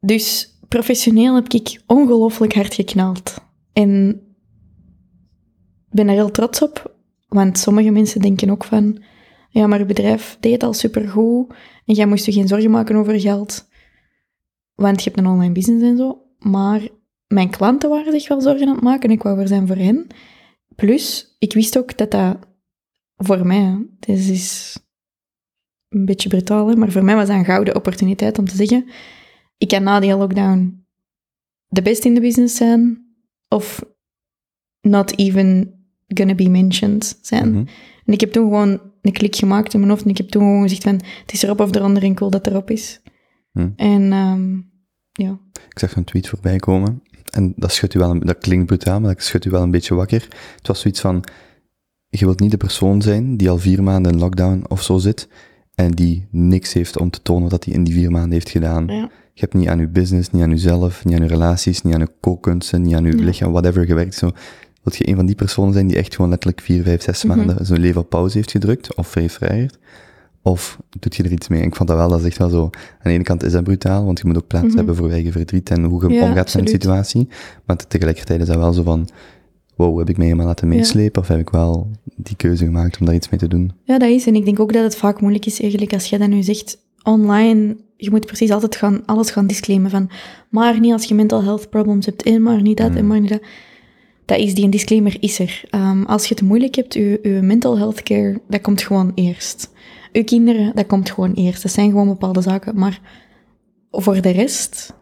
[0.00, 3.34] Dus professioneel heb ik ongelooflijk hard geknald.
[3.72, 4.20] En
[5.90, 6.96] ben er heel trots op.
[7.28, 9.02] Want sommige mensen denken ook van...
[9.48, 11.54] Ja, maar bedrijf deed al supergoed.
[11.84, 13.68] En jij moest je geen zorgen maken over geld.
[14.74, 16.22] Want je hebt een online business en zo.
[16.38, 16.88] Maar
[17.26, 19.08] mijn klanten waren zich wel zorgen aan het maken.
[19.08, 20.06] En ik wou er zijn voor hen.
[20.74, 22.36] Plus, ik wist ook dat dat
[23.16, 23.86] voor mij...
[23.98, 24.76] Dit is
[25.94, 28.86] een beetje brutaal, hè, maar voor mij was dat een gouden opportuniteit om te zeggen...
[29.58, 30.86] Ik kan na die lockdown
[31.66, 33.06] de beste in de business zijn.
[33.48, 33.84] Of
[34.80, 35.74] not even
[36.08, 37.50] gonna be mentioned zijn.
[37.50, 37.64] Mhm.
[38.04, 40.42] En ik heb toen gewoon een klik gemaakt in mijn hoofd en ik heb toen
[40.42, 43.00] gewoon gezegd van, het is erop of eronder en ik wil dat erop is.
[43.52, 43.68] Hm.
[43.76, 44.54] En ehm,
[45.12, 45.38] ja,
[45.68, 47.02] Ik zag zo'n tweet voorbij komen.
[47.30, 49.70] En dat, schudt u wel een, dat klinkt brutaal, maar dat schudt u wel een
[49.70, 50.28] beetje wakker.
[50.56, 51.24] Het was zoiets van,
[52.08, 55.28] je wilt niet de persoon zijn die al vier maanden in lockdown of zo zit,
[55.74, 58.86] en die niks heeft om te tonen wat hij in die vier maanden heeft gedaan.
[58.86, 61.94] ja, Je hebt niet aan je business, niet aan jezelf, niet aan je relaties, niet
[61.94, 63.24] aan je kookkunsten, niet aan je Ja.
[63.24, 64.14] lichaam, whatever gewerkt.
[64.14, 64.30] Zo,
[64.82, 67.36] wilt je een van die personen zijn die echt gewoon letterlijk vier, vijf, zes Mhm.
[67.36, 69.78] maanden zijn leven op pauze heeft gedrukt, of heeft vrijheid?
[70.42, 71.62] Of doet je er iets mee?
[71.62, 72.62] Ik vond dat wel, dat is echt wel zo.
[72.64, 72.70] Aan
[73.02, 74.76] de ene kant is dat brutaal, want je moet ook plaats Mhm.
[74.76, 76.68] hebben voor je eigen verdriet en hoe je Ja, omgaat met een absoluut.
[76.68, 77.28] situatie.
[77.64, 79.08] Maar tegelijkertijd is dat wel zo van,
[79.76, 80.76] wow, heb ik mij helemaal laten Ja.
[80.76, 83.72] meeslepen, of heb ik wel die keuze gemaakt om daar iets mee te doen?
[83.84, 84.26] ja, dat is.
[84.26, 86.78] En ik denk ook dat het vaak moeilijk is eigenlijk als jij dat nu zegt
[87.02, 87.76] online.
[87.96, 90.10] Je moet precies altijd gaan, alles gaan disclaimen van,
[90.50, 93.06] maar niet als je mental health problems hebt en maar niet dat en Mm.
[93.06, 93.42] maar niet dat.
[94.24, 95.62] Dat is, die een disclaimer is er.
[95.70, 99.70] Ehm, als je het moeilijk hebt, je, je mental health care, dat komt gewoon eerst.
[100.12, 101.62] Je kinderen, dat komt gewoon eerst.
[101.62, 102.78] Dat zijn gewoon bepaalde zaken.
[102.78, 103.00] Maar
[103.90, 104.94] voor de rest,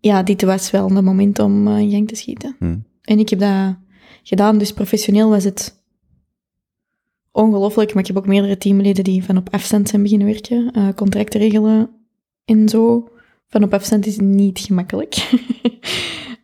[0.00, 2.56] ja, dit was wel een moment om uh, in gang te schieten.
[2.58, 2.76] Hm.
[3.04, 3.76] En ik heb dat
[4.22, 5.82] gedaan, dus professioneel was het
[7.32, 7.94] ongelooflijk.
[7.94, 11.40] Maar ik heb ook meerdere teamleden die van op afstand zijn beginnen werken, uh, contracten
[11.40, 11.90] regelen
[12.44, 13.08] en zo.
[13.48, 15.30] Van op afstand is niet gemakkelijk.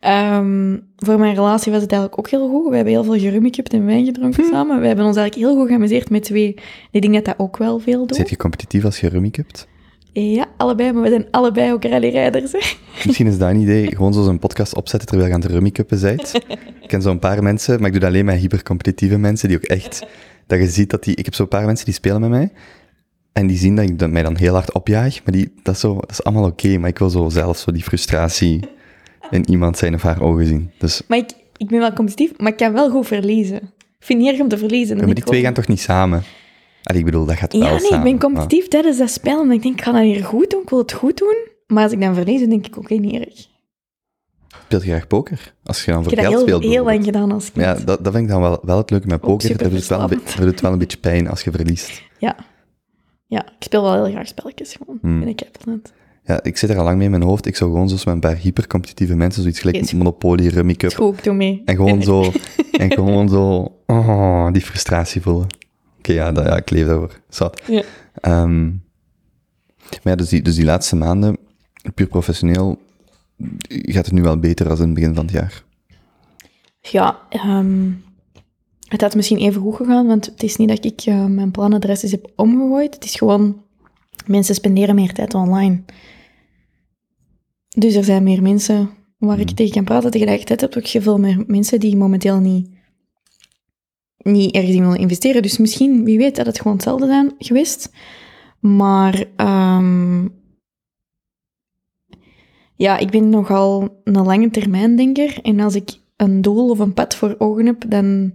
[0.00, 2.68] um, voor mijn relatie was het eigenlijk ook heel goed.
[2.68, 4.50] We hebben heel veel gerummikupt en wijn gedronken hm.
[4.50, 4.80] samen.
[4.80, 6.54] We hebben ons eigenlijk heel goed geamuseerd met twee.
[6.90, 8.16] Ik denk dat dat ook wel veel doet.
[8.16, 9.68] Zit je competitief als je rummikupt?
[10.12, 12.52] Ja, allebei, maar we zijn allebei ook rallyrijders.
[13.04, 16.34] Misschien is dat een idee, gewoon zo'n podcast opzetten terwijl je aan het rummikuppen bent.
[16.80, 19.64] ik ken zo'n paar mensen, maar ik doe dat alleen met hypercompetitieve mensen, die ook
[19.64, 20.06] echt,
[20.46, 22.52] dat je ziet dat die, ik heb zo'n paar mensen die spelen met mij,
[23.32, 25.94] en die zien dat ik mij dan heel hard opjaag, maar die, dat, is zo,
[25.94, 28.60] dat is allemaal oké, maar ik wil zo zelf zo die frustratie
[29.30, 30.70] in iemand zijn of haar ogen zien.
[30.78, 31.02] Dus...
[31.08, 33.56] Maar ik, ik ben wel competitief, maar ik kan wel goed verliezen.
[33.98, 34.96] Ik vind het erg om te verliezen.
[34.96, 36.22] Ja, maar die twee gaan toch niet samen?
[36.82, 38.06] Allee, ik bedoel, dat gaat ja, wel nee, samen.
[38.06, 39.42] ik ben competitief tijdens dat spel.
[39.42, 41.36] En ik denk, ik ga dat hier goed doen, ik wil het goed doen.
[41.66, 43.48] Maar als ik dan verlies, dan denk ik, oké, niet erg.
[44.64, 45.54] Speelt je graag poker?
[45.64, 46.72] Als je dan voor Ik heb dat geld heel, speelt.
[46.72, 47.64] heel lang gedaan als kind.
[47.64, 49.56] Ja, dat, dat vind ik dan wel, wel het leuke met poker.
[49.58, 52.02] Dat doet, wel dat doet wel een beetje pijn als je verliest.
[52.18, 52.36] Ja.
[53.26, 54.98] Ja, ik speel wel heel graag spelletjes gewoon.
[55.02, 55.18] Hmm.
[55.20, 55.92] Ben ik net.
[56.24, 57.46] Ja, ik zit er al lang mee in mijn hoofd.
[57.46, 61.24] Ik zou gewoon zo met een paar hypercompetitieve mensen, zoiets gelijk Monopoly, Rummy Cup, goed,
[61.24, 61.62] doe mee.
[61.64, 62.32] en gewoon En- zo,
[62.72, 65.46] en gewoon zo, oh, die frustratie voelen.
[66.00, 67.20] Oké, ja, dat, ja, ik leef daarvoor.
[67.28, 67.62] Zat.
[67.66, 67.82] Ja.
[68.14, 68.64] Ehm,
[69.90, 71.36] maar ja, dus die, dus die laatste maanden,
[71.94, 72.78] puur professioneel,
[73.68, 75.62] gaat het nu wel beter als in het begin van het jaar.
[76.80, 77.90] Ja, ehm,
[78.88, 82.10] het had misschien even goed gegaan, want het is niet dat ik eh, mijn planadresses
[82.10, 82.94] heb omgegooid.
[82.94, 83.62] Het is gewoon,
[84.26, 85.82] mensen spenderen meer tijd online.
[87.68, 89.54] Dus er zijn meer mensen waar ik Mhm.
[89.54, 90.10] tegen kan praten.
[90.10, 92.69] Tegelijkertijd heb ik ook veel meer mensen die momenteel niet,
[94.22, 95.42] niet ergens in willen investeren.
[95.42, 97.92] Dus misschien, wie weet, dat het gewoon hetzelfde zijn geweest.
[98.60, 100.26] Maar ehm,
[102.76, 105.38] ja, ik ben nogal een lange termijn denker.
[105.42, 108.32] En als ik een doel of een pad voor ogen heb, dan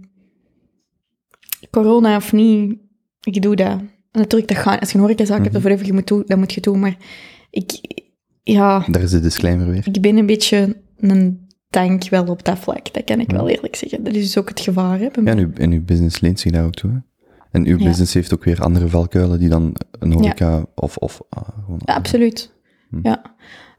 [1.70, 2.76] corona of niet,
[3.20, 3.78] ik doe dat.
[4.10, 5.72] En natuurlijk, dat gaat, als je een horecazaak hebt Mhm.
[5.72, 6.80] of je moet doen, dat moet je doen.
[6.80, 6.96] Maar
[7.50, 7.70] ik,
[8.42, 9.88] ja, Daar is de disclaimer weer.
[9.92, 12.94] ik ben een beetje een tank wel op dat vlak.
[12.94, 14.04] Dat kan ik wel eerlijk zeggen.
[14.04, 14.98] Dat is dus ook het gevaar.
[14.98, 16.90] Hè, Ja, en uw, en uw business leent zich daar ook toe.
[16.90, 16.98] Hè?
[17.50, 17.84] En uw Ja.
[17.84, 21.80] business heeft ook weer andere valkuilen die dan een horeca of, of ah, gewoon...
[21.84, 22.54] Ja, absoluut.
[22.90, 22.98] Hm.
[23.02, 23.34] Ja.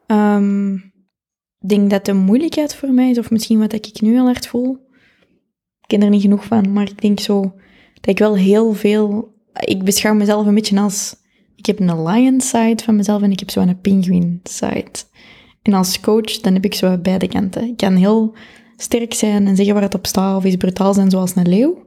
[0.08, 0.74] Ehm,
[1.60, 4.48] ik denk dat de moeilijkheid voor mij is, of misschien wat ik nu heel hard
[4.48, 4.86] voel.
[5.82, 7.42] Ik ken er niet genoeg van, maar ik denk zo
[7.94, 9.36] dat ik wel heel veel.
[9.54, 11.16] Ik beschouw mezelf een beetje als.
[11.56, 14.92] Ik heb een lion side van mezelf en ik heb zo een penguin side.
[15.68, 17.64] En als coach, dan heb ik zo beide kanten.
[17.64, 18.34] Ik kan heel
[18.78, 21.86] sterk zijn en zeggen waar het op staat, of iets brutaal zijn zoals een leeuw.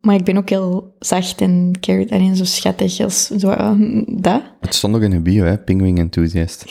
[0.00, 3.72] Maar ik ben ook heel zacht en cared en zo schattig als zo, eh,
[4.06, 4.42] dat.
[4.60, 5.58] Het stond ook in uw bio, hè?
[5.58, 6.64] Penguin enthusiast.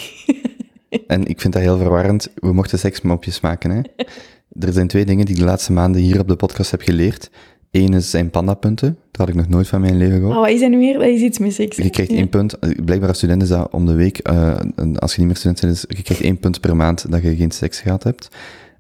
[1.08, 2.30] en ik vind dat heel verwarrend.
[2.36, 3.82] We mochten seksmopjes maken, hè?
[4.60, 7.30] Er zijn twee dingen die ik de laatste maanden hier op de podcast heb geleerd.
[7.72, 8.98] Eén is zijn pandapunten.
[9.12, 10.36] Dat had ik nog nooit van mijn leven gehoord.
[10.36, 10.94] Oh, wat is dat nu weer?
[10.94, 11.60] Dat is iets mis.
[11.60, 14.56] Ik Je krijgt één punt, eh, blijkbaar als student is dat om de week, eh,
[14.96, 17.36] als je niet meer student bent, is, je krijgt één punt per maand dat je
[17.36, 18.28] geen seks gehad hebt.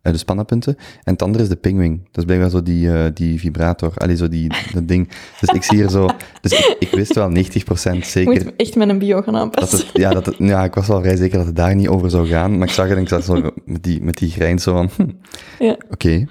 [0.01, 0.75] Eh, dus pandapunten.
[1.03, 1.99] En het andere is de pingwing.
[2.03, 3.91] Dat is blijkbaar zo die, die vibrator.
[3.95, 5.09] Allee, zo die, dat ding.
[5.39, 6.09] Dus ik zie hier zo,
[6.41, 9.41] dus ik, ik wist wel 90% Ik zeker moet echt met een bio gaan dat
[9.41, 9.77] aanpassen.
[9.77, 12.09] het, ja, dat het, ja, ik was wel vrij zeker dat het daar niet over
[12.09, 14.63] zou gaan, maar ik zag het en ik zat zo met die, met die grijns
[14.63, 15.77] zo van, hm, Ja.
[15.89, 16.25] oké.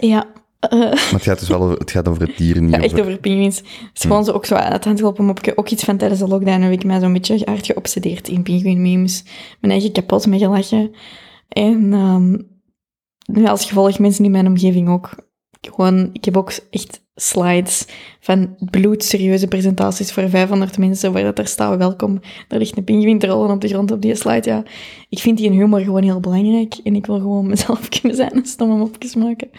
[0.00, 0.26] Ja,
[0.68, 3.00] eh, Maar het gaat dus wel over, het gaat over het dier, niet ja echt
[3.00, 3.18] over...
[3.18, 3.56] pinguïns.
[3.56, 5.56] Het is gewoon zo ook zo aan het handgelopen mopje.
[5.56, 9.24] Ook iets van tijdens de lockdown heb ik mij zo'n beetje hard geobsedeerd in pinguïnmemes.
[9.60, 10.94] Mijn eigen kapot mee gelachen.
[11.48, 12.38] En ehm,
[13.32, 15.10] nu als gevolg mensen in mijn omgeving ook.
[15.60, 17.86] Gewoon, ik heb ook echt slides
[18.20, 22.20] van bloedserieuze presentaties voor 500 mensen waar dat er staat welkom.
[22.48, 24.50] Er ligt een pinguïn te rollen op de grond op die slide.
[24.50, 24.62] Ja,
[25.08, 26.74] ik vind die humor gewoon heel belangrijk.
[26.84, 29.50] En ik wil gewoon mezelf kunnen zijn en stomme mopjes maken.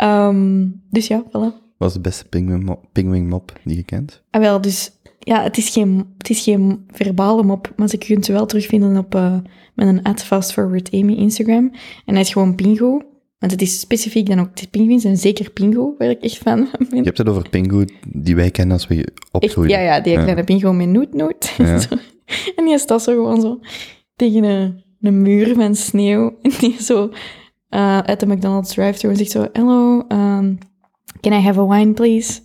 [0.00, 1.68] Ehm, dus ja, voilà.
[1.76, 4.22] Wat is de beste penguin mop, penguin mop die je kent?
[4.30, 8.24] Ah, wel, dus ja, het is geen, het is geen verbale mop, maar je kunt
[8.24, 9.36] ze wel terugvinden op eh,
[9.74, 11.72] met een ad Fast Forward Amy Instagram.
[12.06, 13.02] En hij is gewoon Pingo.
[13.38, 16.66] Want het is specifiek dan ook de pinguïns en zeker Pingo, waar ik echt fan
[16.70, 16.98] van ben.
[16.98, 19.70] Je hebt het over Pingu die wij kennen als we Echt, opgroeien.
[19.70, 21.54] ja, ja, die kleine Pingo met noot-noot.
[21.58, 21.78] Ja.
[21.88, 21.94] Zo.
[22.56, 23.60] en die staat zo gewoon zo
[24.16, 26.34] tegen een, een muur van sneeuw.
[26.42, 27.10] En die zo
[27.70, 30.58] eh, uit de McDonald's drive-thru en zegt zo, hello, um,
[31.20, 32.40] can I have a wine, please?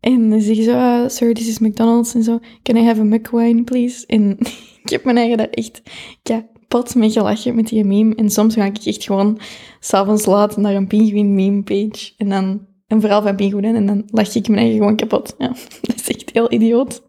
[0.00, 2.14] En dan zeg zo, ah, sir, this is McDonald's.
[2.14, 4.06] En zo, can I have a McWine, please?
[4.06, 4.38] En
[4.84, 5.82] ik heb mijn eigen daar echt
[6.22, 8.14] kapot mee gelachen met die meme.
[8.14, 9.38] En soms ga ik echt gewoon
[9.80, 12.12] s'avonds laat naar een pinguïn meme page.
[12.16, 13.74] En dan een verhaal van pinguïnen.
[13.74, 15.34] En dan lach ik mijn eigen gewoon kapot.
[15.38, 15.48] Ja,
[15.80, 17.02] dat is echt heel idioot.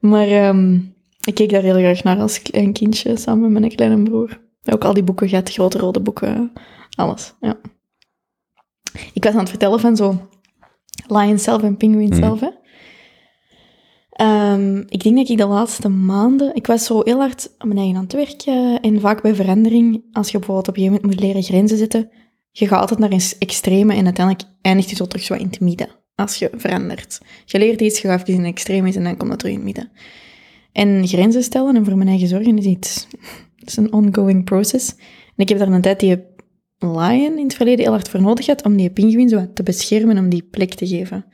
[0.00, 0.78] Maar ehm,
[1.24, 4.40] Ik keek daar heel graag naar als klein kindje, samen met mijn kleine broer.
[4.64, 6.52] Ook al die boeken gehad, grote rode boeken,
[6.94, 7.56] alles, ja.
[9.12, 10.28] Ik was aan het vertellen van zo
[11.06, 12.18] Lion zelf en Penguin Mhm.
[12.18, 12.48] zelf, hè.
[14.12, 16.54] Ehm, ik denk dat ik de laatste maanden...
[16.54, 20.04] Ik was zo heel hard aan mijn eigen aan het werken en vaak bij verandering,
[20.12, 22.10] als je bijvoorbeeld op een gegeven moment moet leren grenzen zetten,
[22.50, 25.60] je gaat altijd naar een extreme en uiteindelijk eindigt je zo terug zo in het
[25.60, 27.20] midden, als je verandert.
[27.44, 29.58] Je leert iets, je gaat even in een extreem en dan komt dat terug in
[29.60, 29.90] het midden.
[30.72, 33.06] En grenzen stellen en voor mijn eigen zorgen is iets...
[33.62, 34.94] Het is een ongoing process.
[35.36, 36.22] En ik heb daar een tijd die
[36.78, 40.18] lion in het verleden heel hard voor nodig had om die pinguïn zo te beschermen,
[40.18, 41.24] om die plek te geven.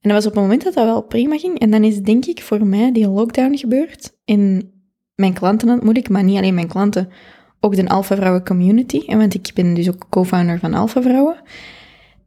[0.00, 1.58] En dat was op een moment dat dat wel prima ging.
[1.58, 4.12] En dan is denk ik voor mij die lockdown gebeurd.
[4.24, 4.72] En
[5.14, 7.08] mijn klanten ontmoet ik, maar niet alleen mijn klanten,
[7.60, 9.02] ook de Alpha Vrouwen community.
[9.06, 11.42] En want ik ben dus ook co-founder van Alpha Vrouwen.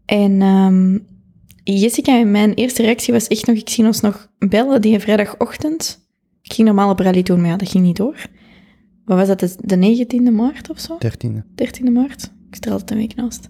[0.05, 0.97] En ehm,
[1.63, 6.07] Jessica mijn eerste reactie was echt nog, ik zie ons nog bellen die vrijdagochtend.
[6.41, 8.15] Ik ging normaal op rally doen, maar ja, dat ging niet door.
[9.05, 10.97] Wat was dat, de- de 19e maart of zo?
[10.99, 11.43] Dertiende.
[11.55, 12.31] 13e maart.
[12.51, 13.49] Ik er altijd een week naast.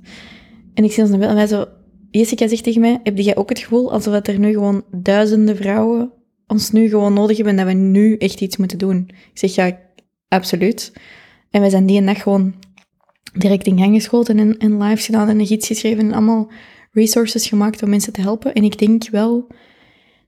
[0.74, 1.66] En ik zie ons wel, en wij zo...
[2.12, 5.56] Jessica zegt tegen mij, heb jij ook het gevoel alsof dat er nu gewoon duizenden
[5.56, 6.12] vrouwen
[6.48, 9.10] ons nu gewoon nodig hebben en dat we nu echt iets moeten doen?
[9.10, 9.80] Ik zeg, ja,
[10.28, 10.94] absoluut.
[11.50, 12.54] En wij zijn die dag gewoon
[13.34, 16.52] direct in gang geschoten en, en lives gedaan en een gids geschreven en allemaal
[16.92, 18.54] resources gemaakt om mensen te helpen.
[18.54, 19.48] En ik denk wel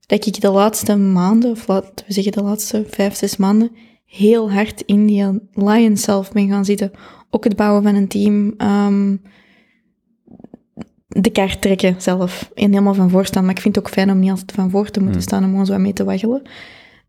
[0.06, 3.72] dat ik de laatste maanden, of laten we zeggen de laatste vijf, zes maanden,
[4.16, 6.92] heel hard in die lion self ben gaan zitten.
[7.30, 9.16] Ook het bouwen van een team, ehm,
[11.08, 12.52] de kaart trekken zelf.
[12.54, 13.46] En helemaal van voor staan.
[13.46, 15.28] Maar ik vind het ook fijn om niet altijd van voor te moeten Hmm.
[15.28, 16.42] staan, om gewoon zo wat mee te waggelen.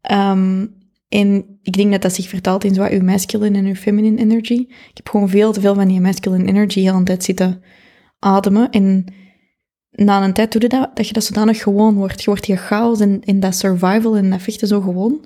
[0.00, 0.66] Ehm,
[1.08, 4.18] en ik denk dat dat zich vertaalt in zo wat uw masculine en uw feminine
[4.18, 4.66] energy.
[4.68, 7.62] Ik heb gewoon veel te veel van die masculine energy heel de tijd zitten
[8.18, 8.70] ademen.
[8.70, 9.04] En
[9.90, 12.20] na een tijd doe je dat, dat je dat zodanig gewoon wordt.
[12.20, 15.24] Je wordt die chaos en, en dat survival en dat vechten zo gewoon,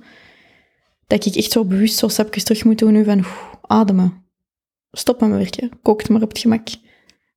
[1.11, 4.25] dat ik echt zo bewust zo stapjes terug moet doen nu van oeh, ademen.
[4.93, 5.71] Stop met werken.
[5.83, 6.69] Kookt maar op het gemak.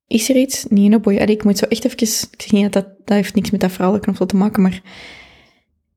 [0.06, 0.66] Is er iets?
[0.66, 1.20] In opboeien.
[1.20, 1.98] Allee, Ik moet zo echt even...
[1.98, 2.86] Ik zeg niet dat dat...
[3.04, 4.82] Dat heeft niks met dat vrouwelijke of zo te maken, maar...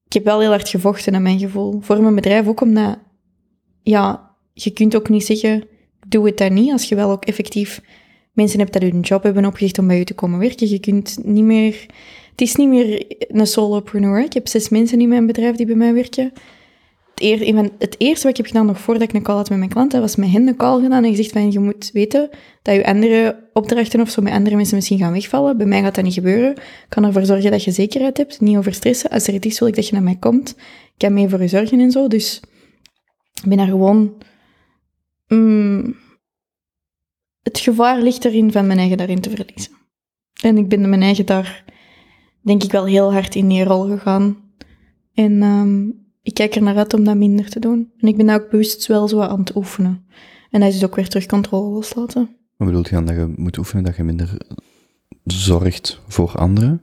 [0.05, 1.81] Ik heb wel heel hard gevochten aan mijn gevoel.
[1.81, 2.99] Voor mijn bedrijf ook, omdat...
[3.83, 5.63] Ja, je kunt ook niet zeggen...
[6.07, 7.81] Doe het dan niet, als je wel ook effectief
[8.33, 10.69] mensen hebt dat hun job hebben opgericht om bij je te komen werken.
[10.69, 11.85] Je kunt niet meer...
[12.31, 14.23] Het is niet meer een solopreneur.
[14.23, 16.33] Ik heb zes mensen in mijn bedrijf die bij mij werken.
[17.21, 19.69] Eer, het eerste wat ik heb gedaan, nog voordat ik een call had met mijn
[19.69, 22.29] klanten, was met hen een call gedaan en gezegd van, je moet weten
[22.61, 25.57] dat je andere opdrachten of zo met andere mensen misschien gaan wegvallen.
[25.57, 26.51] Bij mij gaat dat niet gebeuren.
[26.51, 29.09] Ik kan ervoor zorgen dat je zekerheid hebt, niet over stressen.
[29.09, 30.49] Als er iets wil ik dat je naar mij komt.
[30.49, 32.07] Ik kan mee voor je zorgen en zo.
[32.07, 32.41] Dus
[33.43, 34.13] ik ben daar gewoon...
[35.27, 35.95] mm,
[37.41, 39.71] het gevaar ligt erin van mijn eigen daarin te verliezen.
[40.41, 41.65] En ik ben mijn eigen daar,
[42.41, 44.37] denk ik, wel heel hard in die rol gegaan.
[45.13, 45.89] En ehm,
[46.27, 47.91] ik kijk er naar uit om dat minder te doen.
[47.99, 50.05] En ik ben dat ook bewust wel zo aan het oefenen.
[50.49, 52.29] En dat is dus ook weer terug controle loslaten.
[52.57, 54.37] Wat bedoelt je dan dat je moet oefenen dat je minder
[55.23, 56.81] zorgt voor anderen?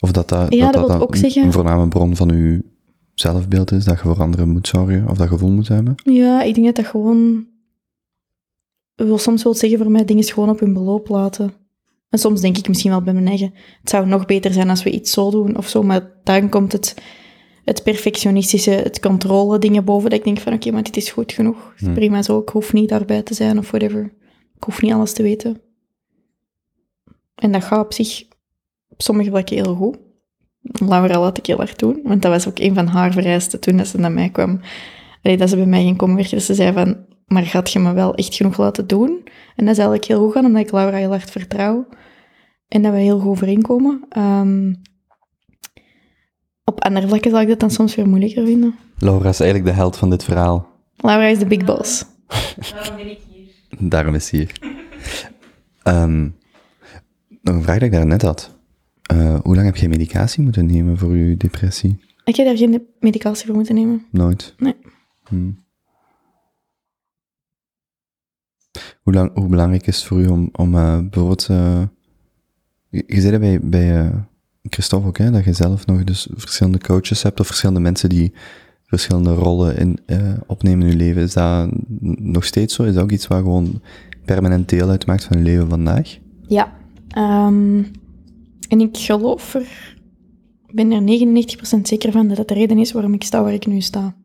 [0.00, 2.64] Of dat dat, Ja, dat ook een- zeggen- een voorname bron van je
[3.14, 5.94] zelfbeeld is, dat je voor anderen moet zorgen, of dat gevoel moet hebben?
[6.04, 7.46] Ja, ik denk dat dat gewoon...
[8.94, 11.52] Wil soms wil zeggen voor mij dingen gewoon op hun beloop laten.
[12.08, 13.54] En soms denk ik misschien wel bij mijn eigen...
[13.80, 16.72] Het zou nog beter zijn als we iets zo doen of zo, maar dan komt
[16.72, 16.94] het,
[17.64, 21.32] het perfectionistische, het controle dingen boven, dat ik denk van oké, maar dit is goed
[21.32, 21.72] genoeg.
[21.76, 21.94] Is Hmm.
[21.94, 24.12] prima zo, ik hoef niet daarbij te zijn of whatever.
[24.56, 25.60] Ik hoef niet alles te weten.
[27.34, 28.24] En dat gaat op zich
[28.88, 29.98] op sommige vlakken heel goed.
[30.62, 33.76] Laura laat ik heel hard doen, want dat was ook een van haar vereisten toen
[33.76, 34.60] dat ze naar mij kwam.
[35.22, 36.96] Allee, dat ze bij mij ging komen werken, dat ze zei van,
[37.26, 39.10] maar gaat je me wel echt genoeg laten doen?
[39.56, 41.86] En dat is eigenlijk heel goed gaan, omdat ik Laura heel hard vertrouw.
[42.68, 44.04] En dat we heel goed overeenkomen.
[44.08, 44.72] Ehm,
[46.70, 48.74] op andere vlakken zal ik dat dan soms weer moeilijker vinden.
[48.98, 50.68] Laura is eigenlijk de held van dit verhaal.
[50.96, 52.04] Laura is de big boss.
[53.78, 54.52] Daarom is ze hier.
[55.82, 56.22] Ehm,
[57.42, 58.58] nog een vraag die ik daarnet had.
[59.02, 62.04] Eh, hoe lang heb jij medicatie moeten nemen voor je depressie?
[62.24, 64.06] Ik heb daar geen medicatie voor moeten nemen.
[64.10, 64.54] Nooit?
[64.58, 64.76] Nee.
[65.28, 65.50] Hm.
[69.02, 71.46] Hoe, lang, hoe belangrijk is het voor u om, om eh, bijvoorbeeld...
[71.48, 71.82] eh,
[72.88, 74.16] je je zei dat bij, bij eh,
[74.62, 78.32] Christophe ook, hè, dat je zelf nog dus verschillende coaches hebt of verschillende mensen die
[78.84, 81.22] verschillende rollen in, eh, opnemen in je leven.
[81.22, 81.70] Is dat
[82.20, 82.82] nog steeds zo?
[82.82, 83.82] Is dat ook iets waar gewoon
[84.24, 86.18] permanent deel uitmaakt van je leven vandaag?
[86.46, 86.72] Ja.
[87.08, 87.82] Ehm,
[88.68, 89.96] en ik geloof er,
[90.72, 93.66] ben er 99% zeker van dat dat de reden is waarom ik sta waar ik
[93.66, 94.16] nu sta.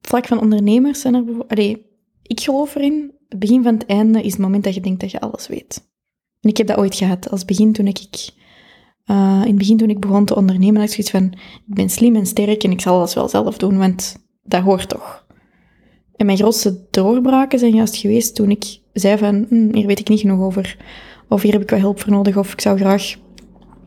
[0.00, 1.78] Vlak van ondernemers zijn er bijvoorbeeld...
[2.22, 5.10] Ik geloof erin, het begin van het einde is het moment dat je denkt dat
[5.10, 5.88] je alles weet.
[6.40, 8.36] Ik heb dat ooit gehad als begin toen ik
[9.10, 11.90] Uh, in het begin toen ik begon te ondernemen, had ik zoiets van, ik ben
[11.90, 15.26] slim en sterk en ik zal alles wel zelf doen, want dat hoort toch.
[16.16, 20.08] En mijn grootste doorbraken zijn juist geweest toen ik zei van, hm, hier weet ik
[20.08, 20.76] niet genoeg over,
[21.28, 23.16] of hier heb ik wel hulp voor nodig, of ik zou graag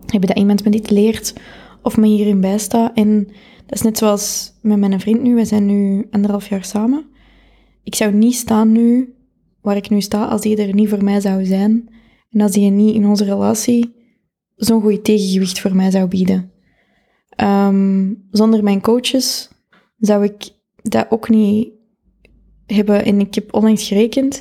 [0.06, 1.34] hebben dat iemand me dit leert,
[1.82, 2.92] of me hierin bijstaat.
[2.94, 3.28] En
[3.66, 7.06] dat is net zoals met mijn vriend nu, we zijn nu anderhalf jaar samen.
[7.84, 9.16] Ik zou niet staan nu,
[9.62, 11.90] waar ik nu sta, als die er niet voor mij zou zijn,
[12.32, 13.94] en als die niet in onze relatie
[14.56, 16.52] zo'n goed tegengewicht voor mij zou bieden.
[17.38, 19.50] Um, zonder mijn coaches
[19.98, 20.50] zou ik
[20.82, 21.70] dat ook niet
[22.66, 23.06] hebben.
[23.06, 24.36] En ik heb onlangs gerekend,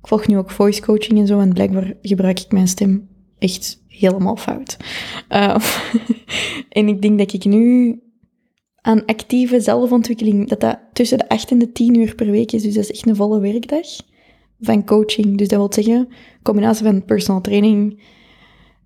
[0.00, 3.08] ik volg nu ook voice coaching en zo, en blijkbaar gebruik ik mijn stem
[3.38, 4.76] echt helemaal fout.
[5.28, 5.56] Uh,
[6.68, 7.98] en ik denk dat ik nu
[8.80, 12.62] aan actieve zelfontwikkeling, dat dat tussen de 8 en de 10 uur per week is,
[12.62, 13.86] dus dat is echt een volle werkdag
[14.60, 15.38] van coaching.
[15.38, 16.08] Dus dat wil zeggen,
[16.42, 18.02] combinatie van personal training,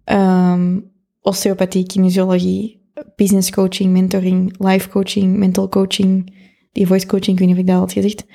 [0.05, 2.83] um, osteopathie, kinesiologie,
[3.17, 6.35] business coaching, mentoring, life coaching, mental coaching,
[6.73, 8.27] die voice coaching, ik weet niet of ik dat al had gezegd.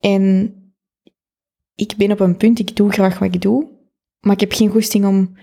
[0.00, 0.54] En
[1.74, 3.68] ik ben op een punt, ik doe graag wat ik doe,
[4.20, 5.36] maar ik heb geen goesting om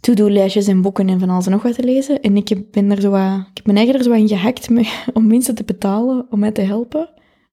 [0.00, 2.20] to-do-lijstjes en boeken en van alles en nog wat te lezen.
[2.20, 4.68] En ik ben er zo wat, ik heb mijn eigen er zo in gehackt
[5.12, 7.10] om mensen te betalen, om mij te helpen.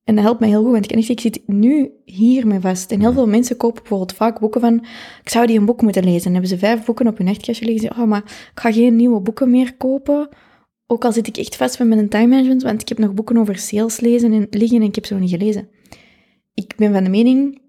[0.08, 2.92] En dat helpt mij heel goed, want ik, ik zit nu hiermee vast.
[2.92, 4.86] En heel veel mensen kopen bijvoorbeeld vaak boeken van,
[5.24, 6.26] ik zou die een boek moeten lezen.
[6.26, 7.92] En hebben ze vijf boeken op hun nachtkastje liggen.
[7.92, 10.30] Oh, maar ik ga geen nieuwe boeken meer kopen.
[10.86, 13.38] Ook al zit ik echt vast met mijn time management, want ik heb nog boeken
[13.38, 15.68] over sales lezen en liggen en ik heb ze nog niet gelezen.
[16.54, 17.62] Ik ben van de mening...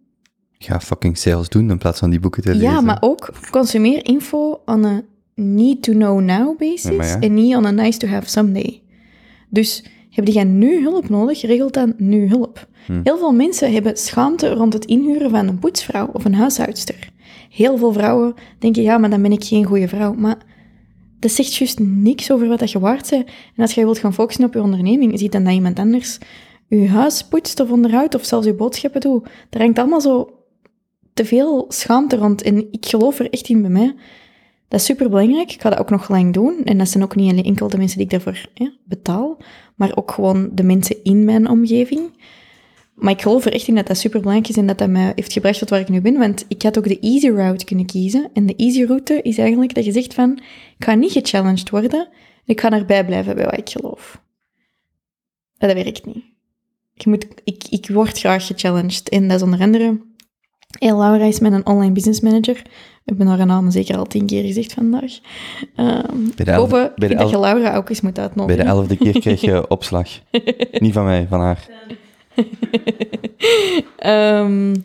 [0.58, 2.70] Ga fucking sales doen in plaats van die boeken te lezen.
[2.70, 5.02] Ja, maar ook consumeer info on a
[5.34, 8.82] need-to-know-now basis en niet on a nice-to-have someday.
[9.48, 9.84] Dus
[10.24, 12.68] heb jij nu hulp nodig, regelt dan nu hulp.
[12.86, 13.00] Hm.
[13.02, 17.10] Heel veel mensen hebben schaamte rond het inhuren van een poetsvrouw of een huishoudster.
[17.50, 20.14] Heel veel vrouwen denken, ja, maar dan ben ik geen goede vrouw.
[20.14, 20.36] Maar
[21.18, 23.26] dat zegt juist niks over wat dat je waard bent.
[23.26, 26.18] En als jij wilt gaan focussen op je onderneming, ziet dan dat iemand anders
[26.66, 29.28] je huis poetst of onderhoudt of zelfs je boodschappen doet.
[29.50, 30.30] Er hangt allemaal zo
[31.14, 32.42] te veel schaamte rond.
[32.42, 33.94] En ik geloof er echt in bij mij
[34.68, 35.52] dat is super belangrijk.
[35.52, 36.64] Ik ga dat ook nog lang doen.
[36.64, 38.48] En dat zijn ook niet alleen enkel de mensen die ik daarvoor
[38.84, 39.38] betaal,
[39.78, 42.10] maar ook gewoon de mensen in mijn omgeving.
[42.94, 45.12] Maar ik geloof er echt in dat dat super belangrijk is en dat dat mij
[45.14, 46.18] heeft gebracht tot waar ik nu ben.
[46.18, 48.30] Want ik had ook de easy route kunnen kiezen.
[48.32, 50.38] En de easy route is eigenlijk dat je zegt van,
[50.78, 52.08] ik ga niet gechallenged worden.
[52.44, 54.22] Ik ga erbij blijven bij wat ik geloof.
[55.58, 56.24] Dat werkt niet.
[56.94, 59.08] Ik, moet, ik, ik word graag gechallenged.
[59.08, 60.00] En dat is onder andere...
[60.68, 62.62] Hey, Laura is mijn online business manager.
[63.04, 65.12] Ik ben haar naam zeker al tien keer gezegd vandaag.
[65.76, 68.56] Um, bij de bij de dat je Laura ook eens moet uitnodigen.
[68.56, 70.08] Bij de elfde keer krijg je opslag.
[70.70, 71.68] Niet van mij, van haar.
[74.42, 74.84] um,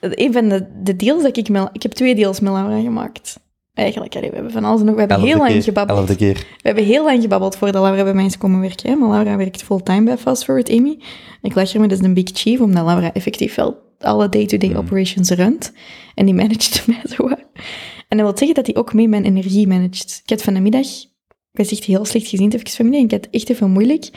[0.00, 1.48] een van de, de deals dat ik...
[1.48, 3.40] Met, ik heb twee deals met Laura gemaakt.
[3.74, 4.94] Eigenlijk, allee, we hebben van alles nog...
[4.94, 6.16] We hebben heel lang gebabbeld.
[6.16, 6.34] keer.
[6.34, 8.90] We hebben heel lang gebabbeld voordat Laura bij mij is komen werken.
[8.90, 8.96] Hè?
[8.96, 10.98] Maar Laura werkt fulltime bij Fast Forward Amy.
[11.42, 14.78] Ik lag er met dus een big chief, omdat Laura effectief wel alle day-to-day -day
[14.78, 15.72] operations runt.
[16.14, 17.28] En die managt mij zo.
[18.08, 20.20] En dat wil zeggen dat hij ook mee mijn energie managt.
[20.22, 20.86] Ik had van de middag,
[21.52, 24.10] ik was echt heel slecht gezien even vanmiddag, ik had echt even moeilijk.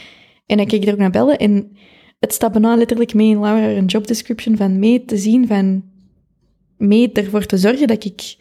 [0.45, 1.77] En dan keek ik er ook naar bellen en
[2.19, 5.83] het staat bijna letterlijk mee in Laura een job description van mee te zien, van
[6.77, 8.37] mee ervoor te zorgen dat ik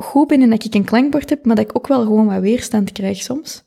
[0.00, 2.40] goed ben en dat ik een klankbord heb, maar dat ik ook wel gewoon wat
[2.40, 3.64] weerstand krijg soms.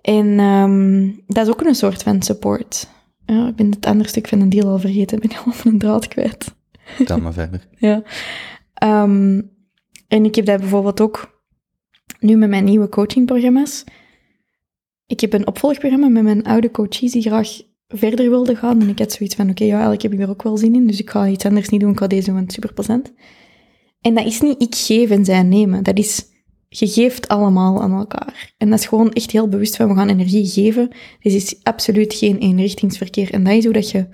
[0.00, 2.88] En um, dat is ook een soort van support.
[3.26, 5.16] Ja, ik ben het andere stuk van een deal al vergeten.
[5.22, 6.54] Ik ben helemaal van een draad kwijt.
[7.04, 7.68] Dan maar verder.
[7.88, 8.02] ja.
[8.82, 9.50] Um,
[10.08, 11.42] en ik heb dat bijvoorbeeld ook
[12.20, 13.84] nu met mijn nieuwe coachingprogramma's.
[15.06, 17.48] Ik heb een opvolgprogramma met mijn oude coaches die graag
[17.88, 18.80] verder wilden gaan.
[18.80, 20.86] En ik had zoiets van, oké, ja, eigenlijk heb ik er ook wel zin in.
[20.86, 21.90] Dus ik ga iets anders niet doen.
[21.90, 23.12] Ik ga deze doen, want super plezant.
[24.04, 25.82] En dat is niet ik geven en zij nemen.
[25.82, 26.26] Dat is
[26.68, 28.52] je geeft allemaal aan elkaar.
[28.58, 30.88] En dat is gewoon echt heel bewust van, we gaan energie geven.
[31.20, 33.32] Dit is absoluut geen eenrichtingsverkeer.
[33.32, 34.06] En dat is hoe dat je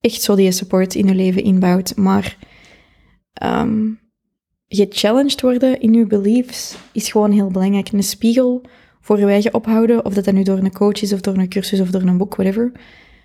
[0.00, 1.96] echt zo die support in je leven inbouwt.
[1.96, 2.36] Maar
[3.42, 4.00] um,
[4.68, 7.92] gechallenged worden in je beliefs is gewoon heel belangrijk.
[7.92, 8.62] Een spiegel
[9.00, 11.48] voor je eigen ophouden, of dat dat nu door een coach is, of door een
[11.48, 12.72] cursus, of door een boek, whatever.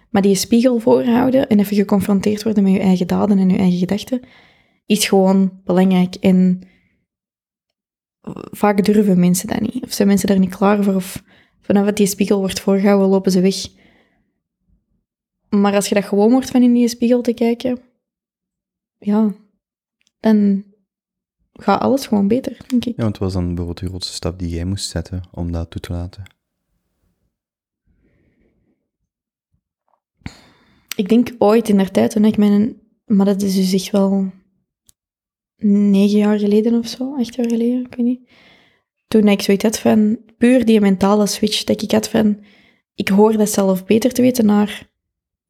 [0.09, 3.79] Maar die spiegel voorhouden en even geconfronteerd worden met je eigen daden en je eigen
[3.79, 4.21] gedachten,
[4.89, 6.15] is gewoon belangrijk.
[6.15, 6.61] En
[8.51, 9.83] vaak durven mensen dat niet.
[9.83, 11.23] Of zijn mensen daar niet klaar voor, of
[11.61, 13.67] vanaf dat die spiegel wordt voorgehouden, lopen ze weg.
[15.49, 17.79] Maar als je dat gewoon wordt van in die spiegel te kijken,
[18.97, 19.33] ja,
[20.19, 20.63] dan
[21.53, 22.95] gaat alles gewoon beter, denk ik.
[22.95, 25.69] Ja, want wat was dan bijvoorbeeld de grootste stap die jij moest zetten om dat
[25.69, 26.23] toe te laten?
[30.95, 32.81] Ik denk ooit in der tijd toen ik mijn...
[33.05, 34.31] Maar dat is dus echt wel
[35.59, 38.29] negen jaar geleden of zo, acht jaar geleden, ik weet niet.
[39.07, 42.39] Toen ik zoiets had van, puur die mentale switch, dat ik had van,
[42.95, 44.89] ik hoor dat zelf beter te weten naar,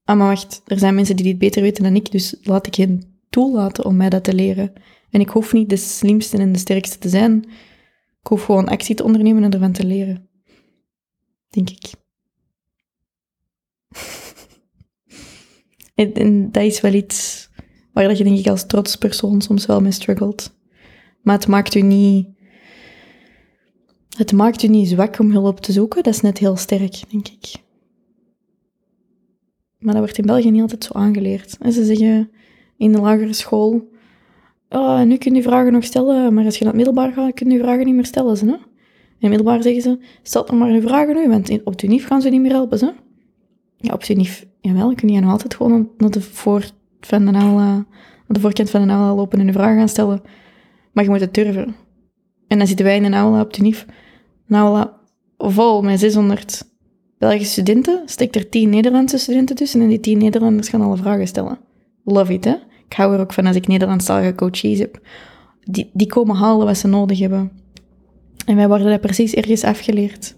[0.03, 2.75] ah maar wacht, er zijn mensen die dit beter weten dan ik, dus laat ik
[2.75, 4.73] hen toelaten om mij dat te leren.
[5.09, 7.43] En ik hoef niet de slimste en de sterkste te zijn.
[8.21, 10.29] Ik hoef gewoon actie te ondernemen en ervan te leren.
[11.49, 11.91] Denk ik.
[15.95, 17.48] en, en dat is wel iets
[17.99, 20.55] waar dat je denk ik als trots persoon soms wel mee struggelt.
[21.21, 22.27] Maar het maakt u niet...
[24.17, 26.03] Het maakt u niet zwak om hulp te zoeken.
[26.03, 27.55] Dat is net heel sterk, denk ik.
[29.79, 31.57] Maar dat wordt in België niet altijd zo aangeleerd.
[31.61, 32.31] En ze zeggen
[32.77, 33.89] in de lagere school...
[34.69, 37.49] Oh, nu kun je vragen nog stellen, maar als je naar het middelbaar gaat, kun
[37.49, 38.37] je vragen niet meer stellen.
[38.37, 38.51] Ze, hè?
[38.51, 38.59] In
[39.19, 42.21] het middelbaar zeggen ze, stel dan maar je vragen nu, want op de UNIF gaan
[42.21, 42.77] ze niet meer helpen.
[42.77, 42.93] Ze.
[43.77, 46.65] Ja, op de UNIF, jawel, kun je nog altijd gewoon naar de, voor
[46.99, 47.85] van de, aula, naar
[48.27, 50.21] de voorkant van de aula lopen en je vragen gaan stellen.
[50.91, 51.75] Maar je moet het durven.
[52.47, 53.85] En dan zitten wij in een aula op de UNIF,
[54.47, 54.93] een aula
[55.37, 56.67] vol met 600
[57.17, 61.27] Belgische studenten, steekt er 10 Nederlandse studenten tussen en die 10 Nederlanders gaan alle vragen
[61.27, 61.57] stellen.
[62.03, 62.55] Love it, hè?
[62.85, 64.99] Ik hou er ook van als ik Nederlandstalige coaches heb.
[65.63, 67.51] Die, die komen halen wat ze nodig hebben.
[68.45, 70.35] En wij worden dat precies ergens afgeleerd.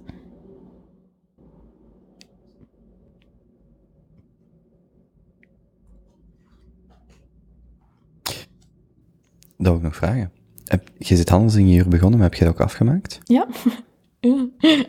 [9.61, 10.31] Dat wil ik nog vragen.
[10.65, 13.19] Heb, je zit handelsingenieur begonnen, maar heb je dat ook afgemaakt?
[13.23, 13.47] Ja.
[14.19, 14.45] ja.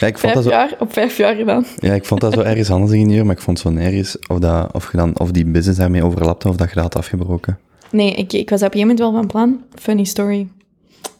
[0.00, 1.64] Ja, ik vond Vijf dat zo, jaar, op vijf jaar gedaan.
[1.80, 4.90] ja, ik vond dat zo ergens handelsingenieur, maar ik vond zo nergens of, dat, of,
[4.90, 7.58] je dan, of die business daarmee overlapte of dat je dat had afgebroken.
[7.90, 9.64] Nee, ik, ik was op een gegeven moment wel van plan.
[9.74, 10.48] Funny story.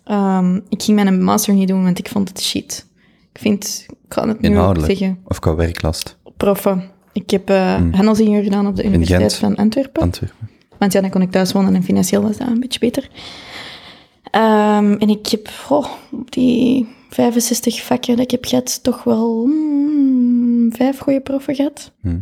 [0.05, 2.86] Ehm, ik ging mijn master niet doen, want ik vond het shit.
[3.32, 6.16] Ik vind, ik kan het nu ook zeggen, Of qua werklast.
[6.36, 6.85] proffen.
[7.12, 7.93] Ik heb eh Hmm.
[7.93, 10.03] handelsingenieur gedaan op de Universiteit van Antwerpen.
[10.03, 10.48] Antwerpen.
[10.78, 13.09] Want ja, dan kon ik thuis wonen en financieel was dat een beetje beter.
[14.31, 19.47] Ehm, en ik heb oh, op die 65 vakken dat ik heb gehad, toch wel
[19.47, 21.93] mm, vijf goede proffen gehad.
[22.01, 22.19] Hm.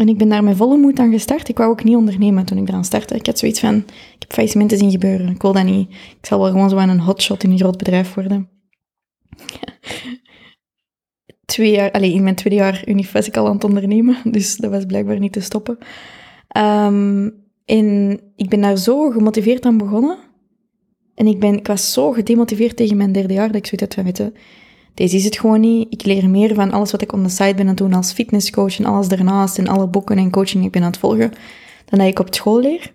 [0.00, 1.48] En ik ben daar met volle moed aan gestart.
[1.48, 3.14] Ik wou ook niet ondernemen toen ik eraan startte.
[3.14, 5.28] Ik had zoiets van, ik heb faillissementen zien gebeuren.
[5.28, 5.90] Ik wil dat niet.
[5.90, 8.48] Ik zal wel gewoon zo aan een hotshot in een groot bedrijf worden.
[11.44, 14.56] Twee jaar, allez, in mijn tweede jaar unif was ik al aan het ondernemen, dus
[14.56, 15.78] dat was blijkbaar niet te stoppen.
[16.48, 17.28] Ehm,
[17.70, 20.18] en ik ben daar zo gemotiveerd aan begonnen.
[21.14, 24.16] En ik, ben, was zo gedemotiveerd tegen mijn derde jaar, dat ik zoiets van, weet
[24.16, 24.32] je,
[24.94, 25.92] deze is het gewoon niet.
[25.92, 28.12] Ik leer meer van alles wat ik on the side ben aan het doen als
[28.12, 31.32] fitnesscoach en alles daarnaast en alle boeken en coaching ik ben aan het volgen,
[31.84, 32.94] dan dat ik op school leer.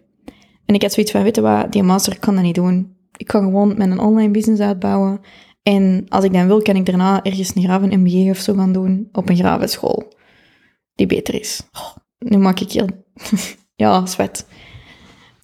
[0.65, 2.95] En ik had zoiets van, weet je wat, die master kan dat niet doen.
[3.17, 5.19] Ik kan gewoon mijn online business uitbouwen.
[5.63, 8.73] En als ik dan wil, kan ik daarna ergens een graven MBA of zo gaan
[8.73, 10.13] doen op een gravenschool.
[10.95, 11.61] Die beter is.
[11.71, 12.87] Oh, nu maak ik heel...
[13.75, 14.45] ja, zwet.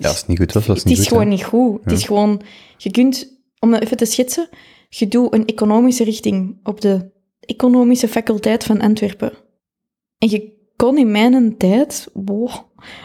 [0.01, 1.17] Ja, als het niet goed was, was het Het niet is goed.
[1.17, 1.23] hè?
[1.23, 1.83] gewoon niet goed.
[1.83, 2.41] Het is gewoon...
[2.77, 4.49] Je kunt, om het even te schetsen,
[4.89, 9.31] je doet een economische richting op de economische faculteit van Antwerpen.
[10.17, 12.49] En je kon in mijn tijd, wow,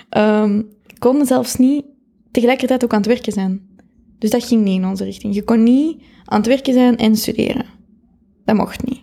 [0.08, 0.62] ehm,
[0.98, 1.84] kon zelfs niet
[2.30, 3.74] tegelijkertijd ook aan het werken zijn.
[4.18, 5.34] Dus dat ging niet in onze richting.
[5.34, 7.66] Je kon niet aan het werken zijn en studeren.
[8.44, 9.00] Dat mocht niet.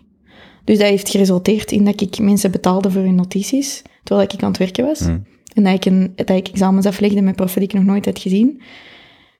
[0.64, 4.48] Dus dat heeft geresulteerd in dat ik mensen betaalde voor hun notities, terwijl ik aan
[4.48, 4.98] het werken was.
[4.98, 5.18] Hm.
[5.54, 8.62] En dat ik, een, ik examens aflegde met proffen die ik nog nooit had gezien.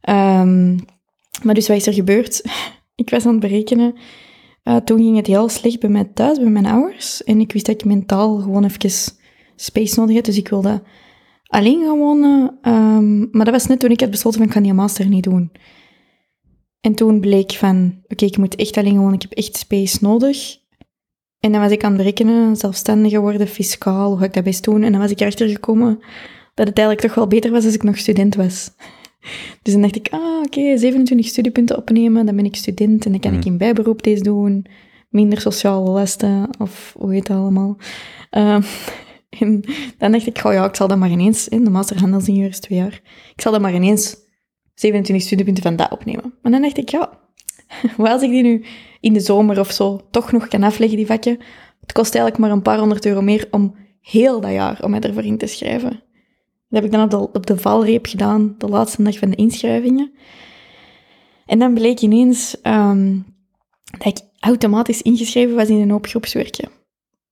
[0.01, 0.79] Ehm,
[1.43, 2.43] maar dus wat is er gebeurd?
[2.95, 3.95] ik was aan het berekenen.
[4.63, 7.25] Eh, toen ging het heel slecht bij mij thuis, bij mijn ouders.
[7.25, 9.13] En ik wist dat ik mentaal gewoon even
[9.57, 10.25] space nodig had.
[10.25, 10.83] Dus ik wilde
[11.47, 12.59] alleen gaan wonen.
[12.63, 15.25] Ehm, maar dat was net toen ik had besloten van, ik kan die master niet
[15.25, 15.53] doen.
[16.81, 19.15] En toen bleek van, oké, ik moet echt alleen wonen.
[19.15, 20.59] Ik heb echt space nodig.
[21.45, 24.65] En dan was ik aan het berekenen, zelfstandiger worden, fiscaal, hoe ga ik dat best
[24.65, 24.83] doen?
[24.83, 25.99] En dan was ik erachter gekomen
[26.55, 28.71] dat het eigenlijk toch wel beter was als ik nog student was.
[29.63, 33.21] Dus dan dacht ik, ah, oké, 27 studiepunten opnemen, dan ben ik student en dan
[33.21, 33.47] kan ik Mhm.
[33.49, 34.67] in bijberoep deze doen.
[35.09, 37.77] Minder sociale lasten, of hoe heet dat allemaal.
[38.31, 38.63] Ehm,
[39.41, 39.65] en
[39.99, 42.61] dan dacht ik, oh ja, ik zal dat maar ineens, in de master handelsingenieur is
[42.61, 43.01] twee jaar,
[43.35, 44.17] ik zal dat maar ineens
[44.75, 46.35] 27 studiepunten van dat opnemen.
[46.43, 47.19] Maar dan dacht ik, ja,
[47.97, 48.65] wat als ik die nu
[49.01, 51.39] in de zomer of zo toch nog kan afleggen, die vakje.
[51.81, 55.01] Het kost eigenlijk maar een paar honderd euro meer om heel dat jaar om mij
[55.01, 55.91] ervoor in te schrijven.
[56.69, 59.37] Dat heb ik dan op de, op de valreep gedaan, de laatste dag van de
[59.37, 60.13] inschrijvingen.
[61.47, 63.19] En dan bleek ineens ehm,
[63.99, 66.69] dat ik automatisch ingeschreven was in een hoop groepswerken.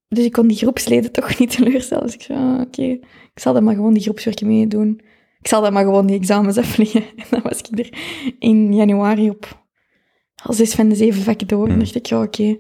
[0.09, 2.05] Dus ik kon die groepsleden toch niet teleurstellen.
[2.05, 5.01] Dus ik zei, ah, oké, ik zal dan maar gewoon die groepswerken meedoen.
[5.41, 7.03] Ik zal dan maar gewoon die examens afleggen.
[7.17, 7.99] En dan was ik er
[8.39, 9.62] in januari op
[10.43, 11.65] al zes van de zeven vakken door.
[11.65, 11.79] En Hmm.
[11.79, 12.59] dacht ik, ja, oké, ik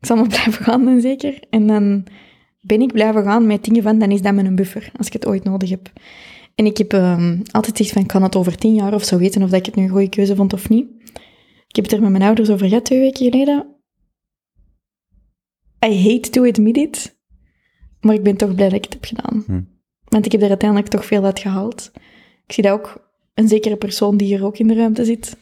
[0.00, 1.40] zal maar blijven gaan dan zeker.
[1.50, 2.06] En dan
[2.60, 5.26] ben ik blijven gaan met dingen van, dan is dat mijn buffer, als ik het
[5.26, 5.92] ooit nodig heb.
[6.54, 9.18] En ik heb ehm, altijd gezegd van, ik kan het over tien jaar of zo
[9.18, 10.86] weten of dat ik het nu een goede keuze vond of niet.
[11.68, 13.66] Ik heb het er met mijn ouders over gehad twee weken geleden.
[15.86, 17.18] I hate to admit it,
[18.00, 19.42] maar ik ben toch blij dat ik het heb gedaan.
[19.46, 19.62] Hm.
[20.08, 21.90] Want ik heb er uiteindelijk toch veel uit gehaald.
[22.46, 25.36] Ik zie dat ook een zekere persoon die hier ook in de ruimte zit,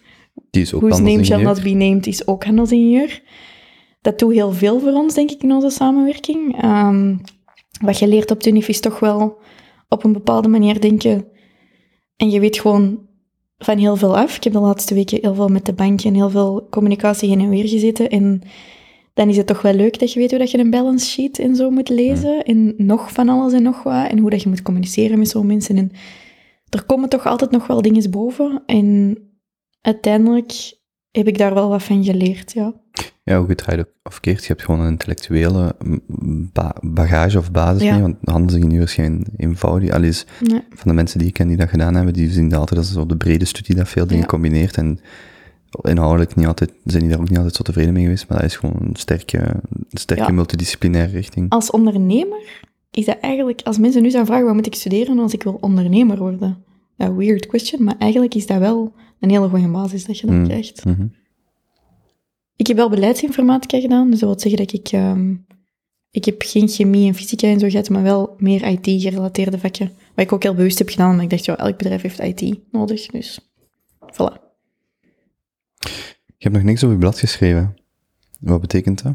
[0.50, 3.22] Die is ook whose name shall not be named, is ook handelsingenieur.
[4.00, 6.62] Dat doet heel veel voor ons, denk ik, in onze samenwerking.
[6.62, 7.16] Ehm,
[7.80, 9.38] wat je leert op de UNIF is toch wel
[9.88, 11.24] op een bepaalde manier denken.
[12.16, 12.98] En je weet gewoon
[13.58, 14.36] van heel veel af.
[14.36, 17.40] Ik heb de laatste weken heel veel met de bank en heel veel communicatie heen
[17.40, 18.08] en weer gezeten.
[18.08, 18.42] En
[19.14, 21.38] dan is het toch wel leuk dat je weet hoe dat je een balance sheet
[21.38, 22.42] en zo moet lezen.
[22.42, 24.10] En nog van alles en nog wat.
[24.10, 25.76] En hoe dat je moet communiceren met zo'n mensen.
[25.76, 25.90] En
[26.68, 28.62] er komen toch altijd nog wel dingen boven.
[28.66, 29.16] En
[29.82, 30.78] uiteindelijk
[31.10, 32.74] heb ik daar wel wat van geleerd, ja.
[33.24, 35.76] Ja, hoe gedraaid of verkeerd, je hebt gewoon een intellectuele
[36.52, 37.92] ba- bagage of basis Ja.
[37.92, 40.60] mee, want handelsingenieur is geen eenvoudig, al is Nee.
[40.70, 42.92] van de mensen die ik ken die dat gedaan hebben, die zien dat altijd als
[42.92, 44.28] zo de brede studie dat veel dingen Ja.
[44.28, 45.00] combineert en
[45.82, 48.46] inhoudelijk niet altijd, zijn die daar ook niet altijd zo tevreden mee geweest, maar dat
[48.46, 50.30] is gewoon een sterke, een sterke Ja.
[50.32, 51.50] multidisciplinaire richting.
[51.50, 55.32] Als ondernemer is dat eigenlijk, als mensen nu zouden vragen wat moet ik studeren als
[55.32, 56.64] ik wil ondernemer worden.
[56.96, 58.92] Ja, weird question, maar eigenlijk is dat wel
[59.22, 60.44] een hele goede basis dat je dan Mm.
[60.44, 60.84] krijgt.
[60.84, 61.06] Mhm.
[62.56, 64.88] Ik heb wel beleidsinformatica gedaan, dus dat wil zeggen dat ik...
[64.92, 65.34] ehm,
[66.10, 69.86] ik heb geen chemie en fysica en zo gehad, maar wel meer IT-gerelateerde vakken.
[70.14, 72.58] Wat ik ook heel bewust heb gedaan, omdat ik dacht, ja, elk bedrijf heeft IT
[72.72, 73.40] nodig, dus
[74.12, 74.40] voilà.
[76.36, 77.76] Je hebt nog niks over je blad geschreven.
[78.40, 79.14] Wat betekent dat?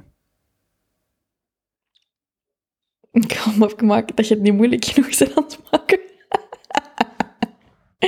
[3.11, 5.99] Ik ga hem afmaken dat je het niet moeilijk genoeg bent aan het maken.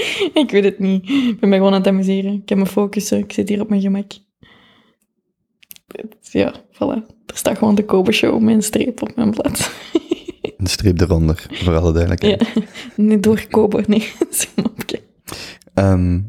[0.43, 1.09] ik weet het niet.
[1.09, 2.33] Ik ben mij gewoon aan het amuseren.
[2.33, 3.17] Ik heb me focussen.
[3.17, 4.11] Ik zit hier op mijn gemak.
[6.21, 7.05] Ja, voilà.
[7.25, 9.71] Er staat gewoon de Kobe Show met een streep op mijn blad.
[10.57, 12.51] Een streep eronder, voor alle duidelijkheid.
[12.53, 12.61] ja,
[12.95, 14.11] niet door Kobe, nee.
[15.73, 16.21] Ehm,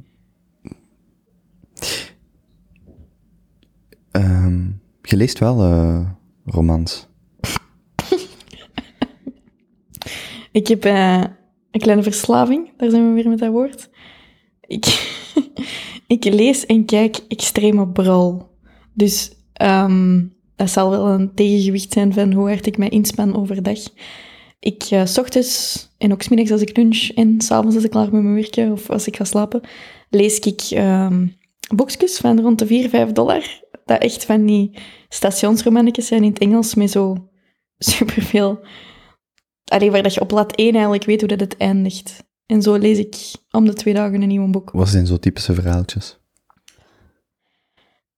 [4.11, 4.63] ehm,
[5.03, 6.11] je leest wel eh,
[6.45, 7.09] romans.
[10.53, 11.25] Ik heb eh,
[11.71, 12.71] een kleine verslaving.
[12.77, 13.91] Daar zijn we weer met dat woord.
[14.67, 14.87] Ik,
[16.07, 18.43] ik lees en kijk extreem op brol.
[18.95, 20.25] Dus ehm,
[20.57, 23.79] dat zal wel een tegengewicht zijn van hoe hard ik mij inspan overdag.
[24.61, 27.91] Ik, eh, s ochtends en ook 's middags als ik lunch en s'avonds als ik
[27.91, 29.61] klaar ben met mijn werken of als ik ga slapen,
[30.11, 31.27] lees ik ehm
[31.75, 33.61] boekjes van rond de 4, 5 dollar.
[33.85, 34.71] Dat echt van die
[35.09, 37.29] stationsromannetjes zijn in het Engels met zo
[37.79, 38.61] superveel...
[39.71, 42.25] Alleen waar dat je op blad 1 eigenlijk weet hoe dat het eindigt.
[42.47, 43.17] En zo lees ik
[43.51, 44.71] om de twee dagen een nieuw boek.
[44.71, 46.19] Wat zijn zo typische verhaaltjes?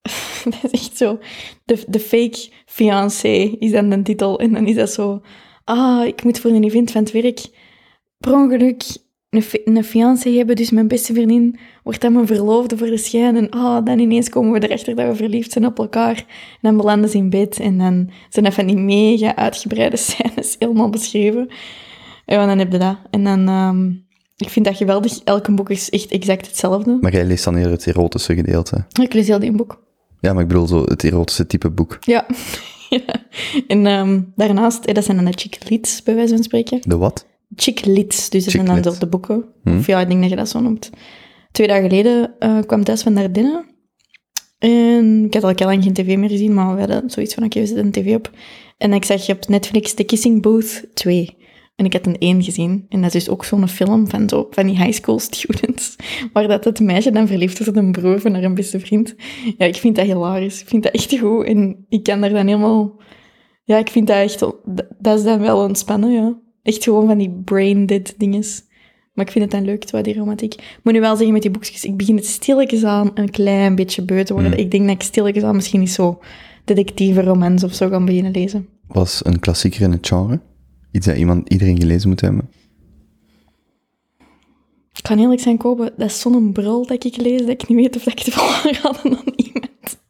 [0.45, 1.19] dat is echt zo.
[1.65, 4.41] De, de fake fiancé is dan de titel.
[4.41, 5.23] En dan is dat zo.
[5.65, 7.41] Ah, ik moet voor een event van het werk
[8.19, 8.85] per ongeluk
[9.33, 10.57] een, een fiancé hebben.
[10.57, 13.37] Dus mijn beste vriendin wordt dan mijn verloofde voor de schijn.
[13.37, 16.17] En ah, dan ineens komen we erachter dat we verliefd zijn op elkaar.
[16.17, 17.61] En dan belanden ze in bed.
[17.61, 21.49] En dan zijn dat van die mega uitgebreide scènes helemaal beschreven.
[22.27, 22.97] En dan heb je dat.
[23.11, 23.49] En dan...
[23.49, 23.91] ehm,
[24.37, 25.19] ik vind dat geweldig.
[25.25, 26.99] Elk boek is echt exact hetzelfde.
[27.01, 28.85] Maar jij leest dan eerder het erotische gedeelte.
[29.01, 29.83] Ik lees heel die boek.
[30.21, 31.97] Ja, maar ik bedoel zo het erotische type boek.
[32.01, 32.27] Ja.
[32.89, 33.15] ja.
[33.67, 36.81] En ehm, daarnaast, eh, dat zijn dan de chick leads, bij wijze van spreken.
[36.83, 37.27] De wat?
[37.57, 39.45] Chick leads, dus dat zijn dan zo de boeken.
[39.63, 39.77] Hm.
[39.77, 40.91] Of ja, ik denk dat je dat zo noemt.
[41.51, 43.71] Twee dagen geleden eh, kwam Thijs van Dardenne.
[44.59, 47.45] En ik had al heel lang geen tv meer gezien, maar we hadden zoiets van,
[47.45, 48.31] oké, we zetten een tv op.
[48.79, 51.37] En ik zag op Netflix The Kissing Booth 2.
[51.77, 52.87] En ik had een 1 gezien.
[52.89, 55.97] En dat is dus ook zo'n film van, zo, van die high school students,
[56.33, 59.15] waar dat het meisje dan verliefd wordt op een broer van haar beste vriend.
[59.59, 60.61] Ja, ik vind dat hilarisch.
[60.61, 61.45] Ik vind dat echt goed.
[61.45, 63.01] En ik kan daar dan helemaal...
[63.65, 64.41] Ja, ik vind dat echt...
[64.99, 66.41] Dat is dan wel ontspannen, ja.
[66.63, 68.63] Echt gewoon van die brain-dead dinges.
[69.13, 70.55] Maar ik vind het dan leuk, wat die romantiek.
[70.55, 73.75] Ik moet nu wel zeggen, met die boekjes, ik begin het stilletjes aan een klein
[73.75, 74.53] beetje beu te worden.
[74.53, 74.59] Mm.
[74.59, 76.21] Ik denk dat ik stilletjes aan misschien niet zo
[76.65, 78.69] detectieve romans of zo kan beginnen lezen.
[78.87, 80.41] Was een klassieker in het genre?
[80.93, 82.49] Iets dat iemand, iedereen gelezen moet hebben?
[84.95, 85.93] Ik kan eerlijk zijn, kopen.
[85.97, 89.11] Dat is zo'n brul dat ik lees, dat ik niet weet of ik het aanraden
[89.11, 90.01] dan iemand.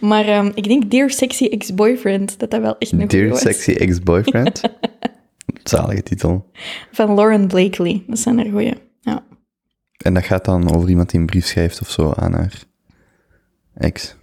[0.00, 3.36] Maar ehm, ik denk Dear Sexy Ex-Boyfriend, dat dat wel echt een Dear.
[3.36, 4.60] Sexy Ex-Boyfriend?
[5.64, 6.50] Zalige titel.
[6.92, 8.04] Van Lauren Blakely.
[8.06, 8.74] Dat zijn er goeie.
[9.00, 9.24] Ja.
[9.96, 12.64] En dat gaat dan over iemand die een brief schrijft of zo aan haar
[13.74, 14.16] ex.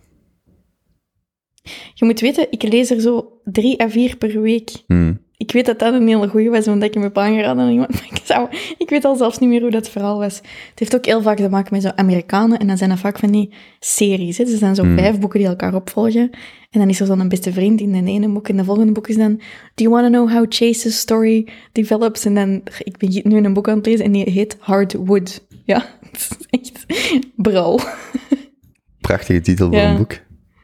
[1.93, 4.83] Je moet weten, ik lees er zo drie à vier per week.
[4.87, 5.21] Hmm.
[5.39, 7.93] Ik weet dat dat een hele goeie was, omdat ik heb aangeraden aan iemand.
[7.93, 8.47] Maar ik, zou,
[8.77, 10.35] ik weet al zelfs niet meer hoe dat verhaal was.
[10.69, 12.59] Het heeft ook heel vaak te maken met zo Amerikanen.
[12.59, 14.37] En dan zijn dat vaak van die series.
[14.37, 14.43] Hè.
[14.43, 14.97] Dus er zijn zo Hmm.
[14.97, 16.29] vijf boeken die elkaar opvolgen.
[16.69, 18.47] En dan is er zo'n beste vriend in de ene boek.
[18.49, 19.35] En de volgende boek is dan...
[19.75, 22.25] Do you want to know how Chase's story develops?
[22.25, 22.61] En dan...
[22.83, 25.45] Ik ben nu een boek aan het lezen en die heet Hardwood.
[25.65, 26.85] Ja, het is echt
[27.35, 27.79] brouw.
[29.01, 29.89] Prachtige titel voor Ja.
[29.91, 30.11] een boek.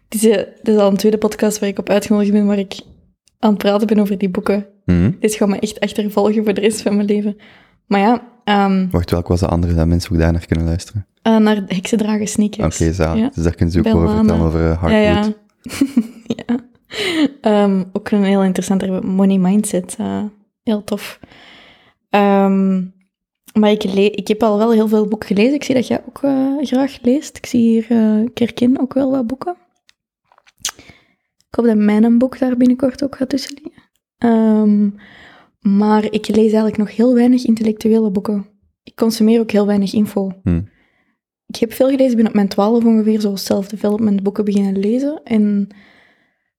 [0.10, 2.60] Het is, eh, dit is al een tweede podcast waar ik op uitgenodigd ben, waar
[2.60, 2.73] ik
[3.40, 4.66] aan het praten ben over die boeken.
[4.86, 5.12] Mhm.
[5.20, 7.38] Dit gaat me echt achtervolgen voor de rest van mijn leven.
[7.88, 11.06] Maar ja, ehm, Wacht, welk was de andere, dat mensen ook daar naar kunnen luisteren?
[11.22, 12.78] eh, naar Heksendragen Oké, sneakers.
[12.78, 13.22] zalig.
[13.22, 13.30] Ja.
[13.34, 15.36] Dus daar kunnen ze ook over vertellen, over eh, Ja, Hardwood.
[16.28, 16.36] ja.
[16.48, 16.60] ja.
[17.41, 19.95] Ehm, ook een heel interessante money mindset.
[19.99, 20.24] eh,
[20.64, 21.20] heel tof.
[22.10, 22.84] Ehm,
[23.60, 25.53] maar ik, ik heb al wel heel veel boeken gelezen.
[25.53, 26.20] Ik zie dat jij ook
[26.68, 27.38] graag leest.
[27.38, 27.88] Ik zie hier
[28.34, 29.56] Kerkin ook wel wat boeken.
[31.56, 33.84] Ik hoop dat mijn boek daar binnenkort ook gaat tussen liggen.
[34.18, 34.90] Ehm,
[35.77, 38.45] maar ik lees eigenlijk nog heel weinig intellectuele boeken.
[38.84, 40.32] Ik consumeer ook heel weinig info.
[40.44, 40.69] Hmm.
[41.48, 45.22] Ik heb veel gelezen, ik ben op mijn twaalf ongeveer zo self-development boeken beginnen lezen.
[45.23, 45.68] En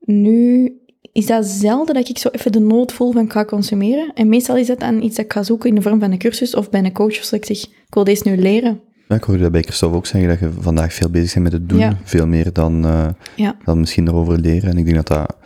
[0.01, 0.73] nu
[1.13, 4.13] is dat zelden dat ik zo even de nood voel van ik ga consumeren.
[4.15, 6.19] En meestal is dat dan iets dat ik ga zoeken in de vorm van een
[6.19, 7.19] cursus of bij een coach.
[7.19, 8.81] Of zo ik zeg, ik wil deze nu leren.
[9.09, 11.53] Ja, ik hoorde dat bij Christophe ook zeggen, dat je vandaag veel bezig bent met
[11.53, 11.79] het doen.
[11.79, 11.97] Ja.
[12.05, 13.57] Veel meer dan, eh, Ja.
[13.65, 14.71] dan misschien erover leren.
[14.71, 15.37] En ik denk dat dat,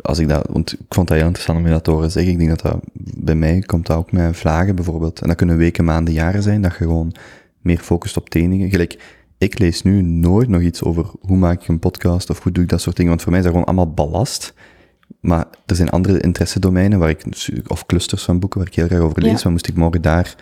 [0.00, 2.32] als ik dat, want ik vond dat heel interessant om je dat te horen zeggen.
[2.32, 2.80] Ik denk dat dat,
[3.16, 5.20] bij mij komt dat ook met vlagen bijvoorbeeld.
[5.20, 7.12] En dat kunnen weken, maanden, jaren zijn, dat je gewoon
[7.60, 8.70] meer focust op trainingen.
[8.70, 8.98] Gelijk,
[9.38, 12.62] ik lees nu nooit nog iets over hoe maak ik een podcast of hoe doe
[12.62, 13.10] ik dat soort dingen.
[13.10, 14.54] Want voor mij is dat gewoon allemaal ballast.
[15.20, 17.24] Maar er zijn andere interessedomeinen waar ik,
[17.66, 19.42] of clusters van boeken waar ik heel graag over lees.
[19.42, 20.34] Maar moest ik morgen daar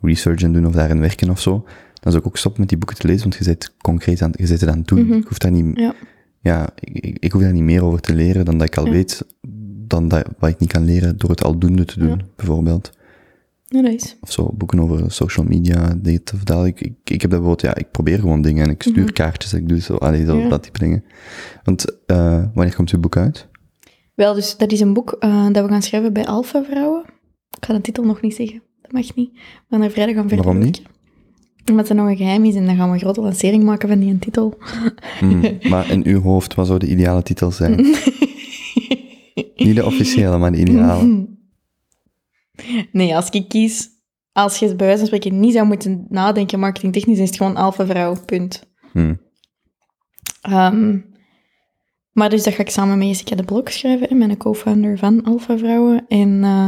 [0.00, 1.64] research in doen of daarin werken of zo,
[2.06, 4.30] dan zou ik ook stoppen met die boeken te lezen, want je zit concreet aan,
[4.36, 5.06] je zit het aan het doen.
[5.06, 5.12] Mhm.
[5.12, 5.94] Ik hoef daar niet, Ja.
[6.40, 6.68] ja,
[7.20, 8.90] ik, hoef daar niet meer over te leren dan dat ik al Ja.
[8.90, 9.24] weet,
[9.86, 12.24] dan dat, wat ik niet kan leren door het aldoende te doen, Ja.
[12.36, 12.92] bijvoorbeeld.
[13.64, 14.16] Ja, dat is.
[14.20, 16.66] Of zo, boeken over social media, dit of dat.
[16.66, 19.12] Ik, ik, ik heb dat bijvoorbeeld, ja, ik probeer gewoon dingen en ik stuur Mhm.
[19.12, 21.04] kaartjes, ik doe zo, allee, zo dat type dingen.
[21.64, 23.48] Want, eh, wanneer komt uw boek uit?
[24.14, 27.04] Wel, dus dat is een boek eh, dat we gaan schrijven bij Alpha Vrouwen.
[27.58, 28.62] Ik ga de titel nog niet zeggen.
[28.82, 29.30] Dat mag niet.
[29.34, 30.82] We gaan er vrijdag aan verder Waarom niet?
[31.70, 33.98] Omdat het nog een geheim is en dan gaan we een grote lancering maken van
[33.98, 34.58] die een titel.
[35.18, 37.76] Hmm, maar in uw hoofd, wat zou de ideale titel zijn?
[39.56, 41.26] niet de officiële, maar de ideale.
[42.92, 43.88] Nee, als ik kies,
[44.32, 47.86] als je bij wijze van spreken niet zou moeten nadenken marketingtechnisch, is het gewoon Alpha
[47.86, 48.68] Vrouw, punt.
[48.92, 49.20] Hmm.
[50.40, 50.98] Ehm,
[52.12, 55.58] maar dus dat ga ik samen met Jessica de Blok schrijven, mijn co-founder van Alpha
[55.58, 56.04] Vrouwen.
[56.08, 56.66] En eh,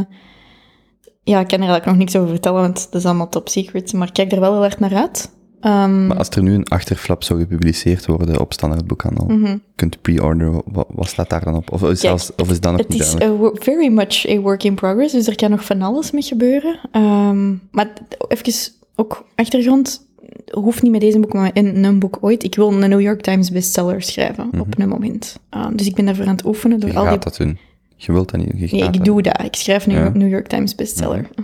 [1.29, 3.93] ja, ik kan er eigenlijk nog niks over vertellen, want dat is allemaal top secret.
[3.93, 5.31] Maar ik kijk er wel heel erg naar uit.
[5.59, 9.57] Ehm, Maar als er nu een achterflap zou gepubliceerd worden op standaard boekhandel, mhm.
[9.75, 11.71] kunt pre-order, wat, wat staat daar dan op?
[11.71, 12.03] Of is,
[12.37, 13.15] of is dat nog Het niet is
[13.53, 16.79] very much a work in progress, dus er kan nog van alles mee gebeuren.
[16.91, 17.89] Ehm, maar
[18.27, 20.07] even ook achtergrond,
[20.51, 22.43] hoeft niet met deze boek, maar met een, boek ooit.
[22.43, 25.39] Ik wil een New York Times bestseller schrijven op een moment.
[25.49, 27.57] Ehm, dus ik ben daarvoor aan het oefenen door Je al die dat doen.
[28.01, 28.71] Je wilt dat niet.
[28.71, 29.43] Nee, ik doe dat.
[29.43, 30.09] Ik schrijf nu Ja.
[30.13, 31.27] New York Times bestseller.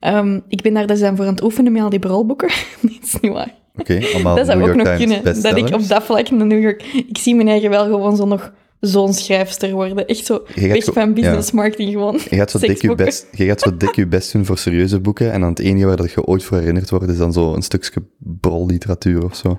[0.00, 2.48] Ehm, ik ben daar dus aan voor aan het oefenen met al die brolboeken.
[2.82, 3.54] dat is niet waar.
[3.76, 5.42] Oké, allemaal dat zou New ook York nog Times kunnen.
[5.42, 6.82] Dat ik op dat vlak naar New York...
[6.82, 10.06] Ik zie mijn eigen wel gewoon zo nog zo'n schrijfster worden.
[10.06, 11.56] Echt zo weg zo- van business ja.
[11.56, 12.18] marketing gewoon.
[12.30, 15.00] Je gaat, zo dik je, best, je gaat zo dik je best doen voor serieuze
[15.00, 17.54] boeken en dan het enige waar dat je ooit voor herinnerd wordt is dan zo
[17.54, 19.58] een stukje brolliteratuur of zo.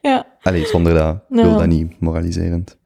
[0.00, 0.26] Ja.
[0.42, 2.76] Allee, zonder dat, ik wil dat niet moraliserend.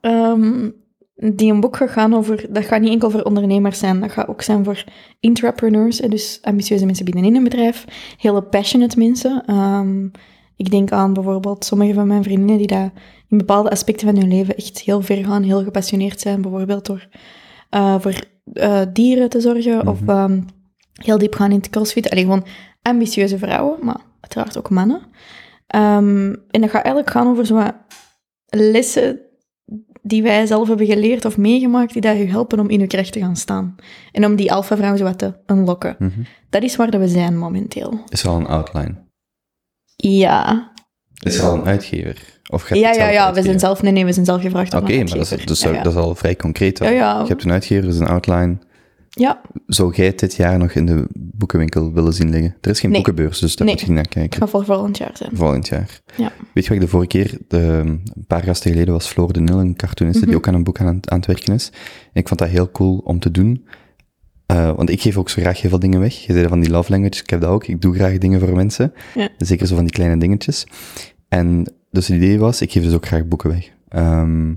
[0.00, 0.68] Ehm,
[1.14, 2.46] die een boek gaat gaan over...
[2.52, 4.00] Dat gaat niet enkel voor ondernemers zijn.
[4.00, 4.84] Dat gaat ook zijn voor
[5.20, 5.98] intrapreneurs.
[5.98, 7.84] hè, Dus ambitieuze mensen binnenin een bedrijf.
[8.16, 9.42] Hele passionate mensen.
[9.46, 10.04] Ehm,
[10.56, 12.92] ik denk aan bijvoorbeeld sommige van mijn vriendinnen die daar
[13.28, 15.42] in bepaalde aspecten van hun leven echt heel ver gaan.
[15.42, 16.42] Heel gepassioneerd zijn.
[16.42, 17.08] Bijvoorbeeld door
[17.70, 18.14] eh, voor
[18.52, 19.86] eh, dieren te zorgen.
[19.86, 20.40] Of ehm,
[20.92, 22.10] heel diep gaan in het crossfit.
[22.10, 22.46] Allee, gewoon
[22.82, 23.78] ambitieuze vrouwen.
[23.82, 25.00] Maar uiteraard ook mannen.
[25.66, 27.74] Ehm, en dat gaat eigenlijk gaan over zo wat
[28.46, 29.20] lessen
[30.02, 33.12] die wij zelf hebben geleerd of meegemaakt, die dat je helpen om in je kracht
[33.12, 33.74] te gaan staan.
[34.12, 35.96] En om die alpha-vrouw zo wat te unlocken.
[35.98, 36.20] Mhm.
[36.50, 38.00] Dat is waar dat we zijn momenteel.
[38.08, 38.94] Is er al een outline?
[39.96, 40.70] Ja.
[41.22, 42.40] Is er al een uitgever?
[42.50, 43.82] Of Ja, ja, ja, we zijn zelf...
[43.82, 45.82] Nee, nee, we zijn zelf gevraagd Oké, maar dat is, dus ja, ja.
[45.82, 46.78] dat is al vrij concreet.
[46.78, 47.20] Ja.
[47.20, 48.58] Je hebt een uitgever, er is een outline.
[49.18, 52.56] Ja, Zou jij dit jaar nog in de boekenwinkel willen zien liggen?
[52.60, 53.02] Er is geen Nee.
[53.02, 53.76] boekenbeurs, dus daar Nee.
[53.76, 54.40] moet je naar kijken.
[54.40, 55.30] gaat voor volgend jaar zijn.
[55.34, 56.00] Volgend jaar.
[56.16, 56.32] Ja.
[56.54, 59.40] Weet je wat ik de vorige keer, de, een paar gasten geleden, was Floor de
[59.40, 60.28] Nil, een cartooniste Mhm.
[60.28, 61.68] die ook aan een boek aan, aan het werken is.
[62.12, 63.66] En ik vond dat heel cool om te doen.
[64.46, 66.14] Eh, want ik geef ook zo graag heel veel dingen weg.
[66.14, 67.66] Je zei van die love language, ik heb dat ook.
[67.66, 68.92] Ik doe graag dingen voor mensen.
[69.14, 69.28] Ja.
[69.38, 70.66] Zeker zo van die kleine dingetjes.
[71.28, 73.70] En dus het idee was, ik geef dus ook graag boeken weg.
[73.88, 74.54] Ehm,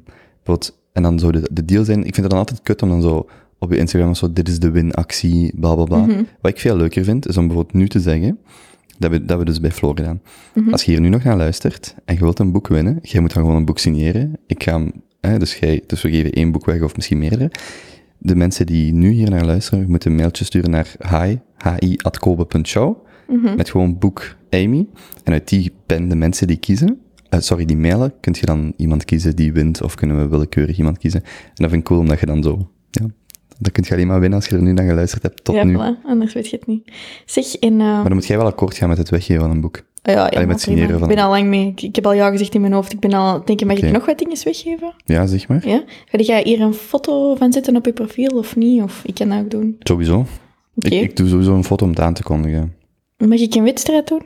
[0.94, 3.02] en dan zou de, de deal zijn, ik vind het dan altijd kut om dan
[3.02, 3.30] zo
[3.60, 5.98] op je Instagram of zo, dit is de winactie, bla bla bla.
[6.06, 6.24] Mhm.
[6.42, 8.38] Wat ik veel leuker vind, is om bijvoorbeeld nu te zeggen,
[8.98, 10.22] dat we, dat we dus bij Floor gedaan.
[10.56, 10.72] Mhm.
[10.72, 13.34] Als je hier nu nog naar luistert en je wilt een boek winnen, jij moet
[13.34, 14.38] dan gewoon een boek signeren.
[14.48, 14.92] Ik ga hem,
[15.22, 17.52] hè, dus, jij, dus we geven één boek weg of misschien meerdere.
[18.18, 21.38] De mensen die nu hier naar luisteren, moeten een mailtje sturen naar hi,
[21.80, 23.56] hi.kobe.show, Mhm.
[23.56, 24.88] met gewoon boek Amy.
[25.24, 27.00] En uit die pen de mensen die kiezen,
[27.30, 30.78] eh, sorry, die mailen, kun je dan iemand kiezen die wint, of kunnen we willekeurig
[30.78, 31.22] iemand kiezen.
[31.24, 33.06] En dat vind ik cool, omdat je dan zo, ja,
[33.60, 35.64] dan kun je alleen maar winnen als je er nu naar geluisterd hebt, tot ja,
[35.64, 35.76] nu.
[35.78, 36.92] voilà, anders weet je het niet.
[37.26, 37.72] Zeg, in...
[37.72, 39.82] eh, Maar dan moet jij wel akkoord gaan met het weggeven van een boek.
[40.02, 41.00] ja, ja, met maar signeren prima.
[41.00, 41.68] van- Ik ben al lang mee.
[41.68, 42.94] Ik, ik heb al ja gezegd in mijn hoofd.
[42.94, 43.46] Ik ben al...
[43.46, 44.94] Denk je, mag ik nog wat dingen weggeven?
[45.06, 45.68] Ja, zeg maar.
[45.68, 45.84] Ja?
[46.06, 48.82] Ga jij hier een foto van zetten op je profiel of niet?
[48.82, 49.76] Of ik kan dat ook doen.
[49.80, 50.26] Sowieso.
[50.78, 52.74] Ik, ik doe sowieso een foto om het aan te kondigen.
[53.18, 54.22] Mag ik een wedstrijd doen?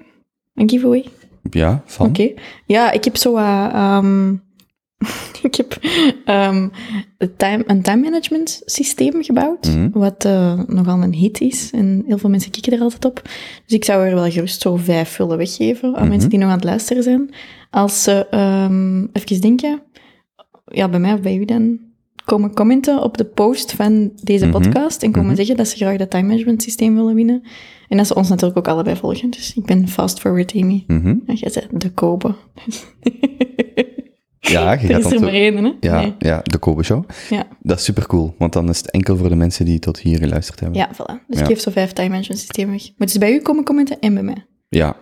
[0.56, 1.06] Een giveaway?
[1.52, 2.08] Ja, van.
[2.08, 2.30] Oké.
[2.66, 3.36] Ja, ik heb zo...
[3.36, 4.34] eh, ehm,
[5.42, 5.78] ik heb
[6.26, 6.68] ehm,
[7.18, 9.90] een time, een time management systeem gebouwd, Mhm.
[9.92, 11.72] wat eh, nogal een hit is.
[11.72, 13.22] En heel veel mensen kijken er altijd op.
[13.66, 16.10] Dus ik zou er wel gerust zo vijf willen weggeven aan Mhm.
[16.10, 17.30] mensen die nog aan het luisteren zijn.
[17.70, 19.82] Als ze ehm, even denken,
[20.66, 21.80] ja, bij mij of bij u dan,
[22.26, 24.54] komen commenten op de post van deze Mhm.
[24.62, 27.42] podcast en komen zeggen dat ze graag dat time management systeem willen winnen.
[27.88, 29.30] En dat ze ons natuurlijk ook allebei volgen.
[29.30, 30.84] Dus ik ben fast forward Amy.
[30.88, 32.36] En jij bent de Kobe.
[34.40, 35.74] Ja, je er gaat is dan er maar hè?
[35.80, 36.14] Ja, Nee.
[36.20, 37.03] ja, de Kobe Show.
[37.30, 37.48] Ja.
[37.61, 40.18] Dat is super cool, want dan is het enkel voor de mensen die tot hier
[40.18, 40.78] geluisterd hebben.
[40.80, 41.28] Ja, voilà.
[41.28, 41.41] Dus Ja.
[41.41, 42.82] ik geef zo vijf time management systemen weg.
[42.88, 44.45] Moeten ze bij u komen commenten en bij mij.
[44.70, 44.95] Ja.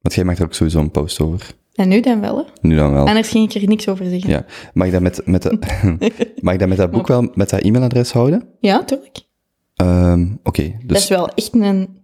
[0.00, 1.56] Want jij maakt er ook sowieso een post over.
[1.74, 2.42] En nu dan wel, hè?
[2.60, 3.06] Nu dan wel.
[3.06, 4.30] Anders ging ik er niks over zeggen.
[4.30, 4.44] Ja.
[4.74, 5.58] Mag ik dat met, met, de,
[6.40, 8.48] mag ik dat, met dat boek wel met dat e-mailadres houden?
[8.60, 9.26] Ja, tuurlijk.
[9.74, 11.08] Ehm, Oké, Dat is dus...
[11.08, 11.97] wel echt een,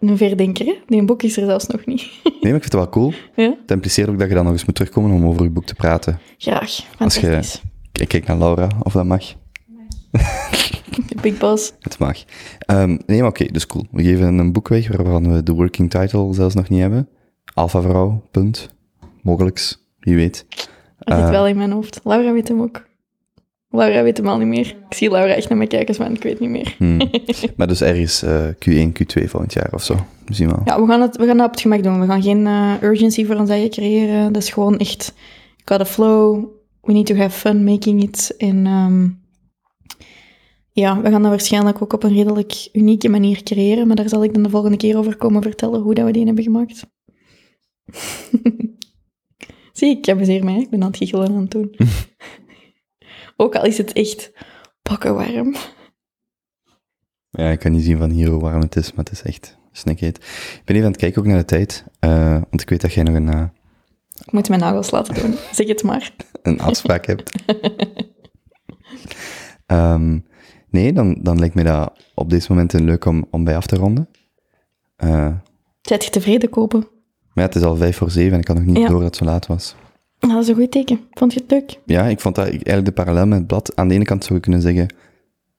[0.00, 0.74] een verdenker, hè?
[0.86, 2.00] Die boek is er zelfs nog niet.
[2.40, 3.12] Nee, maar ik vind het wel cool.
[3.36, 3.48] ja?
[3.66, 5.74] Dat impliceert ook dat je dan nog eens moet terugkomen om over je boek te
[5.74, 6.18] praten.
[6.38, 6.78] Graag.
[6.98, 7.42] Als je-.
[7.92, 9.24] Ik kijk naar Laura, of dat mag.
[10.10, 11.72] De Big Boss.
[11.80, 12.24] Het mag.
[12.58, 13.86] Ehm, nee, maar oké, dus cool.
[13.90, 17.08] We geven een boek weg waarvan we de working title zelfs nog niet hebben.
[17.54, 18.68] Alpha Vrouw, punt.
[19.22, 20.46] Mogelijks, wie weet.
[20.98, 21.30] Dat zit Eh.
[21.30, 22.00] wel in mijn hoofd.
[22.04, 22.88] Laura weet hem ook.
[23.70, 24.76] Laura weet hem al niet meer.
[24.88, 26.74] Ik zie Laura echt naar me kijken, maar ik weet niet meer.
[26.78, 26.98] Hmm.
[27.56, 29.94] maar dus ergens eh, Q1, Q2 volgend jaar of zo.
[30.24, 30.62] We zien wel.
[30.64, 32.00] Ja, we gaan, het, we gaan dat op het gemak doen.
[32.00, 34.32] We gaan geen eh, urgency voor ons eigen creëren.
[34.32, 35.14] Dat is gewoon echt...
[35.64, 36.44] Got a flow.
[36.80, 38.34] We need to have fun making it.
[38.38, 39.08] En ehm,
[40.72, 43.86] ja, we gaan dat waarschijnlijk ook op een redelijk unieke manier creëren.
[43.86, 46.26] Maar daar zal ik dan de volgende keer over komen vertellen hoe dat we die
[46.26, 46.86] hebben gemaakt.
[49.72, 50.60] Zie, ik amuseer mij.
[50.60, 51.74] Ik ben aan het giechelen aan het doen.
[53.40, 54.32] ook al is het echt
[54.82, 55.54] pakken warm.
[57.30, 59.56] Ja, ik kan niet zien van hier hoe warm het is, maar het is echt
[59.72, 60.16] snikheet.
[60.16, 62.92] Ik ben even aan het kijken ook naar de tijd, eh, want ik weet dat
[62.92, 63.44] jij nog een, eh,
[64.26, 65.34] Ik moet mijn nagels laten doen.
[65.52, 66.12] Zeg het maar.
[66.42, 67.32] een afspraak hebt.
[69.66, 70.18] Ehm,
[70.70, 73.76] nee, dan, dan lijkt me dat op deze momenten leuk om, om bij af te
[73.76, 74.08] ronden.
[74.96, 75.34] Eh,
[75.82, 76.80] Zet je tevreden kopen?
[76.80, 76.88] maar
[77.34, 78.86] ja, het is al vijf voor zeven en ik had nog niet Ja.
[78.88, 79.74] door dat het zo laat was.
[80.20, 81.00] Dat is een goed teken.
[81.10, 81.78] Vond je het leuk?
[81.84, 83.76] Ja, ik vond dat eigenlijk de parallel met het blad.
[83.76, 84.94] Aan de ene kant zou je kunnen zeggen,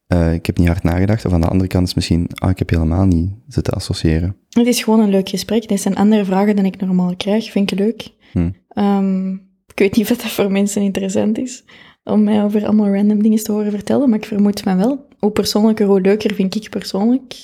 [0.07, 1.25] eh, ik heb niet hard nagedacht.
[1.25, 4.35] Of aan de andere kant is misschien, ah, ik heb helemaal niet zitten associëren.
[4.49, 5.67] Het is gewoon een leuk gesprek.
[5.67, 7.51] Dit zijn andere vragen dan ik normaal krijg.
[7.51, 8.09] Vind ik leuk.
[8.31, 8.49] Hm.
[8.67, 9.31] Ehm,
[9.67, 11.63] ik weet niet of dat voor mensen interessant is
[12.03, 15.07] om mij over allemaal random dingen te horen vertellen, maar ik vermoed van wel.
[15.19, 17.35] Hoe persoonlijker, hoe leuker vind ik persoonlijk.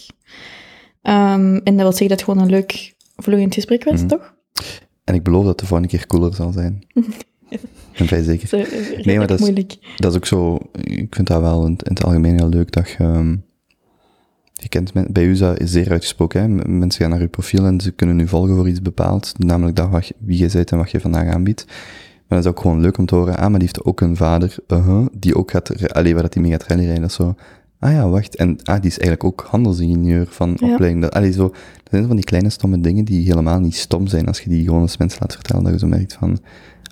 [1.02, 4.08] Ehm, en dat wil zeggen dat het gewoon een leuk, vloeiend gesprek was, Mhm.
[4.08, 4.36] toch?
[5.08, 6.84] En ik beloof dat het de volgende keer cooler zal zijn.
[7.98, 8.68] ben vrij zeker.
[9.06, 9.78] Nee, maar dat is- moeilijk.
[9.98, 12.90] Dat is ook zo, ik vind dat wel in, in het algemeen heel leuk dat
[12.90, 13.36] je, ehm,
[14.54, 16.48] je kent, men- bij u is dat zeer uitgesproken, hè?
[16.70, 19.90] Mensen gaan naar uw profiel en ze kunnen u volgen voor iets bepaald, namelijk dat
[19.90, 21.66] wat, wie je bent en wat je vandaag aanbiedt.
[22.28, 24.16] Maar dat is ook gewoon leuk om te horen, ah, maar die heeft ook een
[24.16, 27.36] vader, uh die ook gaat, allee, waar dat die mee gaat dat is zo,
[27.80, 30.72] ah ja, wacht, en ah, die is eigenlijk ook handelsingenieur van Ja.
[30.74, 31.02] opleiding.
[31.02, 34.28] Dat, allee, zo, dat zijn van die kleine stomme dingen die helemaal niet stom zijn
[34.28, 36.38] als je die gewoon eens mensen laat vertellen, dat je zo merkt van,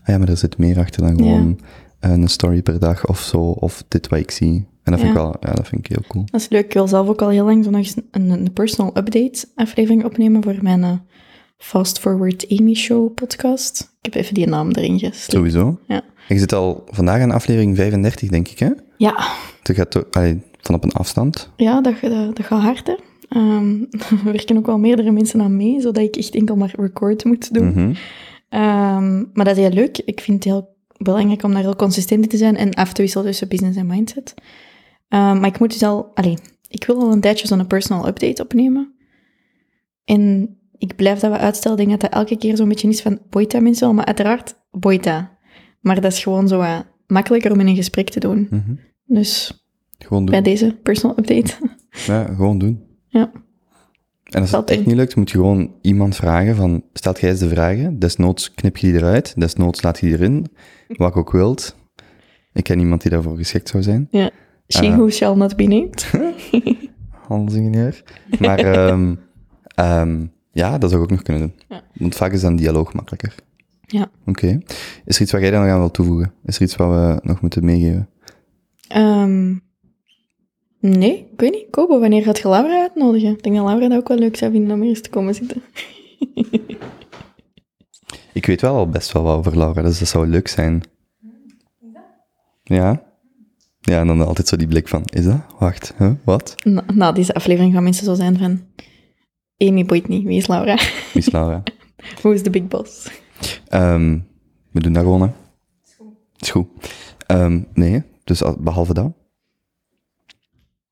[0.04, 1.60] ah ja, maar er zit meer achter dan gewoon
[2.00, 4.66] eh, een story per dag of zo, of dit wat ik zie.
[4.84, 6.24] En dat vind ik wel, ja, dat vind ik heel cool.
[6.32, 6.66] Dat is leuk.
[6.66, 10.04] Ik wil zelf ook al heel lang zo nog eens een, een personal update aflevering
[10.06, 10.92] opnemen voor mijn eh,
[11.58, 13.80] Fast Forward Amy Show podcast.
[14.02, 15.32] Ik heb even die naam erin gesleept.
[15.32, 15.80] Sowieso.
[15.88, 16.02] Ja.
[16.28, 18.70] Je zit al vandaag aan aflevering 35, denk ik, hè?
[18.98, 19.16] Ja,
[19.64, 21.50] Het gaat toch- allee, van op een afstand.
[21.56, 22.96] ja dat, dat, dat gaat hard, hè.
[23.30, 27.26] Ehm, er werken ook wel meerdere mensen aan mee, zodat ik echt enkel maar record
[27.26, 27.68] moet doen.
[27.68, 27.94] Mhm.
[28.50, 29.98] Ehm, maar dat is heel leuk.
[29.98, 33.02] Ik vind het heel belangrijk om daar heel consistent in te zijn en af te
[33.02, 34.34] wisselen tussen business en mindset.
[35.08, 36.12] Ehm, maar ik moet dus al...
[36.14, 36.38] Allee,
[36.68, 38.94] ik wil al een tijdje zo'n personal update opnemen.
[40.04, 41.80] En ik blijf dat wat uitstellen.
[41.80, 44.56] Ik denk dat dat elke keer zo'n beetje is van boita mensen wel, maar uiteraard
[44.72, 45.38] boita.
[45.82, 48.48] Maar dat is gewoon zo wat makkelijker om in een gesprek te doen.
[48.50, 48.74] Mhm.
[49.06, 49.65] Dus
[49.98, 50.32] Gewoon doen.
[50.32, 51.54] bij deze personal update.
[52.06, 52.84] Ja, gewoon doen.
[53.08, 53.32] Ja.
[54.24, 57.40] En als het echt niet lukt, moet je gewoon iemand vragen van, stelt jij eens
[57.40, 60.46] de vragen, desnoods knip je die eruit, desnoods laat je die erin,
[60.88, 61.76] wat ik ook wilt.
[62.54, 64.30] Ik ken iemand die daarvoor geschikt zou zijn, Ja.
[64.68, 64.96] She Eh.
[64.96, 66.12] who shall not be named.
[67.28, 68.04] handelsingenieur.
[68.40, 69.16] Maar ehm,
[69.76, 71.54] ehm, ja, dat zou ik ook nog kunnen doen.
[71.70, 71.82] Ja.
[71.94, 73.36] Want vaak is dan dialoog makkelijker.
[73.82, 74.08] Ja.
[74.26, 74.60] Oké.
[75.06, 76.34] Is er iets wat jij dan nog aan wil toevoegen?
[76.46, 78.10] Is er iets wat we nog moeten meegeven?
[78.88, 79.56] Ehm,
[80.90, 81.66] nee, ik weet niet.
[81.70, 83.32] Kobo, wanneer gaat je Laura uitnodigen?
[83.32, 85.36] Ik denk dat Laura dat ook wel leuk zou vinden om hier eens te komen
[85.36, 85.62] zitten.
[88.34, 90.82] Ik weet wel al best wel wat over Laura, dus dat zou leuk zijn.
[92.64, 93.04] Ja?
[93.82, 95.46] Ja, en dan altijd zo die blik van, is dat?
[95.60, 96.12] Wacht, huh?
[96.24, 96.56] wat?
[96.64, 98.62] Na, na deze aflevering gaan mensen zo zijn van...
[99.58, 100.76] Amy boeit niet, wie is Laura?
[100.76, 101.64] Wie is Laura?
[102.22, 103.08] Who is the big boss?
[103.68, 104.20] Ehm,
[104.72, 105.28] we doen dat gewoon, hè.
[106.38, 106.68] Is goed.
[107.28, 109.12] Ehm, nee, dus al- behalve dat.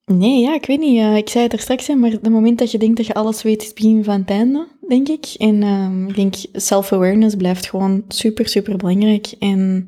[0.06, 1.18] Nee, ja, ik weet niet.
[1.18, 3.42] ik zei het er straks, hè, maar het moment dat je denkt dat je alles
[3.42, 5.26] weet, is het begin van het einde, denk ik.
[5.38, 9.28] En ehm, ik denk, self-awareness blijft gewoon super, super belangrijk.
[9.40, 9.88] En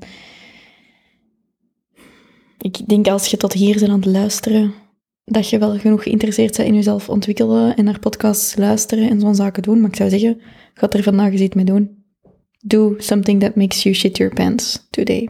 [2.57, 4.73] ik denk, als je tot hier bent aan het luisteren,
[5.25, 9.35] dat je wel genoeg geïnteresseerd bent in jezelf ontwikkelen en naar podcasts luisteren en zo'n
[9.35, 9.81] zaken doen.
[9.81, 10.41] Maar ik zou zeggen,
[10.73, 12.03] ga er vandaag eens iets mee doen.
[12.59, 15.29] Do something that makes you shit your pants today.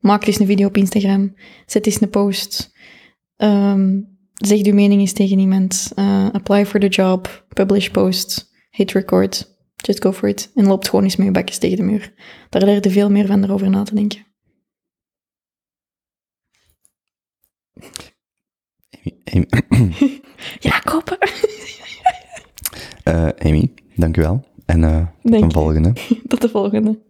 [0.00, 1.34] Maak eens een video op Instagram.
[1.66, 2.72] Zet eens een post.
[3.36, 4.00] Ehm,
[4.34, 5.92] zeg je mening eens tegen iemand.
[5.94, 7.44] Eh, apply for the job.
[7.48, 8.52] Publish post.
[8.70, 9.52] Hit record.
[9.76, 10.50] Just go for it.
[10.54, 12.12] En loopt gewoon eens met je bakjes tegen de muur.
[12.50, 14.26] Daar leer je veel meer van erover na te denken.
[19.34, 19.46] Amy,
[20.60, 21.18] Ja, kopen.
[23.04, 24.44] eh, Amy dank u wel.
[24.66, 25.50] En eh tot je.
[25.50, 25.92] volgende.
[26.28, 27.02] Tot de volgende.